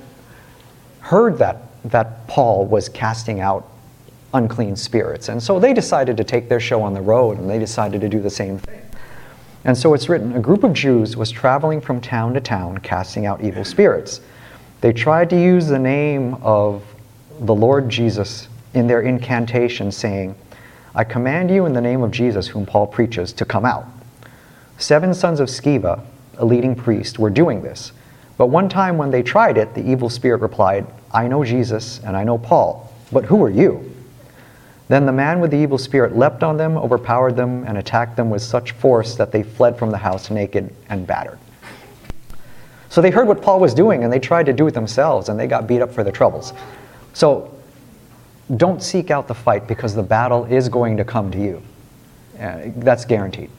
heard 0.99 1.37
that, 1.37 1.63
that 1.85 2.27
Paul 2.27 2.65
was 2.65 2.89
casting 2.89 3.39
out 3.39 3.67
unclean 4.33 4.75
spirits, 4.75 5.29
and 5.29 5.41
so 5.41 5.59
they 5.59 5.73
decided 5.73 6.17
to 6.17 6.23
take 6.23 6.49
their 6.49 6.59
show 6.59 6.81
on 6.81 6.93
the 6.93 7.01
road, 7.01 7.37
and 7.37 7.49
they 7.49 7.59
decided 7.59 8.01
to 8.01 8.09
do 8.09 8.19
the 8.19 8.29
same 8.29 8.57
thing. 8.57 8.81
And 9.63 9.77
so 9.77 9.93
it's 9.93 10.09
written 10.09 10.35
a 10.35 10.39
group 10.39 10.63
of 10.63 10.73
Jews 10.73 11.15
was 11.15 11.29
traveling 11.29 11.81
from 11.81 12.01
town 12.01 12.33
to 12.33 12.41
town 12.41 12.79
casting 12.79 13.25
out 13.25 13.41
evil 13.43 13.63
spirits. 13.63 14.21
They 14.81 14.91
tried 14.91 15.29
to 15.29 15.39
use 15.39 15.67
the 15.67 15.79
name 15.79 16.33
of 16.41 16.83
the 17.41 17.53
Lord 17.53 17.87
Jesus 17.87 18.47
in 18.73 18.87
their 18.87 19.01
incantation, 19.01 19.91
saying, 19.91 20.35
I 20.93 21.03
command 21.03 21.49
you 21.49 21.65
in 21.65 21.73
the 21.73 21.81
name 21.81 22.03
of 22.03 22.11
Jesus, 22.11 22.47
whom 22.47 22.65
Paul 22.65 22.87
preaches, 22.87 23.31
to 23.33 23.45
come 23.45 23.65
out. 23.65 23.85
Seven 24.77 25.13
sons 25.13 25.39
of 25.39 25.47
Sceva, 25.47 26.03
a 26.37 26.45
leading 26.45 26.75
priest, 26.75 27.19
were 27.19 27.29
doing 27.29 27.61
this. 27.61 27.93
But 28.37 28.47
one 28.47 28.67
time 28.67 28.97
when 28.97 29.11
they 29.11 29.23
tried 29.23 29.57
it, 29.57 29.73
the 29.73 29.87
evil 29.87 30.09
spirit 30.09 30.41
replied, 30.41 30.87
I 31.13 31.27
know 31.27 31.43
Jesus 31.43 31.99
and 31.99 32.17
I 32.17 32.23
know 32.23 32.37
Paul, 32.37 32.91
but 33.11 33.25
who 33.25 33.43
are 33.43 33.49
you? 33.49 33.93
Then 34.87 35.05
the 35.05 35.11
man 35.13 35.39
with 35.39 35.51
the 35.51 35.57
evil 35.57 35.77
spirit 35.77 36.17
leapt 36.17 36.43
on 36.43 36.57
them, 36.57 36.75
overpowered 36.77 37.37
them, 37.37 37.63
and 37.65 37.77
attacked 37.77 38.17
them 38.17 38.29
with 38.29 38.41
such 38.41 38.71
force 38.71 39.15
that 39.15 39.31
they 39.31 39.43
fled 39.43 39.77
from 39.77 39.91
the 39.91 39.97
house 39.97 40.29
naked 40.29 40.73
and 40.89 41.07
battered. 41.07 41.39
So 42.89 43.01
they 43.01 43.09
heard 43.09 43.27
what 43.27 43.41
Paul 43.41 43.61
was 43.61 43.73
doing 43.73 44.03
and 44.03 44.11
they 44.11 44.19
tried 44.19 44.47
to 44.47 44.53
do 44.53 44.67
it 44.67 44.73
themselves 44.73 45.29
and 45.29 45.39
they 45.39 45.47
got 45.47 45.65
beat 45.65 45.81
up 45.81 45.93
for 45.93 46.03
their 46.03 46.11
troubles. 46.11 46.51
So 47.13 47.57
don't 48.57 48.81
seek 48.83 49.11
out 49.11 49.27
the 49.27 49.35
fight 49.35 49.67
because 49.67 49.95
the 49.95 50.03
battle 50.03 50.45
is 50.45 50.69
going 50.69 50.97
to 50.97 51.05
come 51.05 51.31
to 51.31 51.37
you. 51.39 51.61
Uh, 52.39 52.71
that's 52.77 53.05
guaranteed. 53.05 53.49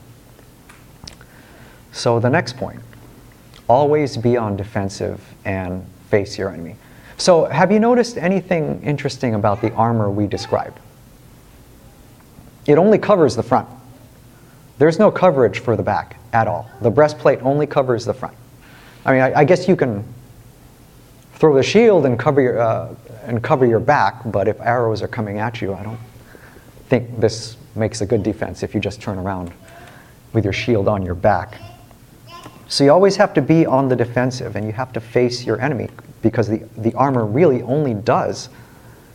So, 1.92 2.18
the 2.18 2.30
next 2.30 2.56
point 2.56 2.80
always 3.68 4.16
be 4.16 4.36
on 4.36 4.56
defensive 4.56 5.20
and 5.44 5.86
face 6.10 6.36
your 6.36 6.50
enemy. 6.50 6.76
So, 7.16 7.44
have 7.44 7.70
you 7.70 7.78
noticed 7.78 8.18
anything 8.18 8.82
interesting 8.82 9.34
about 9.34 9.60
the 9.60 9.72
armor 9.74 10.10
we 10.10 10.26
described? 10.26 10.78
It 12.66 12.78
only 12.78 12.98
covers 12.98 13.36
the 13.36 13.42
front. 13.42 13.68
There's 14.78 14.98
no 14.98 15.10
coverage 15.10 15.60
for 15.60 15.76
the 15.76 15.82
back 15.82 16.16
at 16.32 16.48
all. 16.48 16.68
The 16.80 16.90
breastplate 16.90 17.40
only 17.42 17.66
covers 17.66 18.04
the 18.04 18.14
front. 18.14 18.36
I 19.04 19.12
mean, 19.12 19.20
I, 19.20 19.40
I 19.40 19.44
guess 19.44 19.68
you 19.68 19.76
can 19.76 20.04
throw 21.34 21.54
the 21.54 21.62
shield 21.62 22.06
and 22.06 22.18
cover 22.18 22.40
your, 22.40 22.60
uh, 22.60 22.94
and 23.24 23.42
cover 23.42 23.66
your 23.66 23.80
back, 23.80 24.22
but 24.26 24.48
if 24.48 24.60
arrows 24.60 25.02
are 25.02 25.08
coming 25.08 25.38
at 25.38 25.60
you, 25.60 25.74
I 25.74 25.82
don't 25.82 26.00
think 26.88 27.20
this 27.20 27.56
makes 27.74 28.00
a 28.00 28.06
good 28.06 28.22
defense 28.22 28.62
if 28.62 28.74
you 28.74 28.80
just 28.80 29.00
turn 29.00 29.18
around 29.18 29.52
with 30.32 30.44
your 30.44 30.52
shield 30.52 30.88
on 30.88 31.04
your 31.04 31.14
back. 31.14 31.60
So 32.68 32.84
you 32.84 32.90
always 32.90 33.16
have 33.16 33.34
to 33.34 33.42
be 33.42 33.66
on 33.66 33.88
the 33.88 33.96
defensive 33.96 34.56
and 34.56 34.66
you 34.66 34.72
have 34.72 34.92
to 34.94 35.00
face 35.00 35.44
your 35.44 35.60
enemy 35.60 35.90
because 36.22 36.48
the, 36.48 36.58
the 36.76 36.94
armor 36.94 37.26
really 37.26 37.62
only 37.62 37.94
does 37.94 38.48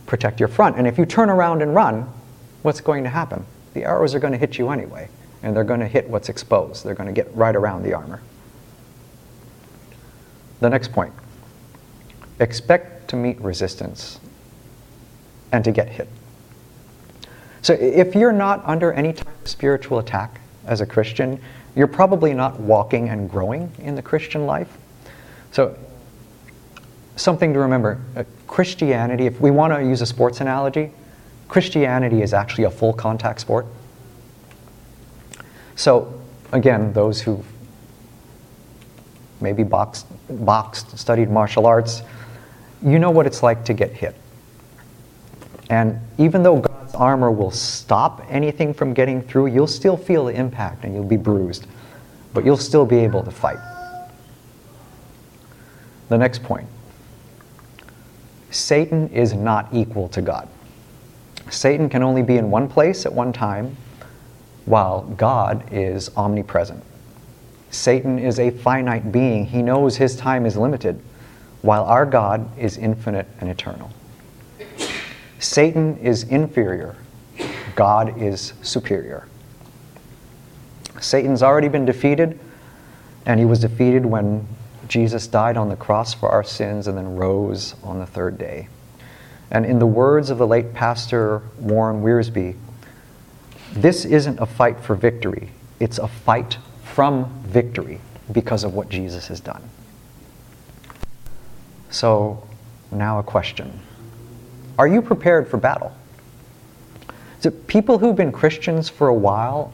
protect 0.06 0.38
your 0.38 0.48
front. 0.48 0.76
And 0.76 0.86
if 0.86 0.98
you 0.98 1.04
turn 1.04 1.28
around 1.28 1.62
and 1.62 1.74
run, 1.74 2.08
what's 2.62 2.80
going 2.80 3.04
to 3.04 3.10
happen? 3.10 3.44
The 3.74 3.84
arrows 3.84 4.14
are 4.14 4.18
going 4.18 4.32
to 4.32 4.38
hit 4.38 4.58
you 4.58 4.70
anyway, 4.70 5.08
and 5.42 5.54
they're 5.54 5.64
going 5.64 5.80
to 5.80 5.86
hit 5.86 6.08
what's 6.08 6.28
exposed. 6.28 6.84
They're 6.84 6.94
going 6.94 7.08
to 7.08 7.12
get 7.12 7.34
right 7.34 7.54
around 7.54 7.82
the 7.82 7.94
armor. 7.94 8.20
The 10.60 10.70
next 10.70 10.92
point 10.92 11.12
expect 12.40 12.97
to 13.08 13.16
meet 13.16 13.40
resistance 13.40 14.20
and 15.52 15.64
to 15.64 15.72
get 15.72 15.88
hit. 15.88 16.08
So 17.62 17.72
if 17.74 18.14
you're 18.14 18.32
not 18.32 18.62
under 18.64 18.92
any 18.92 19.12
type 19.12 19.28
of 19.42 19.48
spiritual 19.48 19.98
attack 19.98 20.40
as 20.66 20.80
a 20.80 20.86
Christian, 20.86 21.40
you're 21.74 21.86
probably 21.86 22.32
not 22.34 22.58
walking 22.60 23.08
and 23.08 23.30
growing 23.30 23.72
in 23.78 23.94
the 23.94 24.02
Christian 24.02 24.46
life. 24.46 24.78
So 25.52 25.76
something 27.16 27.52
to 27.52 27.58
remember, 27.58 28.00
uh, 28.16 28.24
Christianity, 28.46 29.26
if 29.26 29.40
we 29.40 29.50
want 29.50 29.72
to 29.74 29.82
use 29.82 30.00
a 30.00 30.06
sports 30.06 30.40
analogy, 30.40 30.92
Christianity 31.48 32.22
is 32.22 32.32
actually 32.32 32.64
a 32.64 32.70
full 32.70 32.92
contact 32.92 33.40
sport. 33.40 33.66
So 35.76 36.20
again, 36.52 36.92
those 36.92 37.20
who 37.20 37.42
maybe 39.40 39.62
boxed, 39.62 40.06
boxed, 40.28 40.98
studied 40.98 41.30
martial 41.30 41.66
arts, 41.66 42.02
you 42.84 42.98
know 42.98 43.10
what 43.10 43.26
it's 43.26 43.42
like 43.42 43.64
to 43.66 43.74
get 43.74 43.92
hit. 43.92 44.14
And 45.70 46.00
even 46.16 46.42
though 46.42 46.60
God's 46.60 46.94
armor 46.94 47.30
will 47.30 47.50
stop 47.50 48.24
anything 48.28 48.72
from 48.72 48.94
getting 48.94 49.20
through, 49.20 49.46
you'll 49.46 49.66
still 49.66 49.96
feel 49.96 50.26
the 50.26 50.34
impact 50.34 50.84
and 50.84 50.94
you'll 50.94 51.04
be 51.04 51.16
bruised, 51.16 51.66
but 52.32 52.44
you'll 52.44 52.56
still 52.56 52.86
be 52.86 52.98
able 52.98 53.22
to 53.22 53.30
fight. 53.30 53.58
The 56.08 56.16
next 56.16 56.42
point 56.42 56.66
Satan 58.50 59.08
is 59.10 59.34
not 59.34 59.68
equal 59.72 60.08
to 60.08 60.22
God. 60.22 60.48
Satan 61.50 61.88
can 61.88 62.02
only 62.02 62.22
be 62.22 62.36
in 62.36 62.50
one 62.50 62.68
place 62.68 63.04
at 63.06 63.12
one 63.12 63.32
time, 63.32 63.76
while 64.64 65.02
God 65.02 65.64
is 65.72 66.10
omnipresent. 66.16 66.82
Satan 67.70 68.18
is 68.18 68.38
a 68.38 68.50
finite 68.50 69.12
being. 69.12 69.46
He 69.46 69.62
knows 69.62 69.96
his 69.96 70.16
time 70.16 70.46
is 70.46 70.56
limited 70.56 71.00
while 71.62 71.84
our 71.84 72.06
God 72.06 72.48
is 72.58 72.76
infinite 72.76 73.26
and 73.40 73.50
eternal. 73.50 73.90
Satan 75.38 75.96
is 75.98 76.24
inferior, 76.24 76.96
God 77.74 78.20
is 78.20 78.52
superior. 78.62 79.28
Satan's 81.00 81.42
already 81.42 81.68
been 81.68 81.84
defeated, 81.84 82.38
and 83.24 83.38
he 83.38 83.46
was 83.46 83.60
defeated 83.60 84.04
when 84.04 84.46
Jesus 84.88 85.26
died 85.26 85.56
on 85.56 85.68
the 85.68 85.76
cross 85.76 86.14
for 86.14 86.28
our 86.28 86.42
sins 86.42 86.86
and 86.86 86.96
then 86.96 87.16
rose 87.16 87.74
on 87.82 87.98
the 87.98 88.06
third 88.06 88.38
day. 88.38 88.68
And 89.50 89.64
in 89.64 89.78
the 89.78 89.86
words 89.86 90.30
of 90.30 90.38
the 90.38 90.46
late 90.46 90.74
pastor 90.74 91.42
Warren 91.58 92.02
Wiersbe, 92.02 92.56
this 93.72 94.04
isn't 94.04 94.40
a 94.40 94.46
fight 94.46 94.80
for 94.80 94.94
victory, 94.94 95.50
it's 95.78 95.98
a 95.98 96.08
fight 96.08 96.58
from 96.82 97.42
victory 97.46 98.00
because 98.32 98.64
of 98.64 98.74
what 98.74 98.88
Jesus 98.88 99.28
has 99.28 99.40
done. 99.40 99.62
So, 101.90 102.42
now 102.90 103.18
a 103.18 103.22
question 103.22 103.80
Are 104.78 104.88
you 104.88 105.02
prepared 105.02 105.48
for 105.48 105.56
battle? 105.56 105.92
So, 107.40 107.50
people 107.50 107.98
who've 107.98 108.16
been 108.16 108.32
Christians 108.32 108.88
for 108.88 109.08
a 109.08 109.14
while 109.14 109.72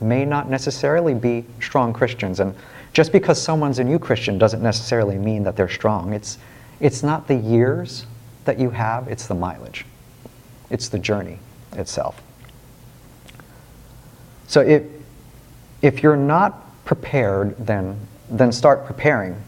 may 0.00 0.24
not 0.24 0.50
necessarily 0.50 1.14
be 1.14 1.44
strong 1.60 1.92
Christians. 1.92 2.40
And 2.40 2.54
just 2.92 3.12
because 3.12 3.40
someone's 3.40 3.78
a 3.78 3.84
new 3.84 3.98
Christian 3.98 4.36
doesn't 4.36 4.62
necessarily 4.62 5.16
mean 5.16 5.44
that 5.44 5.56
they're 5.56 5.68
strong. 5.68 6.12
It's, 6.12 6.38
it's 6.80 7.02
not 7.02 7.28
the 7.28 7.36
years 7.36 8.06
that 8.44 8.58
you 8.58 8.70
have, 8.70 9.08
it's 9.08 9.26
the 9.26 9.34
mileage, 9.34 9.86
it's 10.70 10.88
the 10.88 10.98
journey 10.98 11.38
itself. 11.72 12.20
So, 14.46 14.60
if, 14.60 14.82
if 15.80 16.02
you're 16.02 16.16
not 16.16 16.84
prepared, 16.84 17.56
then, 17.58 17.98
then 18.28 18.52
start 18.52 18.84
preparing 18.84 19.42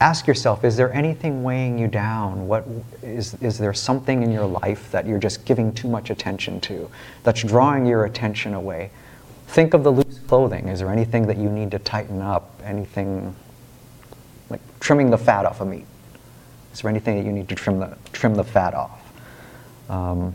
ask 0.00 0.26
yourself 0.26 0.64
is 0.64 0.76
there 0.76 0.92
anything 0.92 1.42
weighing 1.42 1.78
you 1.78 1.86
down? 1.86 2.48
What, 2.48 2.66
is, 3.02 3.34
is 3.42 3.58
there 3.58 3.74
something 3.74 4.22
in 4.22 4.32
your 4.32 4.46
life 4.46 4.90
that 4.90 5.06
you're 5.06 5.18
just 5.18 5.44
giving 5.44 5.72
too 5.72 5.88
much 5.88 6.10
attention 6.10 6.60
to, 6.62 6.90
that's 7.22 7.42
drawing 7.42 7.86
your 7.86 8.06
attention 8.06 8.54
away? 8.54 8.90
Think 9.48 9.74
of 9.74 9.84
the 9.84 9.90
loose 9.90 10.20
clothing. 10.20 10.68
Is 10.68 10.78
there 10.78 10.90
anything 10.90 11.26
that 11.26 11.36
you 11.36 11.50
need 11.50 11.70
to 11.72 11.78
tighten 11.78 12.22
up? 12.22 12.50
Anything 12.64 13.34
like 14.48 14.60
trimming 14.80 15.10
the 15.10 15.18
fat 15.18 15.44
off 15.44 15.60
of 15.60 15.68
meat? 15.68 15.86
Is 16.72 16.80
there 16.80 16.90
anything 16.90 17.16
that 17.18 17.26
you 17.26 17.32
need 17.32 17.48
to 17.48 17.54
trim 17.54 17.78
the, 17.78 17.96
trim 18.12 18.34
the 18.34 18.44
fat 18.44 18.74
off? 18.74 19.00
Um, 19.90 20.34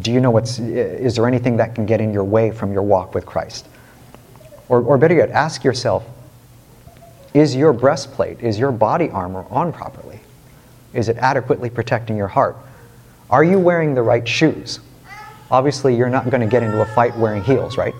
do 0.00 0.12
you 0.12 0.20
know 0.20 0.30
what's, 0.30 0.58
is 0.58 1.16
there 1.16 1.26
anything 1.26 1.56
that 1.56 1.74
can 1.74 1.86
get 1.86 2.00
in 2.00 2.12
your 2.12 2.24
way 2.24 2.50
from 2.50 2.72
your 2.72 2.82
walk 2.82 3.14
with 3.14 3.26
Christ? 3.26 3.66
Or, 4.68 4.82
or 4.82 4.96
better 4.96 5.14
yet, 5.14 5.30
ask 5.30 5.64
yourself, 5.64 6.04
is 7.34 7.56
your 7.56 7.72
breastplate, 7.72 8.40
is 8.40 8.58
your 8.58 8.72
body 8.72 9.08
armor 9.10 9.46
on 9.50 9.72
properly? 9.72 10.20
Is 10.92 11.08
it 11.08 11.16
adequately 11.16 11.70
protecting 11.70 12.16
your 12.16 12.28
heart? 12.28 12.56
Are 13.30 13.42
you 13.42 13.58
wearing 13.58 13.94
the 13.94 14.02
right 14.02 14.26
shoes? 14.26 14.80
Obviously, 15.50 15.96
you're 15.96 16.10
not 16.10 16.30
going 16.30 16.40
to 16.40 16.46
get 16.46 16.62
into 16.62 16.80
a 16.80 16.86
fight 16.86 17.16
wearing 17.16 17.42
heels, 17.42 17.78
right? 17.78 17.94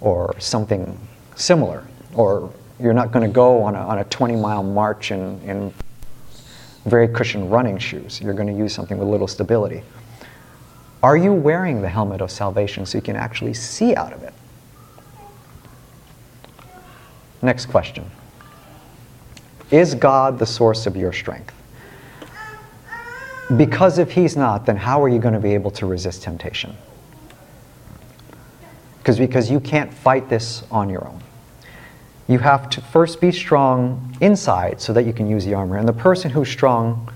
Or 0.00 0.34
something 0.38 0.98
similar. 1.34 1.84
Or 2.14 2.52
you're 2.78 2.92
not 2.92 3.12
going 3.12 3.26
to 3.26 3.32
go 3.32 3.62
on 3.62 3.74
a, 3.74 3.78
on 3.78 3.98
a 3.98 4.04
20 4.04 4.36
mile 4.36 4.62
march 4.62 5.10
in, 5.10 5.40
in 5.42 5.72
very 6.84 7.08
cushioned 7.08 7.50
running 7.50 7.78
shoes. 7.78 8.20
You're 8.20 8.34
going 8.34 8.48
to 8.48 8.54
use 8.54 8.74
something 8.74 8.98
with 8.98 9.08
little 9.08 9.28
stability. 9.28 9.82
Are 11.02 11.16
you 11.16 11.32
wearing 11.32 11.82
the 11.82 11.88
helmet 11.88 12.20
of 12.20 12.30
salvation 12.30 12.86
so 12.86 12.98
you 12.98 13.02
can 13.02 13.16
actually 13.16 13.54
see 13.54 13.94
out 13.94 14.12
of 14.12 14.22
it? 14.22 14.34
Next 17.42 17.66
question 17.66 18.08
Is 19.70 19.96
God 19.96 20.38
the 20.38 20.46
source 20.46 20.86
of 20.86 20.96
your 20.96 21.12
strength? 21.12 21.52
Because 23.56 23.98
if 23.98 24.12
He's 24.12 24.36
not, 24.36 24.64
then 24.64 24.76
how 24.76 25.02
are 25.02 25.08
you 25.08 25.18
going 25.18 25.34
to 25.34 25.40
be 25.40 25.52
able 25.52 25.72
to 25.72 25.86
resist 25.86 26.22
temptation? 26.22 26.74
Because 28.98 29.18
because 29.18 29.50
you 29.50 29.58
can't 29.58 29.92
fight 29.92 30.28
this 30.28 30.62
on 30.70 30.88
your 30.88 31.06
own. 31.06 31.20
You 32.28 32.38
have 32.38 32.70
to 32.70 32.80
first 32.80 33.20
be 33.20 33.32
strong 33.32 34.16
inside 34.20 34.80
so 34.80 34.92
that 34.92 35.02
you 35.02 35.12
can 35.12 35.28
use 35.28 35.44
the 35.44 35.54
armor. 35.54 35.76
And 35.76 35.88
the 35.88 35.92
person 35.92 36.30
who's 36.30 36.48
strong 36.48 37.12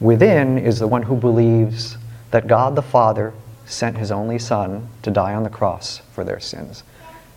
within 0.00 0.56
is 0.56 0.78
the 0.78 0.88
one 0.88 1.02
who 1.02 1.14
believes 1.14 1.98
that 2.30 2.46
God 2.46 2.74
the 2.74 2.82
Father 2.82 3.34
sent 3.66 3.98
his 3.98 4.10
only 4.10 4.38
Son 4.38 4.88
to 5.02 5.10
die 5.10 5.34
on 5.34 5.42
the 5.42 5.50
cross 5.50 6.00
for 6.12 6.24
their 6.24 6.40
sins, 6.40 6.82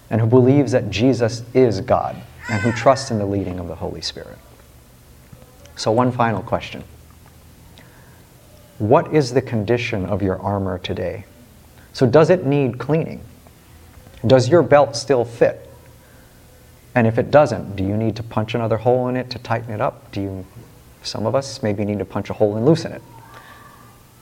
and 0.10 0.22
who 0.22 0.28
believes 0.28 0.72
that 0.72 0.90
Jesus 0.90 1.44
is 1.54 1.82
God 1.82 2.16
and 2.50 2.62
who 2.62 2.72
trust 2.72 3.12
in 3.12 3.20
the 3.20 3.26
leading 3.26 3.60
of 3.60 3.68
the 3.68 3.76
Holy 3.76 4.02
Spirit. 4.02 4.38
So, 5.76 5.92
one 5.92 6.12
final 6.12 6.42
question 6.42 6.84
What 8.80 9.14
is 9.14 9.34
the 9.34 9.42
condition 9.42 10.06
of 10.06 10.22
your 10.22 10.40
armor 10.40 10.78
today? 10.80 11.26
So, 11.94 12.06
does 12.06 12.30
it 12.30 12.46
need 12.46 12.78
cleaning? 12.78 13.22
Does 14.26 14.50
your 14.50 14.64
belt 14.64 14.96
still 14.96 15.24
fit? 15.24 15.70
And 16.96 17.08
if 17.08 17.18
it 17.18 17.32
doesn't, 17.32 17.76
do 17.76 17.84
you 17.84 17.96
need 17.96 18.16
to 18.18 18.24
punch 18.24 18.56
another 18.56 18.78
hole 18.78 19.08
in 19.08 19.16
it 19.16 19.30
to 19.30 19.40
tighten 19.40 19.74
it 19.74 19.80
up? 19.80 20.12
Do 20.12 20.22
you, 20.22 20.46
some 21.04 21.26
of 21.26 21.36
us 21.36 21.64
maybe 21.64 21.86
need 21.86 22.00
to 22.00 22.06
punch 22.06 22.30
a 22.30 22.34
hole 22.34 22.58
and 22.58 22.66
loosen 22.66 22.92
it. 22.92 23.02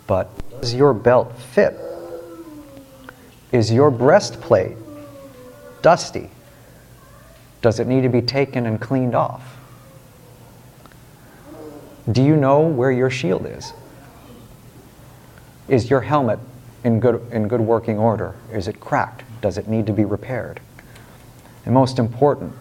But 0.05 0.29
does 0.61 0.73
your 0.73 0.93
belt 0.93 1.37
fit? 1.37 1.75
Is 3.51 3.71
your 3.71 3.89
breastplate 3.89 4.77
dusty? 5.81 6.29
Does 7.61 7.79
it 7.79 7.87
need 7.87 8.01
to 8.01 8.09
be 8.09 8.21
taken 8.21 8.65
and 8.65 8.79
cleaned 8.79 9.15
off? 9.15 9.57
Do 12.11 12.23
you 12.23 12.35
know 12.35 12.61
where 12.61 12.91
your 12.91 13.09
shield 13.09 13.45
is? 13.45 13.73
Is 15.67 15.89
your 15.89 16.01
helmet 16.01 16.39
in 16.83 16.99
good, 16.99 17.21
in 17.31 17.47
good 17.47 17.59
working 17.59 17.97
order? 17.97 18.35
Is 18.53 18.67
it 18.67 18.79
cracked? 18.79 19.23
Does 19.41 19.57
it 19.57 19.67
need 19.67 19.85
to 19.87 19.93
be 19.93 20.05
repaired? 20.05 20.61
And 21.65 21.73
most 21.73 21.99
important, 21.99 22.53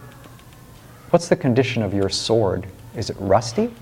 what's 1.11 1.29
the 1.29 1.35
condition 1.37 1.81
of 1.81 1.93
your 1.93 2.09
sword? 2.09 2.67
Is 2.95 3.09
it 3.09 3.15
rusty? 3.19 3.73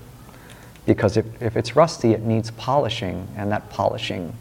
Because 0.84 1.16
if, 1.16 1.42
if 1.42 1.56
it's 1.56 1.74
rusty, 1.74 2.12
it 2.12 2.22
needs 2.22 2.52
polishing, 2.52 3.26
and 3.36 3.50
that 3.50 3.68
polishing 3.70 4.36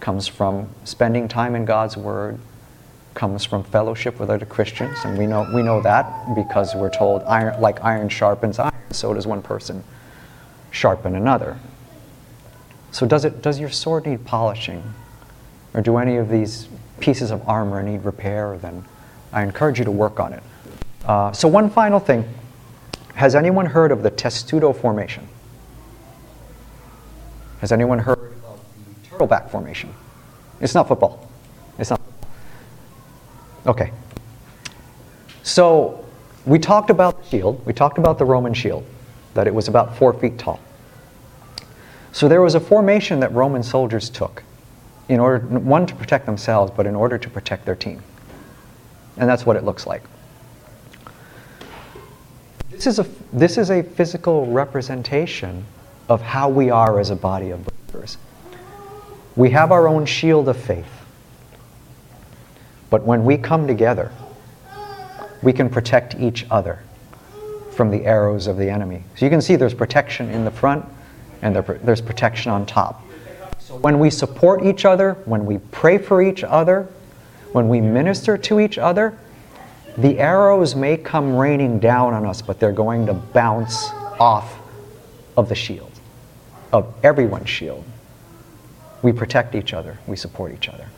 comes 0.00 0.26
from 0.26 0.70
spending 0.84 1.28
time 1.28 1.54
in 1.54 1.66
God's 1.66 1.98
Word, 1.98 2.38
comes 3.14 3.44
from 3.44 3.64
fellowship 3.64 4.18
with 4.18 4.30
other 4.30 4.46
Christians, 4.46 4.98
and 5.04 5.18
we 5.18 5.26
know, 5.26 5.48
we 5.54 5.62
know 5.62 5.80
that 5.82 6.34
because 6.34 6.74
we're 6.74 6.90
told, 6.90 7.22
iron, 7.22 7.60
like 7.60 7.82
iron 7.84 8.08
sharpens 8.08 8.58
iron, 8.58 8.72
so 8.90 9.12
does 9.14 9.26
one 9.26 9.42
person 9.42 9.84
sharpen 10.70 11.14
another. 11.14 11.58
So 12.90 13.06
does, 13.06 13.24
it, 13.24 13.42
does 13.42 13.58
your 13.58 13.70
sword 13.70 14.06
need 14.06 14.24
polishing? 14.24 14.82
Or 15.74 15.80
do 15.80 15.96
any 15.96 16.16
of 16.16 16.28
these 16.28 16.68
pieces 17.00 17.30
of 17.30 17.48
armor 17.48 17.82
need 17.82 18.04
repair? 18.04 18.58
Then 18.58 18.84
I 19.32 19.42
encourage 19.42 19.78
you 19.78 19.84
to 19.86 19.90
work 19.90 20.20
on 20.20 20.34
it. 20.34 20.42
Uh, 21.06 21.32
so 21.32 21.48
one 21.48 21.70
final 21.70 21.98
thing. 21.98 22.28
Has 23.14 23.34
anyone 23.34 23.66
heard 23.66 23.92
of 23.92 24.02
the 24.02 24.10
testudo 24.10 24.72
formation? 24.72 25.28
Has 27.60 27.72
anyone 27.72 27.98
heard 27.98 28.34
of 28.44 28.60
the 29.00 29.08
turtleback 29.08 29.50
formation? 29.50 29.94
It's 30.60 30.74
not 30.74 30.88
football. 30.88 31.28
Okay. 33.66 33.92
So 35.42 36.04
we 36.46 36.58
talked 36.58 36.90
about 36.90 37.22
the 37.22 37.28
shield. 37.28 37.64
We 37.66 37.72
talked 37.72 37.98
about 37.98 38.18
the 38.18 38.24
Roman 38.24 38.54
shield, 38.54 38.84
that 39.34 39.46
it 39.46 39.54
was 39.54 39.68
about 39.68 39.96
four 39.96 40.12
feet 40.12 40.38
tall. 40.38 40.60
So 42.12 42.28
there 42.28 42.42
was 42.42 42.54
a 42.54 42.60
formation 42.60 43.20
that 43.20 43.32
Roman 43.32 43.62
soldiers 43.62 44.10
took 44.10 44.42
in 45.08 45.20
order, 45.20 45.46
one, 45.46 45.86
to 45.86 45.94
protect 45.94 46.26
themselves, 46.26 46.72
but 46.76 46.86
in 46.86 46.94
order 46.94 47.18
to 47.18 47.30
protect 47.30 47.64
their 47.64 47.74
team. 47.74 48.02
And 49.16 49.28
that's 49.28 49.46
what 49.46 49.56
it 49.56 49.64
looks 49.64 49.86
like. 49.86 50.02
This 52.70 52.86
is 52.86 52.98
a, 52.98 53.06
this 53.32 53.58
is 53.58 53.70
a 53.70 53.82
physical 53.82 54.46
representation 54.46 55.64
of 56.08 56.20
how 56.20 56.48
we 56.48 56.70
are 56.70 56.98
as 56.98 57.10
a 57.10 57.16
body 57.16 57.50
of 57.50 57.64
believers. 57.64 58.16
We 59.36 59.50
have 59.50 59.72
our 59.72 59.86
own 59.88 60.04
shield 60.04 60.48
of 60.48 60.56
faith. 60.56 61.01
But 62.92 63.04
when 63.04 63.24
we 63.24 63.38
come 63.38 63.66
together, 63.66 64.12
we 65.42 65.54
can 65.54 65.70
protect 65.70 66.14
each 66.16 66.44
other 66.50 66.78
from 67.70 67.90
the 67.90 68.04
arrows 68.04 68.46
of 68.46 68.58
the 68.58 68.68
enemy. 68.68 69.02
So 69.16 69.24
you 69.24 69.30
can 69.30 69.40
see 69.40 69.56
there's 69.56 69.72
protection 69.72 70.28
in 70.28 70.44
the 70.44 70.50
front 70.50 70.84
and 71.40 71.56
there's 71.56 72.02
protection 72.02 72.52
on 72.52 72.66
top. 72.66 73.02
So 73.58 73.76
when 73.76 73.98
we 73.98 74.10
support 74.10 74.62
each 74.62 74.84
other, 74.84 75.14
when 75.24 75.46
we 75.46 75.56
pray 75.70 75.96
for 75.96 76.20
each 76.20 76.44
other, 76.44 76.86
when 77.52 77.70
we 77.70 77.80
minister 77.80 78.36
to 78.36 78.60
each 78.60 78.76
other, 78.76 79.18
the 79.96 80.18
arrows 80.18 80.74
may 80.74 80.98
come 80.98 81.34
raining 81.34 81.78
down 81.78 82.12
on 82.12 82.26
us, 82.26 82.42
but 82.42 82.60
they're 82.60 82.72
going 82.72 83.06
to 83.06 83.14
bounce 83.14 83.88
off 84.20 84.58
of 85.38 85.48
the 85.48 85.54
shield, 85.54 85.92
of 86.74 86.92
everyone's 87.02 87.48
shield. 87.48 87.84
We 89.00 89.12
protect 89.12 89.54
each 89.54 89.72
other, 89.72 89.98
we 90.06 90.16
support 90.16 90.52
each 90.52 90.68
other. 90.68 90.88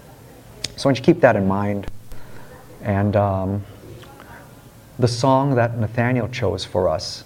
So 0.76 0.88
I 0.88 0.90
want 0.90 0.98
you 0.98 1.04
to 1.04 1.12
keep 1.12 1.20
that 1.20 1.36
in 1.36 1.46
mind. 1.46 1.86
And 2.82 3.16
um, 3.16 3.64
the 4.98 5.08
song 5.08 5.54
that 5.54 5.78
Nathaniel 5.78 6.28
chose 6.28 6.64
for 6.64 6.88
us 6.88 7.24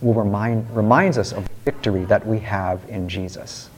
will 0.00 0.14
remind, 0.14 0.74
reminds 0.76 1.18
us 1.18 1.32
of 1.32 1.44
the 1.44 1.70
victory 1.70 2.04
that 2.04 2.26
we 2.26 2.38
have 2.40 2.80
in 2.88 3.08
Jesus. 3.08 3.70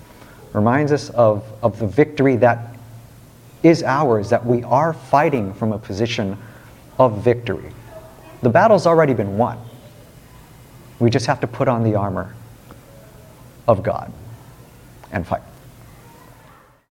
Reminds 0.53 0.92
us 0.92 1.11
of, 1.11 1.44
of 1.62 1.78
the 1.78 1.86
victory 1.86 2.36
that 2.36 2.74
is 3.62 3.82
ours, 3.82 4.30
that 4.30 4.44
we 4.44 4.62
are 4.64 4.92
fighting 4.92 5.53
from 5.55 5.72
a 5.72 5.78
position 5.78 6.36
of 6.99 7.22
victory. 7.22 7.70
The 8.42 8.51
battle's 8.51 8.86
already 8.86 9.14
been 9.14 9.38
won. 9.38 9.59
We 10.99 11.11
just 11.11 11.26
have 11.26 11.40
to 11.40 11.47
put 11.47 11.68
on 11.68 11.84
the 11.84 11.94
armor 11.94 12.34
of 13.68 13.82
God 13.82 14.12
and 15.12 15.26
fight. 15.26 15.42